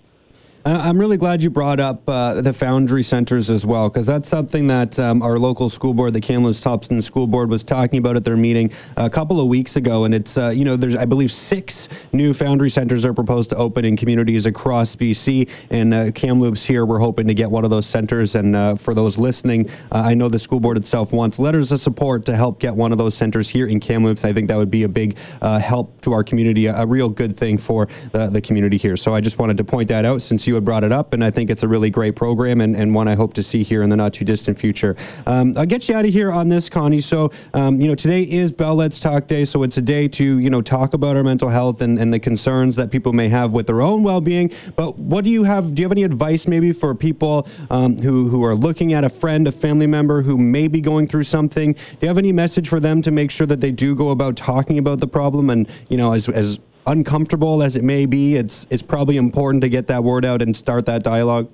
I'm 0.65 0.99
really 0.99 1.15
glad 1.15 1.41
you 1.41 1.49
brought 1.49 1.79
up 1.79 2.07
uh, 2.09 2.41
the 2.41 2.51
Foundry 2.51 3.01
centers 3.01 3.49
as 3.49 3.65
well, 3.65 3.87
because 3.87 4.05
that's 4.05 4.27
something 4.27 4.67
that 4.67 4.99
um, 4.99 5.21
our 5.21 5.37
local 5.37 5.69
school 5.69 5.93
board, 5.93 6.11
the 6.13 6.19
Kamloops 6.19 6.59
Thompson 6.59 7.01
School 7.01 7.27
Board, 7.27 7.49
was 7.49 7.63
talking 7.63 7.99
about 7.99 8.17
at 8.17 8.25
their 8.25 8.35
meeting 8.35 8.69
a 8.97 9.09
couple 9.09 9.39
of 9.39 9.47
weeks 9.47 9.77
ago. 9.77 10.03
And 10.03 10.13
it's, 10.13 10.37
uh, 10.37 10.49
you 10.49 10.65
know, 10.65 10.75
there's, 10.75 10.97
I 10.97 11.05
believe, 11.05 11.31
six 11.31 11.87
new 12.11 12.33
Foundry 12.33 12.69
centers 12.69 13.05
are 13.05 13.13
proposed 13.13 13.49
to 13.51 13.55
open 13.55 13.85
in 13.85 13.95
communities 13.95 14.45
across 14.45 14.97
BC. 14.97 15.49
And 15.69 15.93
uh, 15.93 16.11
Kamloops 16.11 16.65
here, 16.65 16.85
we're 16.85 16.99
hoping 16.99 17.27
to 17.27 17.33
get 17.33 17.49
one 17.49 17.63
of 17.63 17.69
those 17.69 17.85
centers. 17.85 18.35
And 18.35 18.53
uh, 18.53 18.75
for 18.75 18.93
those 18.93 19.17
listening, 19.17 19.69
uh, 19.93 20.03
I 20.05 20.13
know 20.13 20.27
the 20.27 20.39
school 20.39 20.59
board 20.59 20.75
itself 20.75 21.13
wants 21.13 21.39
letters 21.39 21.71
of 21.71 21.79
support 21.79 22.25
to 22.25 22.35
help 22.35 22.59
get 22.59 22.75
one 22.75 22.91
of 22.91 22.97
those 22.97 23.15
centers 23.15 23.47
here 23.47 23.67
in 23.67 23.79
Kamloops. 23.79 24.25
I 24.25 24.33
think 24.33 24.49
that 24.49 24.57
would 24.57 24.71
be 24.71 24.83
a 24.83 24.89
big 24.89 25.15
uh, 25.41 25.57
help 25.57 26.01
to 26.01 26.11
our 26.11 26.23
community, 26.23 26.65
a, 26.65 26.81
a, 26.81 26.85
real 26.89 27.07
good 27.07 27.37
thing 27.37 27.57
for 27.57 27.87
the, 28.11 28.27
the 28.27 28.41
community 28.41 28.75
here. 28.75 28.97
So 28.97 29.13
I 29.15 29.21
just 29.21 29.37
wanted 29.37 29.57
to 29.57 29.63
point 29.63 29.87
that 29.87 30.03
out 30.03 30.21
since 30.21 30.48
you 30.49 30.55
had 30.55 30.65
brought 30.65 30.83
it 30.83 30.91
up, 30.91 31.13
and 31.13 31.23
I 31.23 31.31
think 31.31 31.49
it's 31.49 31.63
a 31.63 31.67
really 31.67 31.89
great 31.89 32.15
program 32.15 32.59
and, 32.59 32.75
and 32.75 32.93
one 32.93 33.07
I 33.07 33.15
hope 33.15 33.33
to 33.35 33.43
see 33.43 33.63
here 33.63 33.81
in 33.83 33.89
the 33.89 33.95
not 33.95 34.13
too 34.13 34.25
distant 34.25 34.59
future. 34.59 34.97
Um, 35.25 35.53
I'll 35.55 35.65
get 35.65 35.87
you 35.87 35.95
out 35.95 36.05
of 36.05 36.11
here 36.11 36.31
on 36.31 36.49
this, 36.49 36.67
Connie. 36.67 37.01
So, 37.01 37.31
um, 37.53 37.79
you 37.79 37.87
know, 37.87 37.95
today 37.95 38.23
is 38.23 38.51
Bell 38.51 38.75
Let's 38.75 38.99
Talk 38.99 39.27
Day, 39.27 39.45
so 39.45 39.63
it's 39.63 39.77
a 39.77 39.81
day 39.81 40.07
to, 40.09 40.39
you 40.39 40.49
know, 40.49 40.61
talk 40.61 40.93
about 40.93 41.15
our 41.15 41.23
mental 41.23 41.49
health 41.49 41.81
and, 41.81 41.97
and 41.97 42.13
the 42.13 42.19
concerns 42.19 42.75
that 42.75 42.91
people 42.91 43.13
may 43.13 43.29
have 43.29 43.53
with 43.53 43.67
their 43.67 43.81
own 43.81 44.03
well 44.03 44.19
being. 44.19 44.51
But 44.75 44.97
what 44.97 45.23
do 45.23 45.29
you 45.29 45.43
have? 45.43 45.75
Do 45.75 45.81
you 45.81 45.85
have 45.85 45.91
any 45.91 46.03
advice 46.03 46.47
maybe 46.47 46.73
for 46.73 46.93
people 46.95 47.47
um, 47.69 47.97
who, 47.97 48.27
who 48.27 48.43
are 48.43 48.55
looking 48.55 48.93
at 48.93 49.03
a 49.03 49.09
friend, 49.09 49.47
a 49.47 49.51
family 49.51 49.87
member 49.87 50.21
who 50.21 50.37
may 50.37 50.67
be 50.67 50.81
going 50.81 51.07
through 51.07 51.23
something? 51.23 51.73
Do 51.73 51.79
you 52.01 52.07
have 52.07 52.17
any 52.17 52.31
message 52.31 52.67
for 52.67 52.79
them 52.79 53.01
to 53.03 53.11
make 53.11 53.31
sure 53.31 53.47
that 53.47 53.61
they 53.61 53.71
do 53.71 53.95
go 53.95 54.09
about 54.09 54.35
talking 54.35 54.77
about 54.79 54.99
the 54.99 55.07
problem 55.07 55.49
and, 55.49 55.69
you 55.89 55.97
know, 55.97 56.13
as, 56.13 56.27
as 56.29 56.59
uncomfortable 56.89 57.61
as 57.61 57.75
it 57.75 57.83
may 57.83 58.05
be, 58.05 58.35
it's 58.35 58.65
it's 58.69 58.81
probably 58.81 59.17
important 59.17 59.61
to 59.61 59.69
get 59.69 59.87
that 59.87 60.03
word 60.03 60.25
out 60.25 60.41
and 60.41 60.55
start 60.55 60.85
that 60.87 61.03
dialogue. 61.03 61.49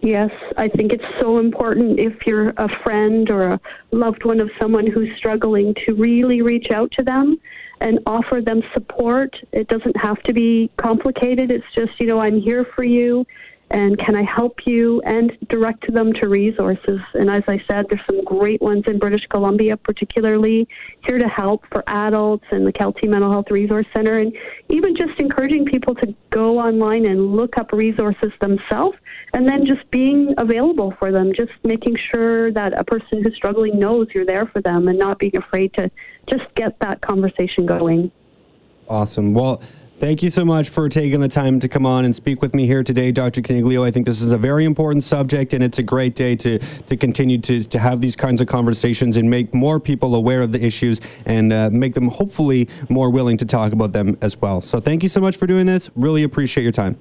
Yes, 0.00 0.30
I 0.56 0.68
think 0.68 0.92
it's 0.92 1.04
so 1.20 1.38
important 1.38 1.98
if 1.98 2.14
you're 2.24 2.50
a 2.50 2.68
friend 2.84 3.28
or 3.30 3.54
a 3.54 3.60
loved 3.90 4.24
one 4.24 4.38
of 4.38 4.48
someone 4.60 4.86
who's 4.86 5.08
struggling 5.16 5.74
to 5.86 5.94
really 5.94 6.40
reach 6.40 6.70
out 6.70 6.92
to 6.92 7.02
them 7.02 7.40
and 7.80 7.98
offer 8.06 8.40
them 8.40 8.62
support. 8.74 9.34
It 9.50 9.66
doesn't 9.66 9.96
have 9.96 10.22
to 10.24 10.32
be 10.32 10.70
complicated. 10.76 11.50
It's 11.50 11.66
just, 11.74 11.98
you 11.98 12.06
know, 12.06 12.20
I'm 12.20 12.40
here 12.40 12.64
for 12.76 12.84
you 12.84 13.26
and 13.70 13.98
can 13.98 14.16
I 14.16 14.22
help 14.22 14.66
you 14.66 15.02
and 15.02 15.36
direct 15.48 15.92
them 15.92 16.12
to 16.14 16.28
resources. 16.28 17.00
And 17.14 17.28
as 17.30 17.42
I 17.46 17.62
said, 17.68 17.86
there's 17.88 18.04
some 18.06 18.24
great 18.24 18.62
ones 18.62 18.84
in 18.86 18.98
British 18.98 19.26
Columbia, 19.26 19.76
particularly 19.76 20.66
here 21.06 21.18
to 21.18 21.28
help 21.28 21.64
for 21.70 21.84
adults 21.86 22.46
and 22.50 22.66
the 22.66 22.72
Kelty 22.72 23.08
Mental 23.08 23.30
Health 23.30 23.50
Resource 23.50 23.86
Center, 23.92 24.18
and 24.18 24.34
even 24.70 24.96
just 24.96 25.18
encouraging 25.18 25.66
people 25.66 25.94
to 25.96 26.14
go 26.30 26.58
online 26.58 27.04
and 27.04 27.36
look 27.36 27.58
up 27.58 27.72
resources 27.72 28.32
themselves, 28.40 28.96
and 29.34 29.46
then 29.46 29.66
just 29.66 29.88
being 29.90 30.34
available 30.38 30.94
for 30.98 31.12
them, 31.12 31.32
just 31.34 31.52
making 31.64 31.96
sure 32.10 32.50
that 32.52 32.72
a 32.78 32.84
person 32.84 33.22
who's 33.22 33.34
struggling 33.34 33.78
knows 33.78 34.08
you're 34.14 34.24
there 34.24 34.46
for 34.46 34.62
them 34.62 34.88
and 34.88 34.98
not 34.98 35.18
being 35.18 35.36
afraid 35.36 35.74
to 35.74 35.90
just 36.28 36.44
get 36.54 36.78
that 36.80 37.00
conversation 37.02 37.66
going. 37.66 38.10
Awesome. 38.88 39.34
Well, 39.34 39.60
Thank 39.98 40.22
you 40.22 40.30
so 40.30 40.44
much 40.44 40.68
for 40.68 40.88
taking 40.88 41.18
the 41.18 41.28
time 41.28 41.58
to 41.58 41.68
come 41.68 41.84
on 41.84 42.04
and 42.04 42.14
speak 42.14 42.40
with 42.40 42.54
me 42.54 42.66
here 42.66 42.84
today, 42.84 43.10
Dr. 43.10 43.42
Coniglio. 43.42 43.84
I 43.84 43.90
think 43.90 44.06
this 44.06 44.20
is 44.20 44.30
a 44.30 44.38
very 44.38 44.64
important 44.64 45.02
subject, 45.02 45.54
and 45.54 45.64
it's 45.64 45.80
a 45.80 45.82
great 45.82 46.14
day 46.14 46.36
to, 46.36 46.60
to 46.86 46.96
continue 46.96 47.36
to, 47.38 47.64
to 47.64 47.78
have 47.80 48.00
these 48.00 48.14
kinds 48.14 48.40
of 48.40 48.46
conversations 48.46 49.16
and 49.16 49.28
make 49.28 49.52
more 49.52 49.80
people 49.80 50.14
aware 50.14 50.40
of 50.40 50.52
the 50.52 50.64
issues 50.64 51.00
and 51.24 51.52
uh, 51.52 51.68
make 51.72 51.94
them 51.94 52.06
hopefully 52.06 52.68
more 52.88 53.10
willing 53.10 53.36
to 53.38 53.44
talk 53.44 53.72
about 53.72 53.92
them 53.92 54.16
as 54.20 54.40
well. 54.40 54.60
So, 54.60 54.78
thank 54.78 55.02
you 55.02 55.08
so 55.08 55.20
much 55.20 55.36
for 55.36 55.48
doing 55.48 55.66
this. 55.66 55.90
Really 55.96 56.22
appreciate 56.22 56.62
your 56.62 56.70
time. 56.70 56.96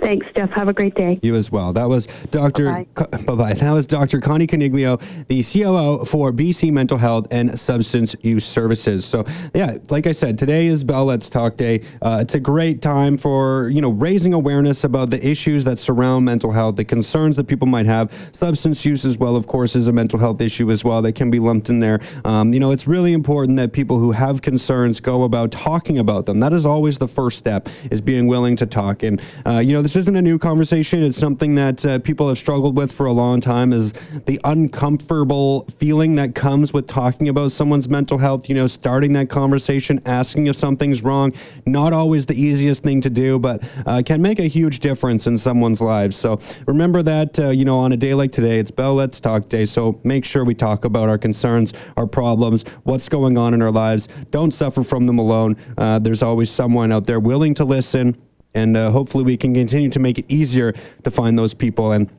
Thanks, 0.00 0.26
Jeff. 0.36 0.50
Have 0.50 0.68
a 0.68 0.72
great 0.72 0.94
day. 0.94 1.18
You 1.22 1.34
as 1.34 1.50
well. 1.50 1.72
That 1.72 1.88
was 1.88 2.06
Dr. 2.30 2.86
Bye 2.94 3.18
bye. 3.34 3.52
That 3.54 3.72
was 3.72 3.86
Dr. 3.86 4.20
Connie 4.20 4.46
Coniglio, 4.46 5.00
the 5.28 5.42
COO 5.42 6.04
for 6.04 6.32
BC 6.32 6.72
Mental 6.72 6.98
Health 6.98 7.26
and 7.30 7.58
Substance 7.58 8.14
Use 8.22 8.44
Services. 8.44 9.04
So, 9.04 9.24
yeah, 9.54 9.78
like 9.88 10.06
I 10.06 10.12
said, 10.12 10.38
today 10.38 10.66
is 10.66 10.84
Bell 10.84 11.06
Let's 11.06 11.28
Talk 11.28 11.56
Day. 11.56 11.82
Uh, 12.00 12.20
it's 12.22 12.34
a 12.34 12.40
great 12.40 12.80
time 12.80 13.16
for 13.16 13.70
you 13.70 13.80
know 13.80 13.90
raising 13.90 14.34
awareness 14.34 14.84
about 14.84 15.10
the 15.10 15.26
issues 15.26 15.64
that 15.64 15.78
surround 15.78 16.24
mental 16.24 16.52
health, 16.52 16.76
the 16.76 16.84
concerns 16.84 17.34
that 17.36 17.44
people 17.44 17.66
might 17.66 17.86
have. 17.86 18.12
Substance 18.32 18.84
use, 18.84 19.04
as 19.04 19.18
well, 19.18 19.34
of 19.34 19.46
course, 19.46 19.74
is 19.74 19.88
a 19.88 19.92
mental 19.92 20.18
health 20.18 20.40
issue 20.40 20.70
as 20.70 20.84
well 20.84 21.02
that 21.02 21.14
can 21.14 21.30
be 21.30 21.40
lumped 21.40 21.70
in 21.70 21.80
there. 21.80 22.00
Um, 22.24 22.52
you 22.52 22.60
know, 22.60 22.70
it's 22.70 22.86
really 22.86 23.12
important 23.12 23.56
that 23.56 23.72
people 23.72 23.98
who 23.98 24.12
have 24.12 24.42
concerns 24.42 25.00
go 25.00 25.24
about 25.24 25.50
talking 25.50 25.98
about 25.98 26.26
them. 26.26 26.38
That 26.40 26.52
is 26.52 26.66
always 26.66 26.98
the 26.98 27.08
first 27.08 27.38
step, 27.38 27.68
is 27.90 28.00
being 28.00 28.28
willing 28.28 28.54
to 28.56 28.66
talk. 28.66 29.02
And 29.02 29.20
uh, 29.44 29.58
you 29.58 29.72
know 29.72 29.82
this 29.88 29.96
isn't 29.96 30.16
a 30.16 30.20
new 30.20 30.38
conversation. 30.38 31.02
It's 31.02 31.16
something 31.16 31.54
that 31.54 31.86
uh, 31.86 31.98
people 32.00 32.28
have 32.28 32.36
struggled 32.36 32.76
with 32.76 32.92
for 32.92 33.06
a 33.06 33.12
long 33.12 33.40
time 33.40 33.72
is 33.72 33.94
the 34.26 34.38
uncomfortable 34.44 35.66
feeling 35.78 36.14
that 36.16 36.34
comes 36.34 36.74
with 36.74 36.86
talking 36.86 37.30
about 37.30 37.52
someone's 37.52 37.88
mental 37.88 38.18
health, 38.18 38.50
you 38.50 38.54
know, 38.54 38.66
starting 38.66 39.14
that 39.14 39.30
conversation, 39.30 39.98
asking 40.04 40.46
if 40.46 40.56
something's 40.56 41.02
wrong. 41.02 41.32
Not 41.64 41.94
always 41.94 42.26
the 42.26 42.34
easiest 42.34 42.82
thing 42.82 43.00
to 43.00 43.08
do, 43.08 43.38
but 43.38 43.62
uh, 43.86 44.02
can 44.04 44.20
make 44.20 44.38
a 44.38 44.46
huge 44.46 44.80
difference 44.80 45.26
in 45.26 45.38
someone's 45.38 45.80
lives. 45.80 46.16
So 46.16 46.38
remember 46.66 47.02
that, 47.04 47.38
uh, 47.38 47.48
you 47.48 47.64
know, 47.64 47.78
on 47.78 47.92
a 47.92 47.96
day 47.96 48.12
like 48.12 48.30
today, 48.30 48.58
it's 48.58 48.70
Bell 48.70 48.92
Let's 48.92 49.20
Talk 49.20 49.48
Day. 49.48 49.64
So 49.64 49.98
make 50.04 50.26
sure 50.26 50.44
we 50.44 50.54
talk 50.54 50.84
about 50.84 51.08
our 51.08 51.16
concerns, 51.16 51.72
our 51.96 52.06
problems, 52.06 52.66
what's 52.82 53.08
going 53.08 53.38
on 53.38 53.54
in 53.54 53.62
our 53.62 53.72
lives. 53.72 54.06
Don't 54.32 54.52
suffer 54.52 54.82
from 54.84 55.06
them 55.06 55.18
alone. 55.18 55.56
Uh, 55.78 55.98
there's 55.98 56.22
always 56.22 56.50
someone 56.50 56.92
out 56.92 57.06
there 57.06 57.20
willing 57.20 57.54
to 57.54 57.64
listen 57.64 58.14
and 58.54 58.76
uh, 58.76 58.90
hopefully 58.90 59.24
we 59.24 59.36
can 59.36 59.54
continue 59.54 59.90
to 59.90 59.98
make 59.98 60.18
it 60.18 60.26
easier 60.28 60.74
to 61.04 61.10
find 61.10 61.38
those 61.38 61.54
people 61.54 61.92
and 61.92 62.10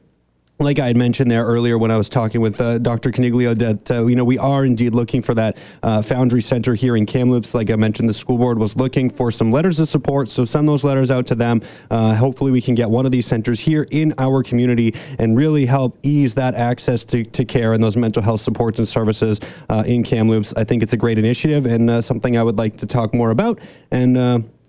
like 0.62 0.78
I 0.78 0.88
had 0.88 0.98
mentioned 0.98 1.32
there 1.32 1.46
earlier 1.46 1.78
when 1.78 1.90
I 1.90 1.96
was 1.96 2.10
talking 2.10 2.42
with 2.42 2.60
uh, 2.60 2.80
Dr. 2.80 3.12
Coniglio, 3.12 3.58
that 3.58 3.92
uh, 3.92 4.06
you 4.06 4.16
know 4.16 4.26
we 4.26 4.38
are 4.38 4.66
indeed 4.66 4.94
looking 4.94 5.22
for 5.22 5.34
that 5.36 5.58
uh, 5.84 6.02
Foundry 6.02 6.42
Center 6.42 6.76
here 6.76 6.98
in 6.98 7.06
Kamloops. 7.06 7.54
Like 7.54 7.70
I 7.72 7.78
mentioned, 7.78 8.10
the 8.10 8.14
school 8.14 8.38
board 8.38 8.60
was 8.60 8.76
looking 8.76 9.10
for 9.10 9.32
some 9.32 9.54
letters 9.54 9.80
of 9.80 9.88
support, 9.88 10.28
so 10.28 10.44
send 10.44 10.68
those 10.68 10.84
letters 10.84 11.12
out 11.12 11.26
to 11.28 11.36
them. 11.36 11.62
Uh, 11.90 12.14
hopefully, 12.14 12.52
we 12.52 12.62
can 12.62 12.76
get 12.76 12.90
one 12.90 13.06
of 13.06 13.12
these 13.12 13.26
centers 13.26 13.60
here 13.60 13.88
in 13.92 14.14
our 14.18 14.44
community 14.44 14.94
and 15.18 15.38
really 15.38 15.66
help 15.66 15.98
ease 16.04 16.36
that 16.36 16.56
access 16.56 17.06
to, 17.06 17.24
to 17.24 17.46
care 17.46 17.72
and 17.72 17.82
those 17.82 17.96
mental 17.96 18.22
health 18.22 18.42
supports 18.42 18.80
and 18.80 18.88
services 18.88 19.40
uh, 19.70 19.84
in 19.88 20.04
Kamloops. 20.04 20.54
I 20.58 20.66
think 20.66 20.84
it's 20.84 20.94
a 20.94 20.98
great 20.98 21.18
initiative 21.18 21.68
and 21.68 21.90
uh, 21.90 22.02
something 22.02 22.38
I 22.38 22.44
would 22.44 22.58
like 22.58 22.76
to 22.78 22.86
talk 22.86 23.14
more 23.14 23.32
about. 23.32 23.60
And 23.92 24.18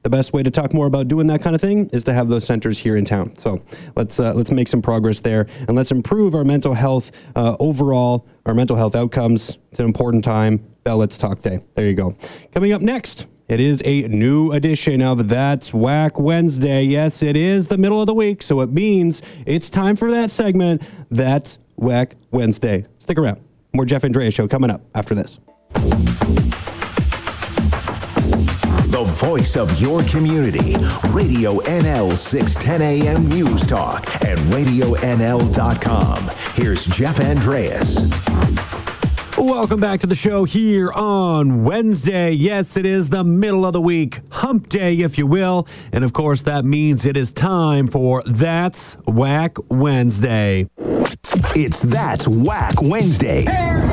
the 0.03 0.11
best 0.11 0.33
way 0.33 0.43
to 0.43 0.51
talk 0.51 0.73
more 0.73 0.87
about 0.87 1.09
doing 1.09 1.27
that 1.29 1.43
kind 1.43 1.55
of 1.55 1.61
thing 1.61 1.89
is 1.93 2.05
to 2.05 2.13
have 2.13 2.29
those 2.29 2.45
centers 2.45 2.79
here 2.79 2.97
in 2.97 3.05
town. 3.05 3.35
So 3.37 3.63
let's 3.97 4.19
uh, 4.19 4.33
let's 4.35 4.51
make 4.51 4.69
some 4.69 4.83
progress 4.83 5.21
there 5.21 5.47
and 5.69 5.77
let's 5.77 5.91
improve 5.91 6.35
our 6.35 6.45
mental 6.45 6.75
health 6.75 7.11
uh, 7.37 7.57
overall, 7.61 8.27
our 8.47 8.55
mental 8.55 8.77
health 8.77 8.95
outcomes. 8.95 9.59
It's 9.71 9.81
an 9.81 9.87
important 9.87 10.25
time. 10.25 10.65
Bell 10.85 10.97
Let's 10.97 11.19
Talk 11.19 11.43
Day. 11.43 11.61
There 11.75 11.87
you 11.87 11.95
go. 11.95 12.17
Coming 12.53 12.73
up 12.73 12.83
next. 12.83 13.27
It 13.49 13.61
is 13.61 13.83
a 13.85 14.03
new 14.07 14.53
edition 14.53 15.03
of 15.03 15.27
That's 15.27 15.75
Whack 15.75 16.21
Wednesday. 16.21 16.85
Yes, 16.85 17.21
it 17.21 17.37
is 17.37 17.67
the 17.67 17.79
middle 17.79 18.01
of 18.01 18.07
the 18.07 18.15
week, 18.15 18.45
so 18.45 18.61
it 18.61 18.71
means 18.71 19.23
it's 19.45 19.69
time 19.69 19.97
for 19.97 20.09
that 20.13 20.31
segment. 20.31 20.83
That's 21.11 21.59
Whack 21.75 22.15
Wednesday. 22.31 22.87
Stick 22.99 23.19
around. 23.19 23.41
More 23.75 23.85
Jeff 23.85 24.05
Andrea 24.05 24.31
show 24.31 24.47
coming 24.47 24.71
up 24.71 24.83
after 24.95 25.17
this. 25.17 25.41
The 29.01 29.07
voice 29.15 29.57
of 29.57 29.81
your 29.81 30.03
community. 30.05 30.77
Radio 31.09 31.53
NL 31.61 32.19
610 32.19 32.83
AM 32.83 33.31
News 33.31 33.67
Talk 33.67 34.05
and 34.27 34.39
RadioNL.com. 34.53 36.31
Here's 36.53 36.85
Jeff 36.85 37.19
Andreas. 37.19 37.99
Welcome 39.39 39.81
back 39.81 40.01
to 40.01 40.07
the 40.07 40.15
show 40.15 40.45
here 40.45 40.93
on 40.93 41.65
Wednesday. 41.65 42.33
Yes, 42.33 42.77
it 42.77 42.85
is 42.85 43.09
the 43.09 43.25
middle 43.25 43.65
of 43.65 43.73
the 43.73 43.81
week, 43.81 44.21
hump 44.29 44.69
day, 44.69 44.97
if 44.97 45.17
you 45.17 45.27
will. 45.27 45.67
And 45.93 46.05
of 46.05 46.13
course, 46.13 46.43
that 46.43 46.67
means 46.67 47.07
it 47.07 47.17
is 47.17 47.33
time 47.33 47.87
for 47.87 48.23
That's 48.27 48.99
Whack 49.07 49.57
Wednesday. 49.71 50.69
It's 51.57 51.81
That's 51.81 52.29
Whack 52.29 52.83
Wednesday. 52.83 53.45
Hair 53.45 53.89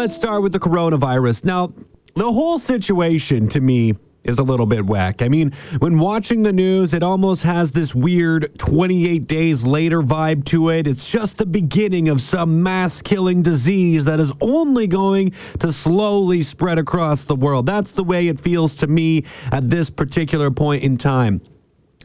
Let's 0.00 0.16
start 0.16 0.42
with 0.42 0.52
the 0.52 0.58
coronavirus. 0.58 1.44
Now, 1.44 1.74
the 2.14 2.32
whole 2.32 2.58
situation 2.58 3.48
to 3.48 3.60
me 3.60 3.96
is 4.24 4.38
a 4.38 4.42
little 4.42 4.64
bit 4.64 4.86
whack. 4.86 5.20
I 5.20 5.28
mean, 5.28 5.52
when 5.80 5.98
watching 5.98 6.42
the 6.42 6.54
news, 6.54 6.94
it 6.94 7.02
almost 7.02 7.42
has 7.42 7.70
this 7.70 7.94
weird 7.94 8.58
28 8.58 9.26
days 9.26 9.62
later 9.62 10.00
vibe 10.00 10.46
to 10.46 10.70
it. 10.70 10.86
It's 10.86 11.06
just 11.06 11.36
the 11.36 11.44
beginning 11.44 12.08
of 12.08 12.22
some 12.22 12.62
mass 12.62 13.02
killing 13.02 13.42
disease 13.42 14.06
that 14.06 14.20
is 14.20 14.32
only 14.40 14.86
going 14.86 15.34
to 15.58 15.70
slowly 15.70 16.42
spread 16.44 16.78
across 16.78 17.24
the 17.24 17.36
world. 17.36 17.66
That's 17.66 17.90
the 17.90 18.02
way 18.02 18.28
it 18.28 18.40
feels 18.40 18.76
to 18.76 18.86
me 18.86 19.24
at 19.52 19.68
this 19.68 19.90
particular 19.90 20.50
point 20.50 20.82
in 20.82 20.96
time. 20.96 21.42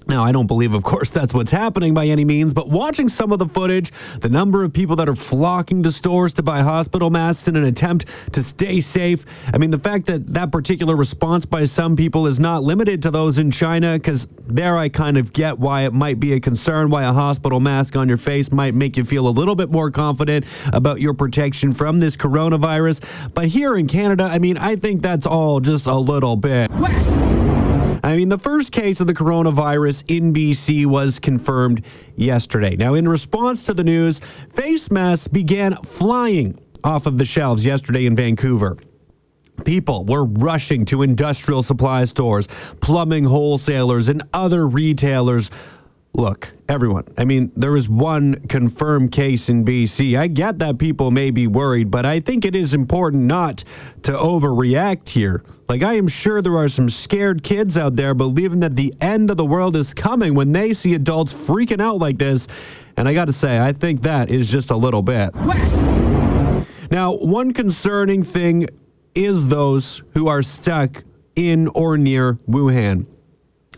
Now, 0.08 0.24
I 0.24 0.32
don't 0.32 0.46
believe, 0.46 0.74
of 0.74 0.84
course, 0.84 1.10
that's 1.10 1.34
what's 1.34 1.50
happening 1.50 1.94
by 1.94 2.06
any 2.06 2.24
means, 2.24 2.54
but 2.54 2.70
watching 2.70 3.10
some 3.10 3.32
of 3.32 3.40
the 3.40 3.48
footage, 3.48 3.92
the 4.22 4.30
number 4.30 4.64
of 4.64 4.72
people 4.72 4.96
that 4.98 5.10
are 5.10 5.16
flocking 5.16 5.82
to 5.84 5.92
stores 5.92 6.34
to 6.36 6.44
buy 6.44 6.62
hospital 6.62 7.10
masks 7.10 7.48
in 7.48 7.56
an 7.56 7.66
attempt 7.66 8.06
to 8.34 8.44
stay 8.44 8.82
safe. 8.82 9.26
I 9.52 9.58
mean, 9.58 9.72
the 9.72 9.80
fact 9.80 10.06
that 10.06 10.28
that 10.34 10.52
particular 10.52 10.96
response 10.96 11.46
by 11.46 11.66
some 11.66 11.96
people 11.96 12.28
is 12.28 12.40
not 12.40 12.62
limited 12.62 13.02
to 13.04 13.12
those 13.12 13.40
in 13.40 13.50
China, 13.50 13.94
because 13.94 14.28
there 14.48 14.78
I 14.78 14.90
kind 14.90 15.18
of 15.18 15.34
get 15.34 15.58
why 15.58 15.86
it 15.86 15.94
might 15.94 16.20
be 16.20 16.34
a 16.34 16.40
concern, 16.40 16.92
why 16.92 17.04
a 17.04 17.14
hospital 17.14 17.60
mask 17.60 17.96
on 17.96 18.08
your 18.08 18.18
face 18.18 18.52
might 18.52 18.76
make 18.76 18.98
you 18.98 19.06
feel 19.06 19.28
a 19.28 19.30
little 19.30 19.56
bit 19.56 19.72
more 19.72 19.90
confident 19.90 20.46
about 20.72 21.02
your 21.02 21.16
protection 21.16 21.74
from 21.74 22.00
this 22.00 22.16
coronavirus. 22.16 23.04
But 23.34 23.48
here 23.48 23.76
in 23.76 23.88
Canada, 23.88 24.26
I 24.26 24.38
mean, 24.38 24.58
I 24.58 24.76
think 24.76 25.02
that's 25.02 25.26
all 25.26 25.60
just 25.60 25.88
a 25.88 25.96
little 25.96 26.36
bit. 26.36 26.70
I 28.06 28.16
mean, 28.16 28.30
the 28.30 28.38
first 28.38 28.72
case 28.72 29.00
of 29.00 29.08
the 29.08 29.16
coronavirus 29.16 30.04
in 30.16 30.32
BC 30.32 30.86
was 30.86 31.18
confirmed 31.18 31.84
yesterday. 32.16 32.76
Now, 32.76 32.94
in 32.94 33.08
response 33.08 33.64
to 33.64 33.74
the 33.74 33.84
news, 33.84 34.22
face 34.54 34.92
masks 34.92 35.28
began 35.28 35.74
flying 35.78 36.56
off 36.84 37.08
of 37.08 37.18
the 37.18 37.26
shelves 37.26 37.66
yesterday 37.66 38.06
in 38.06 38.16
Vancouver. 38.16 38.78
People 39.64 40.06
were 40.06 40.26
rushing 40.26 40.86
to 40.86 41.02
industrial 41.02 41.64
supply 41.64 42.06
stores, 42.06 42.48
plumbing 42.80 43.24
wholesalers, 43.24 44.08
and 44.08 44.22
other 44.36 44.68
retailers. 44.68 45.50
Look, 46.16 46.54
everyone, 46.70 47.04
I 47.18 47.26
mean, 47.26 47.52
there 47.58 47.76
is 47.76 47.90
one 47.90 48.36
confirmed 48.48 49.12
case 49.12 49.50
in 49.50 49.66
BC. 49.66 50.18
I 50.18 50.28
get 50.28 50.60
that 50.60 50.78
people 50.78 51.12
may 51.12 51.30
be 51.30 51.46
worried, 51.46 51.92
but 51.92 52.06
I 52.06 52.22
think 52.22 52.46
it 52.46 52.56
is 52.56 52.74
important 52.74 53.24
not 53.24 53.66
to 54.04 54.14
overreact 54.14 55.10
here. 55.10 55.44
Like, 55.68 55.84
I 55.84 55.96
am 55.96 56.08
sure 56.08 56.42
there 56.42 56.56
are 56.56 56.70
some 56.70 56.90
scared 56.90 57.44
kids 57.44 57.78
out 57.78 57.98
there 57.98 58.14
believing 58.14 58.62
that 58.62 58.78
the 58.78 58.94
end 59.02 59.30
of 59.30 59.36
the 59.36 59.44
world 59.44 59.76
is 59.76 59.94
coming 59.94 60.36
when 60.36 60.54
they 60.54 60.72
see 60.72 60.94
adults 60.94 61.34
freaking 61.34 61.82
out 61.82 61.98
like 61.98 62.18
this. 62.18 62.48
And 62.96 63.10
I 63.10 63.14
got 63.14 63.26
to 63.26 63.34
say, 63.34 63.60
I 63.60 63.74
think 63.74 64.02
that 64.04 64.30
is 64.30 64.48
just 64.48 64.72
a 64.72 64.76
little 64.78 65.02
bit. 65.02 65.36
Now, 66.92 67.12
one 67.12 67.52
concerning 67.52 68.24
thing 68.24 68.68
is 69.16 69.48
those 69.48 70.02
who 70.14 70.30
are 70.30 70.44
stuck 70.44 71.04
in 71.36 71.68
or 71.70 71.98
near 71.98 72.36
Wuhan. 72.48 73.06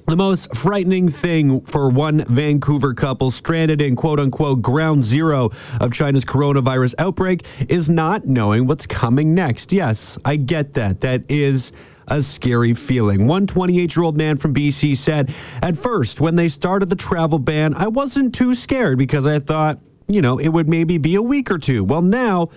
The 0.08 0.16
most 0.16 0.56
frightening 0.56 1.10
thing 1.10 1.60
for 1.60 1.90
one 1.90 2.24
Vancouver 2.30 2.94
couple 2.94 3.30
stranded 3.30 3.82
in 3.82 3.98
quote 3.98 4.22
unquote 4.22 4.62
ground 4.62 5.04
zero 5.04 5.52
of 5.82 5.92
China's 5.92 6.24
coronavirus 6.24 6.96
outbreak 6.98 7.46
is 7.68 7.90
not 7.90 8.26
knowing 8.26 8.68
what's 8.68 8.86
coming 8.86 9.36
next. 9.36 9.74
Yes, 9.74 10.18
I 10.24 10.38
get 10.38 10.76
that. 10.76 11.02
That 11.02 11.30
is 11.30 11.74
a 12.08 12.22
scary 12.22 12.74
feeling. 12.74 13.28
One 13.28 13.48
28 13.48 13.98
year 13.98 14.06
old 14.06 14.16
man 14.16 14.38
from 14.38 14.54
BC 14.54 14.96
said, 14.96 15.34
At 15.62 15.76
first, 15.76 16.22
when 16.22 16.38
they 16.38 16.48
started 16.48 16.90
the 16.90 16.96
travel 16.96 17.38
ban, 17.38 17.74
I 17.76 17.88
wasn't 17.88 18.34
too 18.34 18.54
scared 18.54 18.98
because 18.98 19.28
I 19.28 19.40
thought, 19.40 19.78
you 20.08 20.22
know, 20.22 20.38
it 20.38 20.48
would 20.48 20.70
maybe 20.70 20.98
be 20.98 21.16
a 21.16 21.22
week 21.22 21.52
or 21.52 21.58
two. 21.58 21.84
Well, 21.84 22.02
now, 22.02 22.48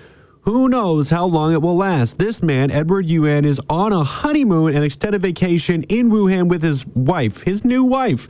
who 0.43 0.69
knows 0.69 1.11
how 1.11 1.27
long 1.27 1.53
it 1.53 1.61
will 1.61 1.77
last? 1.77 2.19
This 2.19 2.43
man, 2.43 2.71
Edward 2.71 3.07
Yuan, 3.07 3.45
is 3.45 3.61
on 3.69 3.93
a 3.93 4.03
honeymoon 4.03 4.75
and 4.75 4.85
extended 4.85 5.21
vacation 5.21 5.83
in 5.85 6.11
Wuhan 6.11 6.49
with 6.49 6.63
his 6.63 6.87
wife, 6.87 7.43
his 7.43 7.65
new 7.65 7.85
wife. 7.85 8.27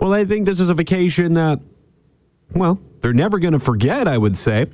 Well, 0.00 0.12
I 0.12 0.24
think 0.24 0.46
this 0.46 0.58
is 0.60 0.70
a 0.70 0.74
vacation 0.74 1.34
that, 1.34 1.60
well, 2.54 2.80
they're 3.00 3.12
never 3.12 3.38
going 3.38 3.52
to 3.52 3.58
forget, 3.58 4.08
I 4.08 4.16
would 4.16 4.36
say. 4.36 4.66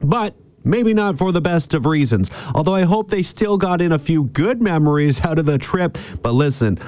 But 0.00 0.34
maybe 0.64 0.92
not 0.92 1.16
for 1.16 1.32
the 1.32 1.40
best 1.40 1.74
of 1.74 1.86
reasons. 1.86 2.30
Although 2.54 2.74
I 2.74 2.82
hope 2.82 3.10
they 3.10 3.22
still 3.22 3.56
got 3.56 3.80
in 3.80 3.92
a 3.92 3.98
few 3.98 4.24
good 4.24 4.60
memories 4.60 5.20
out 5.24 5.38
of 5.38 5.46
the 5.46 5.58
trip. 5.58 5.96
But 6.22 6.32
listen, 6.32 6.78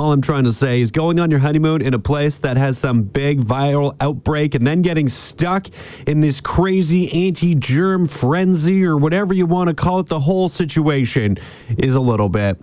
all 0.00 0.12
I'm 0.12 0.22
trying 0.22 0.44
to 0.44 0.52
say 0.52 0.80
is 0.80 0.90
going 0.90 1.20
on 1.20 1.30
your 1.30 1.40
honeymoon 1.40 1.82
in 1.82 1.92
a 1.92 1.98
place 1.98 2.38
that 2.38 2.56
has 2.56 2.78
some 2.78 3.02
big 3.02 3.42
viral 3.42 3.94
outbreak 4.00 4.54
and 4.54 4.66
then 4.66 4.80
getting 4.80 5.08
stuck 5.08 5.66
in 6.06 6.20
this 6.20 6.40
crazy 6.40 7.12
anti 7.12 7.54
germ 7.54 8.08
frenzy 8.08 8.82
or 8.82 8.96
whatever 8.96 9.34
you 9.34 9.44
want 9.44 9.68
to 9.68 9.74
call 9.74 10.00
it, 10.00 10.06
the 10.06 10.18
whole 10.18 10.48
situation 10.48 11.36
is 11.76 11.96
a 11.96 12.00
little 12.00 12.30
bit. 12.30 12.56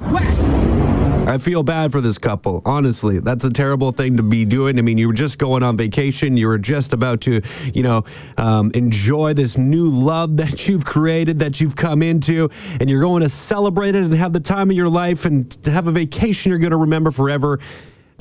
I 1.28 1.38
feel 1.38 1.62
bad 1.62 1.92
for 1.92 2.00
this 2.00 2.18
couple. 2.18 2.62
Honestly, 2.66 3.20
that's 3.20 3.44
a 3.44 3.52
terrible 3.52 3.92
thing 3.92 4.16
to 4.16 4.24
be 4.24 4.46
doing. 4.46 4.80
I 4.80 4.82
mean, 4.82 4.98
you 4.98 5.08
were 5.08 5.14
just 5.14 5.38
going 5.38 5.62
on 5.62 5.76
vacation. 5.76 6.38
You 6.38 6.48
were 6.48 6.58
just 6.58 6.94
about 6.94 7.20
to, 7.22 7.42
you 7.74 7.84
know, 7.84 8.06
um, 8.38 8.72
enjoy 8.74 9.34
this 9.34 9.58
new 9.58 9.90
love 9.90 10.38
that 10.38 10.70
you've 10.70 10.86
created, 10.86 11.38
that 11.40 11.60
you've 11.60 11.76
come 11.76 12.02
into, 12.02 12.50
and 12.80 12.90
you're 12.90 13.02
going 13.02 13.24
to 13.24 13.30
celebrate 13.30 13.94
it 13.94 14.04
and 14.04 14.14
have 14.14 14.32
the 14.32 14.40
time 14.40 14.70
of 14.70 14.78
your 14.78 14.88
life 14.88 15.26
and 15.26 15.52
to 15.66 15.72
have 15.72 15.88
a 15.88 15.92
vacation 15.92 16.50
you're 16.50 16.60
going 16.60 16.72
to 16.72 16.78
remember 16.78 17.12
forever. 17.12 17.60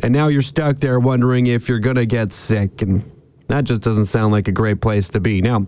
And 0.03 0.13
now 0.13 0.27
you're 0.27 0.43
stuck 0.43 0.79
there 0.79 0.99
wondering 0.99 1.47
if 1.47 1.69
you're 1.69 1.79
going 1.79 1.97
to 1.97 2.07
get 2.07 2.33
sick. 2.33 2.83
And 2.83 3.09
that 3.47 3.65
just 3.65 3.83
doesn't 3.83 4.07
sound 4.07 4.33
like 4.33 4.49
a 4.49 4.53
great 4.53 4.81
place 4.81 5.09
to 5.11 5.21
be. 5.21 5.41
Now, 5.41 5.65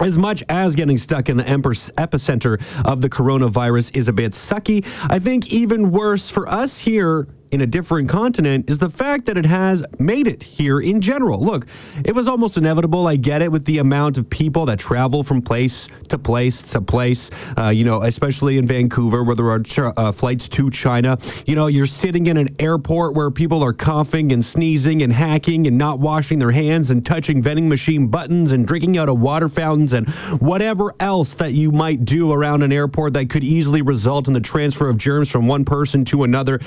as 0.00 0.18
much 0.18 0.42
as 0.48 0.74
getting 0.74 0.98
stuck 0.98 1.28
in 1.28 1.36
the 1.36 1.44
epicenter 1.44 2.60
of 2.84 3.00
the 3.00 3.08
coronavirus 3.08 3.96
is 3.96 4.08
a 4.08 4.12
bit 4.12 4.32
sucky, 4.32 4.84
I 5.08 5.18
think 5.18 5.52
even 5.52 5.90
worse 5.90 6.28
for 6.28 6.48
us 6.48 6.78
here 6.78 7.28
in 7.54 7.60
a 7.60 7.66
different 7.66 8.08
continent 8.08 8.68
is 8.68 8.78
the 8.78 8.90
fact 8.90 9.26
that 9.26 9.38
it 9.38 9.46
has 9.46 9.84
made 10.00 10.26
it 10.26 10.42
here 10.42 10.80
in 10.80 11.00
general. 11.00 11.40
Look, 11.40 11.66
it 12.04 12.12
was 12.12 12.26
almost 12.26 12.58
inevitable. 12.58 13.06
I 13.06 13.14
get 13.14 13.42
it 13.42 13.52
with 13.52 13.64
the 13.64 13.78
amount 13.78 14.18
of 14.18 14.28
people 14.28 14.66
that 14.66 14.80
travel 14.80 15.22
from 15.22 15.40
place 15.40 15.88
to 16.08 16.18
place 16.18 16.62
to 16.64 16.80
place, 16.80 17.30
uh, 17.56 17.68
you 17.68 17.84
know, 17.84 18.02
especially 18.02 18.58
in 18.58 18.66
Vancouver 18.66 19.22
where 19.22 19.36
there 19.36 19.50
are 19.50 19.60
ch- 19.60 19.78
uh, 19.78 20.10
flights 20.10 20.48
to 20.48 20.68
China. 20.68 21.16
You 21.46 21.54
know, 21.54 21.68
you're 21.68 21.86
sitting 21.86 22.26
in 22.26 22.36
an 22.36 22.48
airport 22.58 23.14
where 23.14 23.30
people 23.30 23.62
are 23.62 23.72
coughing 23.72 24.32
and 24.32 24.44
sneezing 24.44 25.02
and 25.02 25.12
hacking 25.12 25.68
and 25.68 25.78
not 25.78 26.00
washing 26.00 26.40
their 26.40 26.50
hands 26.50 26.90
and 26.90 27.06
touching 27.06 27.40
vending 27.40 27.68
machine 27.68 28.08
buttons 28.08 28.50
and 28.50 28.66
drinking 28.66 28.98
out 28.98 29.08
of 29.08 29.20
water 29.20 29.48
fountains 29.48 29.92
and 29.92 30.08
whatever 30.40 30.92
else 30.98 31.34
that 31.34 31.52
you 31.52 31.70
might 31.70 32.04
do 32.04 32.32
around 32.32 32.64
an 32.64 32.72
airport 32.72 33.12
that 33.12 33.30
could 33.30 33.44
easily 33.44 33.80
result 33.80 34.26
in 34.26 34.34
the 34.34 34.40
transfer 34.40 34.88
of 34.88 34.98
germs 34.98 35.28
from 35.28 35.46
one 35.46 35.64
person 35.64 36.04
to 36.04 36.24
another 36.24 36.58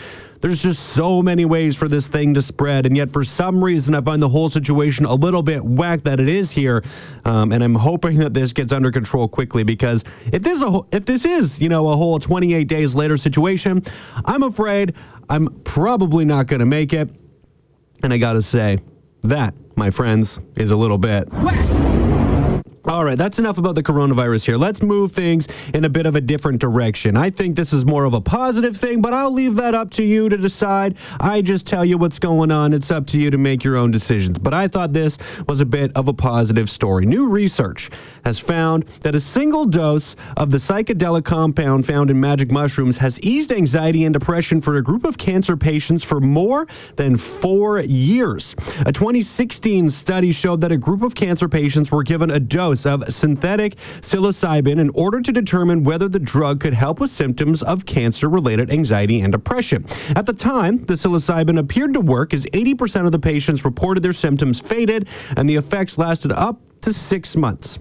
There's 0.42 0.62
just 0.62 0.90
so 0.90 1.22
many 1.22 1.46
ways 1.46 1.76
for 1.76 1.88
this 1.88 2.08
thing 2.08 2.34
to 2.36 2.42
spread, 2.42 2.86
and 2.86 2.96
yet 2.96 3.12
for 3.12 3.24
some 3.24 3.64
reason, 3.64 3.96
I 3.96 4.02
find 4.02 4.22
the 4.22 4.30
whole 4.30 4.50
situation 4.50 5.06
a 5.06 5.16
little 5.16 5.42
bit 5.42 5.64
whack 5.64 6.04
that 6.04 6.20
it 6.20 6.30
is 6.30 6.52
here. 6.52 6.84
Um, 7.26 7.52
and 7.52 7.64
I'm 7.64 7.76
hoping 7.76 8.18
that 8.18 8.34
this 8.34 8.54
gets 8.54 8.72
under 8.72 8.92
control 8.92 9.28
quickly 9.28 9.64
because 9.64 10.04
if 10.32 10.44
this 10.44 10.62
a, 10.62 10.82
if 10.92 11.06
this 11.06 11.26
is 11.26 11.60
you 11.60 11.70
know 11.70 11.90
a 11.90 11.96
whole 11.96 12.20
28 12.20 12.68
days 12.68 12.96
later 12.96 13.18
situation, 13.18 13.84
I'm 14.26 14.44
afraid 14.44 14.94
I'm 15.30 15.48
probably 15.64 16.26
not 16.26 16.48
going 16.48 16.60
to 16.60 16.66
make 16.66 16.94
it. 16.94 17.10
And 18.04 18.14
I 18.14 18.18
got 18.18 18.34
to 18.34 18.42
say, 18.42 18.80
that, 19.24 19.54
my 19.76 19.90
friends, 19.90 20.40
is 20.56 20.72
a 20.72 20.76
little 20.76 20.98
bit. 20.98 21.28
All 22.88 23.04
right, 23.04 23.18
that's 23.18 23.38
enough 23.38 23.58
about 23.58 23.76
the 23.76 23.84
coronavirus 23.84 24.46
here. 24.46 24.56
Let's 24.56 24.82
move 24.82 25.12
things 25.12 25.50
in 25.74 25.84
a 25.84 25.90
bit 25.90 26.06
of 26.06 26.16
a 26.16 26.22
different 26.22 26.62
direction. 26.62 27.18
I 27.18 27.30
think 27.30 27.58
this 27.58 27.74
is 27.74 27.84
more 27.84 28.06
of 28.06 28.14
a 28.14 28.22
positive 28.22 28.78
thing, 28.78 29.02
but 29.02 29.14
I'll 29.14 29.34
leave 29.34 29.56
that 29.56 29.76
up 29.76 29.92
to 29.92 30.04
you 30.04 30.30
to 30.30 30.38
decide. 30.38 30.96
I 31.20 31.42
just 31.42 31.68
tell 31.68 31.84
you 31.84 31.98
what's 31.98 32.18
going 32.18 32.50
on. 32.50 32.72
It's 32.72 32.90
up 32.90 33.06
to 33.08 33.20
you 33.20 33.30
to 33.30 33.38
make 33.38 33.62
your 33.62 33.76
own 33.76 33.92
decisions. 33.92 34.40
But 34.40 34.54
I 34.54 34.70
thought 34.70 34.94
this 34.94 35.18
was 35.50 35.60
a 35.60 35.66
bit 35.66 35.92
of 35.96 36.08
a 36.08 36.14
positive 36.14 36.70
story. 36.70 37.06
New 37.06 37.28
research 37.28 37.90
has 38.24 38.40
found 38.40 38.86
that 39.02 39.16
a 39.16 39.20
single 39.20 39.66
dose 39.66 40.16
of 40.38 40.52
the 40.52 40.58
psychedelic 40.58 41.26
compound 41.26 41.86
found 41.86 42.10
in 42.10 42.18
magic 42.18 42.52
mushrooms 42.52 42.98
has 43.00 43.20
eased 43.20 43.52
anxiety 43.52 44.06
and 44.06 44.14
depression 44.14 44.62
for 44.62 44.78
a 44.78 44.82
group 44.82 45.04
of 45.04 45.18
cancer 45.18 45.58
patients 45.58 46.06
for 46.06 46.22
more 46.22 46.66
than 46.96 47.18
four 47.18 47.82
years. 47.82 48.56
A 48.86 48.94
2016 48.94 49.90
study 49.90 50.32
showed 50.32 50.62
that 50.62 50.72
a 50.72 50.78
group 50.78 51.02
of 51.02 51.16
cancer 51.16 51.50
patients 51.50 51.92
were 51.92 52.04
given 52.04 52.32
a 52.32 52.40
dose 52.40 52.77
of 52.86 53.04
synthetic 53.14 53.78
psilocybin 54.02 54.80
in 54.80 54.90
order 54.92 55.22
to 55.22 55.32
determine 55.32 55.84
whether 55.84 56.08
the 56.08 56.20
drug 56.20 56.60
could 56.60 56.74
help 56.74 57.00
with 57.00 57.10
symptoms 57.10 57.64
of 57.64 57.86
cancer 57.86 58.30
related 58.30 58.72
anxiety 58.72 59.22
and 59.22 59.32
depression. 59.32 59.86
At 60.16 60.26
the 60.26 60.34
time, 60.34 60.78
the 60.78 60.94
psilocybin 60.94 61.60
appeared 61.60 61.94
to 61.94 62.02
work 62.02 62.34
as 62.34 62.46
80% 62.48 63.06
of 63.06 63.12
the 63.12 63.20
patients 63.20 63.66
reported 63.66 64.04
their 64.04 64.14
symptoms 64.14 64.60
faded 64.60 65.08
and 65.36 65.50
the 65.50 65.56
effects 65.56 65.98
lasted 65.98 66.32
up 66.32 66.60
to 66.82 66.94
six 66.94 67.36
months. 67.36 67.80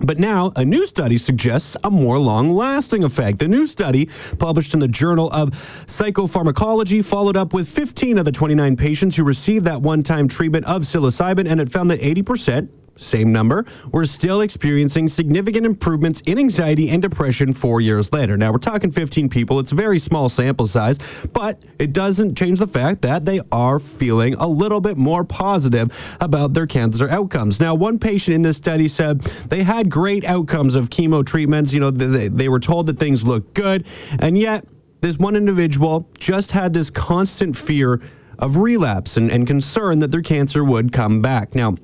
But 0.00 0.18
now, 0.18 0.52
a 0.56 0.64
new 0.64 0.84
study 0.86 1.16
suggests 1.16 1.76
a 1.82 1.90
more 1.90 2.18
long 2.18 2.50
lasting 2.50 3.04
effect. 3.04 3.38
The 3.38 3.48
new 3.48 3.66
study, 3.66 4.10
published 4.38 4.74
in 4.74 4.80
the 4.80 4.88
Journal 4.88 5.30
of 5.32 5.50
Psychopharmacology, 5.86 7.04
followed 7.04 7.36
up 7.36 7.54
with 7.54 7.68
15 7.68 8.18
of 8.18 8.24
the 8.24 8.32
29 8.32 8.76
patients 8.76 9.16
who 9.16 9.24
received 9.24 9.64
that 9.64 9.80
one 9.80 10.02
time 10.02 10.28
treatment 10.28 10.66
of 10.66 10.82
psilocybin, 10.82 11.48
and 11.48 11.60
it 11.60 11.72
found 11.72 11.90
that 11.90 12.00
80% 12.00 12.68
same 12.96 13.32
number, 13.32 13.64
were 13.92 14.06
still 14.06 14.40
experiencing 14.40 15.08
significant 15.08 15.66
improvements 15.66 16.20
in 16.26 16.38
anxiety 16.38 16.90
and 16.90 17.02
depression 17.02 17.52
four 17.52 17.80
years 17.80 18.12
later. 18.12 18.36
Now, 18.36 18.52
we're 18.52 18.58
talking 18.58 18.90
15 18.90 19.28
people. 19.28 19.58
It's 19.60 19.72
a 19.72 19.76
very 19.76 19.98
small 19.98 20.28
sample 20.28 20.66
size, 20.66 20.98
but 21.32 21.62
it 21.78 21.92
doesn't 21.92 22.36
change 22.36 22.58
the 22.58 22.66
fact 22.66 23.02
that 23.02 23.24
they 23.24 23.40
are 23.52 23.78
feeling 23.78 24.34
a 24.34 24.46
little 24.46 24.80
bit 24.80 24.96
more 24.96 25.24
positive 25.24 25.92
about 26.20 26.52
their 26.52 26.66
cancer 26.66 27.08
outcomes. 27.08 27.60
Now, 27.60 27.74
one 27.74 27.98
patient 27.98 28.34
in 28.34 28.42
this 28.42 28.56
study 28.56 28.88
said 28.88 29.20
they 29.48 29.62
had 29.62 29.90
great 29.90 30.24
outcomes 30.24 30.74
of 30.74 30.90
chemo 30.90 31.24
treatments. 31.24 31.72
You 31.72 31.80
know, 31.80 31.90
they, 31.90 32.28
they 32.28 32.48
were 32.48 32.60
told 32.60 32.86
that 32.86 32.98
things 32.98 33.24
looked 33.24 33.54
good, 33.54 33.86
and 34.18 34.38
yet 34.38 34.64
this 35.00 35.18
one 35.18 35.36
individual 35.36 36.08
just 36.18 36.50
had 36.50 36.72
this 36.72 36.90
constant 36.90 37.56
fear 37.56 38.00
of 38.38 38.56
relapse 38.56 39.16
and, 39.16 39.30
and 39.30 39.46
concern 39.46 39.98
that 40.00 40.10
their 40.10 40.22
cancer 40.22 40.64
would 40.64 40.92
come 40.92 41.22
back. 41.22 41.54
Now, 41.54 41.76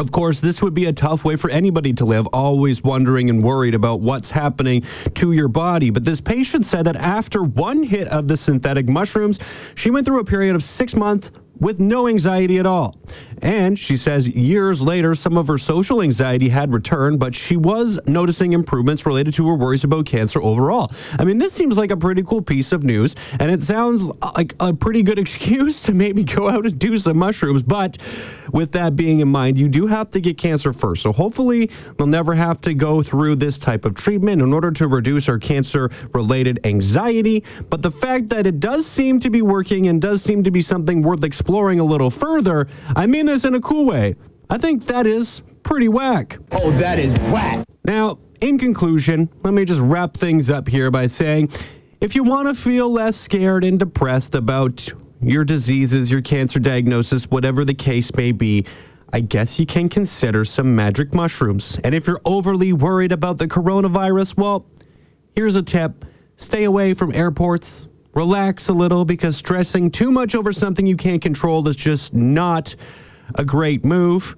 of 0.00 0.10
course, 0.12 0.40
this 0.40 0.62
would 0.62 0.72
be 0.72 0.86
a 0.86 0.92
tough 0.92 1.24
way 1.24 1.36
for 1.36 1.50
anybody 1.50 1.92
to 1.92 2.06
live, 2.06 2.26
always 2.28 2.82
wondering 2.82 3.28
and 3.28 3.42
worried 3.42 3.74
about 3.74 4.00
what's 4.00 4.30
happening 4.30 4.82
to 5.14 5.32
your 5.32 5.48
body. 5.48 5.90
But 5.90 6.04
this 6.04 6.20
patient 6.20 6.64
said 6.64 6.86
that 6.86 6.96
after 6.96 7.42
one 7.42 7.82
hit 7.82 8.08
of 8.08 8.26
the 8.26 8.36
synthetic 8.36 8.88
mushrooms, 8.88 9.38
she 9.74 9.90
went 9.90 10.06
through 10.06 10.20
a 10.20 10.24
period 10.24 10.56
of 10.56 10.64
six 10.64 10.94
months 10.94 11.30
with 11.60 11.78
no 11.78 12.08
anxiety 12.08 12.58
at 12.58 12.66
all. 12.66 12.96
And 13.42 13.78
she 13.78 13.96
says 13.96 14.28
years 14.28 14.82
later, 14.82 15.14
some 15.14 15.36
of 15.36 15.46
her 15.46 15.56
social 15.56 16.02
anxiety 16.02 16.48
had 16.48 16.72
returned, 16.72 17.18
but 17.18 17.34
she 17.34 17.56
was 17.56 17.98
noticing 18.06 18.52
improvements 18.52 19.06
related 19.06 19.32
to 19.34 19.48
her 19.48 19.54
worries 19.54 19.84
about 19.84 20.06
cancer 20.06 20.42
overall. 20.42 20.92
I 21.18 21.24
mean, 21.24 21.38
this 21.38 21.52
seems 21.52 21.78
like 21.78 21.90
a 21.90 21.96
pretty 21.96 22.22
cool 22.22 22.42
piece 22.42 22.72
of 22.72 22.84
news, 22.84 23.16
and 23.38 23.50
it 23.50 23.62
sounds 23.62 24.10
like 24.36 24.54
a 24.60 24.74
pretty 24.74 25.02
good 25.02 25.18
excuse 25.24 25.82
to 25.82 25.92
maybe 25.92 26.24
go 26.24 26.48
out 26.48 26.66
and 26.66 26.78
do 26.78 26.98
some 26.98 27.18
mushrooms. 27.18 27.62
But 27.62 27.98
with 28.52 28.72
that 28.72 28.96
being 28.96 29.20
in 29.20 29.28
mind, 29.28 29.58
you 29.58 29.68
do 29.68 29.86
have 29.86 30.10
to 30.10 30.20
get 30.20 30.36
cancer 30.36 30.72
first. 30.72 31.02
So 31.02 31.12
hopefully, 31.12 31.70
we'll 31.98 32.08
never 32.08 32.34
have 32.34 32.60
to 32.62 32.74
go 32.74 33.02
through 33.02 33.36
this 33.36 33.56
type 33.56 33.84
of 33.84 33.94
treatment 33.94 34.42
in 34.42 34.52
order 34.52 34.70
to 34.72 34.88
reduce 34.88 35.28
our 35.28 35.38
cancer 35.38 35.90
related 36.12 36.60
anxiety. 36.64 37.44
But 37.70 37.80
the 37.80 37.90
fact 37.90 38.28
that 38.30 38.46
it 38.46 38.60
does 38.60 38.86
seem 38.86 39.18
to 39.20 39.30
be 39.30 39.40
working 39.40 39.88
and 39.88 40.00
does 40.00 40.22
seem 40.22 40.42
to 40.44 40.50
be 40.50 40.60
something 40.60 41.00
worth 41.00 41.24
exploring 41.24 41.49
a 41.54 41.84
little 41.84 42.10
further, 42.10 42.68
I 42.94 43.06
mean 43.06 43.26
this 43.26 43.44
in 43.44 43.54
a 43.54 43.60
cool 43.60 43.84
way. 43.84 44.14
I 44.48 44.58
think 44.58 44.86
that 44.86 45.06
is 45.06 45.42
pretty 45.62 45.88
whack. 45.88 46.38
Oh, 46.52 46.70
that 46.72 46.98
is 46.98 47.12
whack. 47.32 47.66
Now, 47.84 48.18
in 48.40 48.58
conclusion, 48.58 49.28
let 49.42 49.52
me 49.52 49.64
just 49.64 49.80
wrap 49.80 50.16
things 50.16 50.48
up 50.48 50.68
here 50.68 50.90
by 50.90 51.06
saying 51.06 51.50
if 52.00 52.14
you 52.14 52.24
want 52.24 52.48
to 52.48 52.54
feel 52.54 52.90
less 52.90 53.16
scared 53.16 53.64
and 53.64 53.78
depressed 53.78 54.34
about 54.34 54.88
your 55.20 55.44
diseases, 55.44 56.10
your 56.10 56.22
cancer 56.22 56.58
diagnosis, 56.58 57.24
whatever 57.24 57.64
the 57.64 57.74
case 57.74 58.14
may 58.14 58.32
be, 58.32 58.64
I 59.12 59.20
guess 59.20 59.58
you 59.58 59.66
can 59.66 59.88
consider 59.88 60.44
some 60.44 60.74
magic 60.74 61.12
mushrooms. 61.12 61.78
And 61.84 61.94
if 61.94 62.06
you're 62.06 62.20
overly 62.24 62.72
worried 62.72 63.12
about 63.12 63.38
the 63.38 63.48
coronavirus, 63.48 64.36
well, 64.36 64.66
here's 65.34 65.56
a 65.56 65.62
tip 65.62 66.04
stay 66.36 66.64
away 66.64 66.94
from 66.94 67.14
airports. 67.14 67.88
Relax 68.14 68.68
a 68.68 68.72
little 68.72 69.04
because 69.04 69.36
stressing 69.36 69.90
too 69.90 70.10
much 70.10 70.34
over 70.34 70.52
something 70.52 70.86
you 70.86 70.96
can't 70.96 71.22
control 71.22 71.66
is 71.68 71.76
just 71.76 72.12
not 72.12 72.74
a 73.36 73.44
great 73.44 73.84
move. 73.84 74.36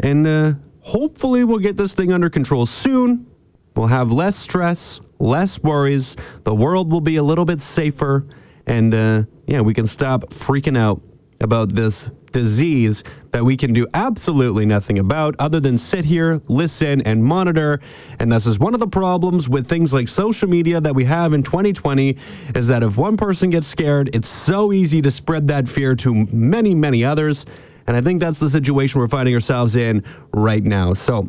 And 0.00 0.26
uh, 0.26 0.54
hopefully, 0.80 1.44
we'll 1.44 1.58
get 1.58 1.76
this 1.76 1.94
thing 1.94 2.12
under 2.12 2.30
control 2.30 2.66
soon. 2.66 3.26
We'll 3.74 3.88
have 3.88 4.12
less 4.12 4.36
stress, 4.36 5.00
less 5.18 5.60
worries. 5.62 6.16
The 6.44 6.54
world 6.54 6.92
will 6.92 7.00
be 7.00 7.16
a 7.16 7.22
little 7.22 7.44
bit 7.44 7.60
safer. 7.60 8.26
And 8.66 8.94
uh, 8.94 9.22
yeah, 9.46 9.60
we 9.60 9.74
can 9.74 9.86
stop 9.86 10.24
freaking 10.30 10.78
out 10.78 11.00
about 11.40 11.70
this 11.70 12.08
disease 12.30 13.02
that 13.32 13.44
we 13.44 13.56
can 13.56 13.72
do 13.72 13.86
absolutely 13.94 14.64
nothing 14.64 14.98
about 14.98 15.34
other 15.38 15.58
than 15.58 15.76
sit 15.76 16.04
here, 16.04 16.40
listen, 16.48 17.00
and 17.02 17.24
monitor. 17.24 17.80
And 18.18 18.30
this 18.30 18.46
is 18.46 18.58
one 18.58 18.74
of 18.74 18.80
the 18.80 18.86
problems 18.86 19.48
with 19.48 19.66
things 19.66 19.92
like 19.92 20.06
social 20.06 20.48
media 20.48 20.80
that 20.80 20.94
we 20.94 21.04
have 21.04 21.32
in 21.32 21.42
2020 21.42 22.16
is 22.54 22.68
that 22.68 22.82
if 22.82 22.96
one 22.96 23.16
person 23.16 23.50
gets 23.50 23.66
scared, 23.66 24.14
it's 24.14 24.28
so 24.28 24.72
easy 24.72 25.02
to 25.02 25.10
spread 25.10 25.48
that 25.48 25.66
fear 25.66 25.94
to 25.96 26.14
many, 26.26 26.74
many 26.74 27.04
others. 27.04 27.46
And 27.86 27.96
I 27.96 28.00
think 28.00 28.20
that's 28.20 28.38
the 28.38 28.50
situation 28.50 29.00
we're 29.00 29.08
finding 29.08 29.34
ourselves 29.34 29.76
in 29.76 30.04
right 30.32 30.62
now. 30.62 30.94
So 30.94 31.28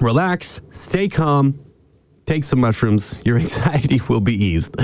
relax, 0.00 0.60
stay 0.72 1.08
calm, 1.08 1.58
take 2.30 2.44
some 2.44 2.60
mushrooms. 2.60 3.20
Your 3.24 3.38
anxiety 3.38 4.00
will 4.08 4.20
be 4.20 4.34
eased. 4.34 4.74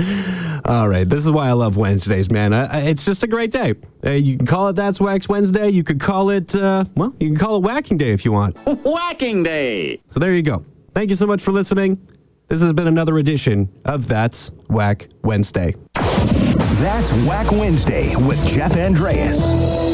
All 0.65 0.89
right, 0.89 1.07
this 1.07 1.25
is 1.25 1.31
why 1.31 1.47
I 1.47 1.53
love 1.53 1.77
Wednesdays, 1.77 2.29
man. 2.29 2.51
I, 2.51 2.65
I, 2.65 2.79
it's 2.81 3.05
just 3.05 3.23
a 3.23 3.27
great 3.27 3.51
day. 3.51 3.73
Uh, 4.05 4.11
you 4.11 4.37
can 4.37 4.45
call 4.45 4.67
it 4.67 4.73
That's 4.73 4.99
Wax 4.99 5.29
Wednesday. 5.29 5.69
You 5.69 5.83
could 5.83 5.99
call 5.99 6.29
it, 6.29 6.53
uh, 6.55 6.83
well, 6.95 7.15
you 7.19 7.29
can 7.29 7.37
call 7.37 7.55
it 7.55 7.63
Whacking 7.63 7.97
Day 7.97 8.11
if 8.11 8.25
you 8.25 8.33
want. 8.33 8.57
Whacking 8.83 9.43
Day. 9.43 10.01
So 10.07 10.19
there 10.19 10.33
you 10.33 10.41
go. 10.41 10.65
Thank 10.93 11.09
you 11.09 11.15
so 11.15 11.25
much 11.25 11.41
for 11.41 11.51
listening. 11.51 12.05
This 12.49 12.61
has 12.61 12.73
been 12.73 12.87
another 12.87 13.17
edition 13.17 13.69
of 13.85 14.07
That's 14.07 14.51
Whack 14.69 15.07
Wednesday. 15.23 15.75
That's 15.93 17.11
Whack 17.27 17.51
Wednesday 17.51 18.15
with 18.15 18.45
Jeff 18.47 18.75
Andreas. 18.75 19.86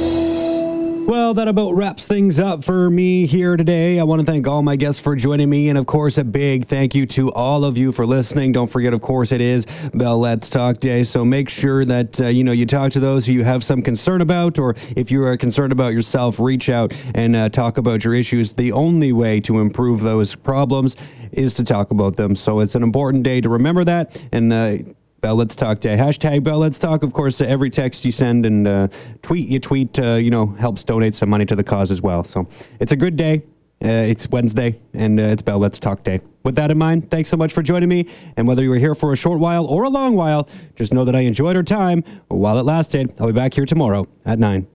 Well, 1.05 1.33
that 1.33 1.49
about 1.49 1.73
wraps 1.73 2.07
things 2.07 2.39
up 2.39 2.63
for 2.63 2.89
me 2.89 3.25
here 3.27 3.57
today. 3.57 3.99
I 3.99 4.03
want 4.03 4.21
to 4.21 4.25
thank 4.25 4.47
all 4.47 4.63
my 4.63 4.77
guests 4.77 5.01
for 5.01 5.17
joining 5.17 5.49
me. 5.49 5.67
And 5.67 5.77
of 5.77 5.85
course, 5.85 6.17
a 6.17 6.23
big 6.23 6.65
thank 6.65 6.95
you 6.95 7.05
to 7.07 7.29
all 7.33 7.65
of 7.65 7.77
you 7.77 7.91
for 7.91 8.05
listening. 8.05 8.53
Don't 8.53 8.67
forget, 8.67 8.93
of 8.93 9.01
course, 9.01 9.33
it 9.33 9.41
is 9.41 9.65
Bell 9.93 10.17
Let's 10.17 10.49
Talk 10.49 10.77
Day. 10.77 11.03
So 11.03 11.25
make 11.25 11.49
sure 11.49 11.83
that, 11.83 12.21
uh, 12.21 12.27
you 12.27 12.45
know, 12.45 12.53
you 12.53 12.65
talk 12.65 12.93
to 12.93 13.01
those 13.01 13.25
who 13.25 13.33
you 13.33 13.43
have 13.43 13.65
some 13.65 13.81
concern 13.81 14.21
about, 14.21 14.57
or 14.57 14.75
if 14.95 15.11
you 15.11 15.21
are 15.25 15.35
concerned 15.35 15.73
about 15.73 15.91
yourself, 15.93 16.39
reach 16.39 16.69
out 16.69 16.93
and 17.13 17.35
uh, 17.35 17.49
talk 17.49 17.77
about 17.77 18.05
your 18.05 18.13
issues. 18.13 18.53
The 18.53 18.71
only 18.71 19.11
way 19.11 19.41
to 19.41 19.59
improve 19.59 20.01
those 20.01 20.35
problems 20.35 20.95
is 21.33 21.53
to 21.55 21.65
talk 21.65 21.91
about 21.91 22.15
them. 22.15 22.33
So 22.35 22.61
it's 22.61 22.75
an 22.75 22.83
important 22.83 23.23
day 23.23 23.41
to 23.41 23.49
remember 23.49 23.83
that. 23.83 24.19
And, 24.31 24.53
uh, 24.53 24.77
Bell 25.23 25.35
Let's 25.35 25.55
Talk 25.55 25.79
Day. 25.79 25.95
Hashtag 25.95 26.43
Bell 26.43 26.57
Let's 26.57 26.77
Talk. 26.77 27.01
Of 27.01 27.13
course, 27.13 27.39
uh, 27.39 27.45
every 27.45 27.69
text 27.69 28.03
you 28.03 28.11
send 28.11 28.45
and 28.45 28.67
uh, 28.67 28.89
tweet 29.21 29.47
you 29.47 29.57
tweet, 29.57 29.97
uh, 29.97 30.15
you 30.15 30.29
know, 30.29 30.47
helps 30.47 30.83
donate 30.83 31.15
some 31.15 31.29
money 31.29 31.45
to 31.45 31.55
the 31.55 31.63
cause 31.63 31.91
as 31.91 32.01
well. 32.01 32.25
So 32.25 32.45
it's 32.81 32.91
a 32.91 32.97
good 32.97 33.15
day. 33.15 33.41
Uh, 33.81 33.87
it's 33.87 34.29
Wednesday, 34.29 34.77
and 34.93 35.17
uh, 35.17 35.23
it's 35.23 35.41
Bell 35.41 35.59
Let's 35.59 35.79
Talk 35.79 36.03
Day. 36.03 36.19
With 36.43 36.55
that 36.55 36.71
in 36.71 36.77
mind, 36.77 37.09
thanks 37.09 37.29
so 37.29 37.37
much 37.37 37.53
for 37.53 37.63
joining 37.63 37.87
me. 37.87 38.05
And 38.35 38.49
whether 38.49 38.63
you 38.63 38.69
were 38.69 38.77
here 38.77 38.95
for 38.95 39.13
a 39.13 39.15
short 39.15 39.39
while 39.39 39.65
or 39.65 39.83
a 39.83 39.89
long 39.89 40.15
while, 40.15 40.49
just 40.75 40.91
know 40.93 41.05
that 41.05 41.15
I 41.15 41.21
enjoyed 41.21 41.55
our 41.55 41.63
time 41.63 42.03
while 42.27 42.59
it 42.59 42.63
lasted. 42.63 43.13
I'll 43.17 43.27
be 43.27 43.31
back 43.31 43.53
here 43.53 43.65
tomorrow 43.65 44.09
at 44.25 44.39
9. 44.39 44.67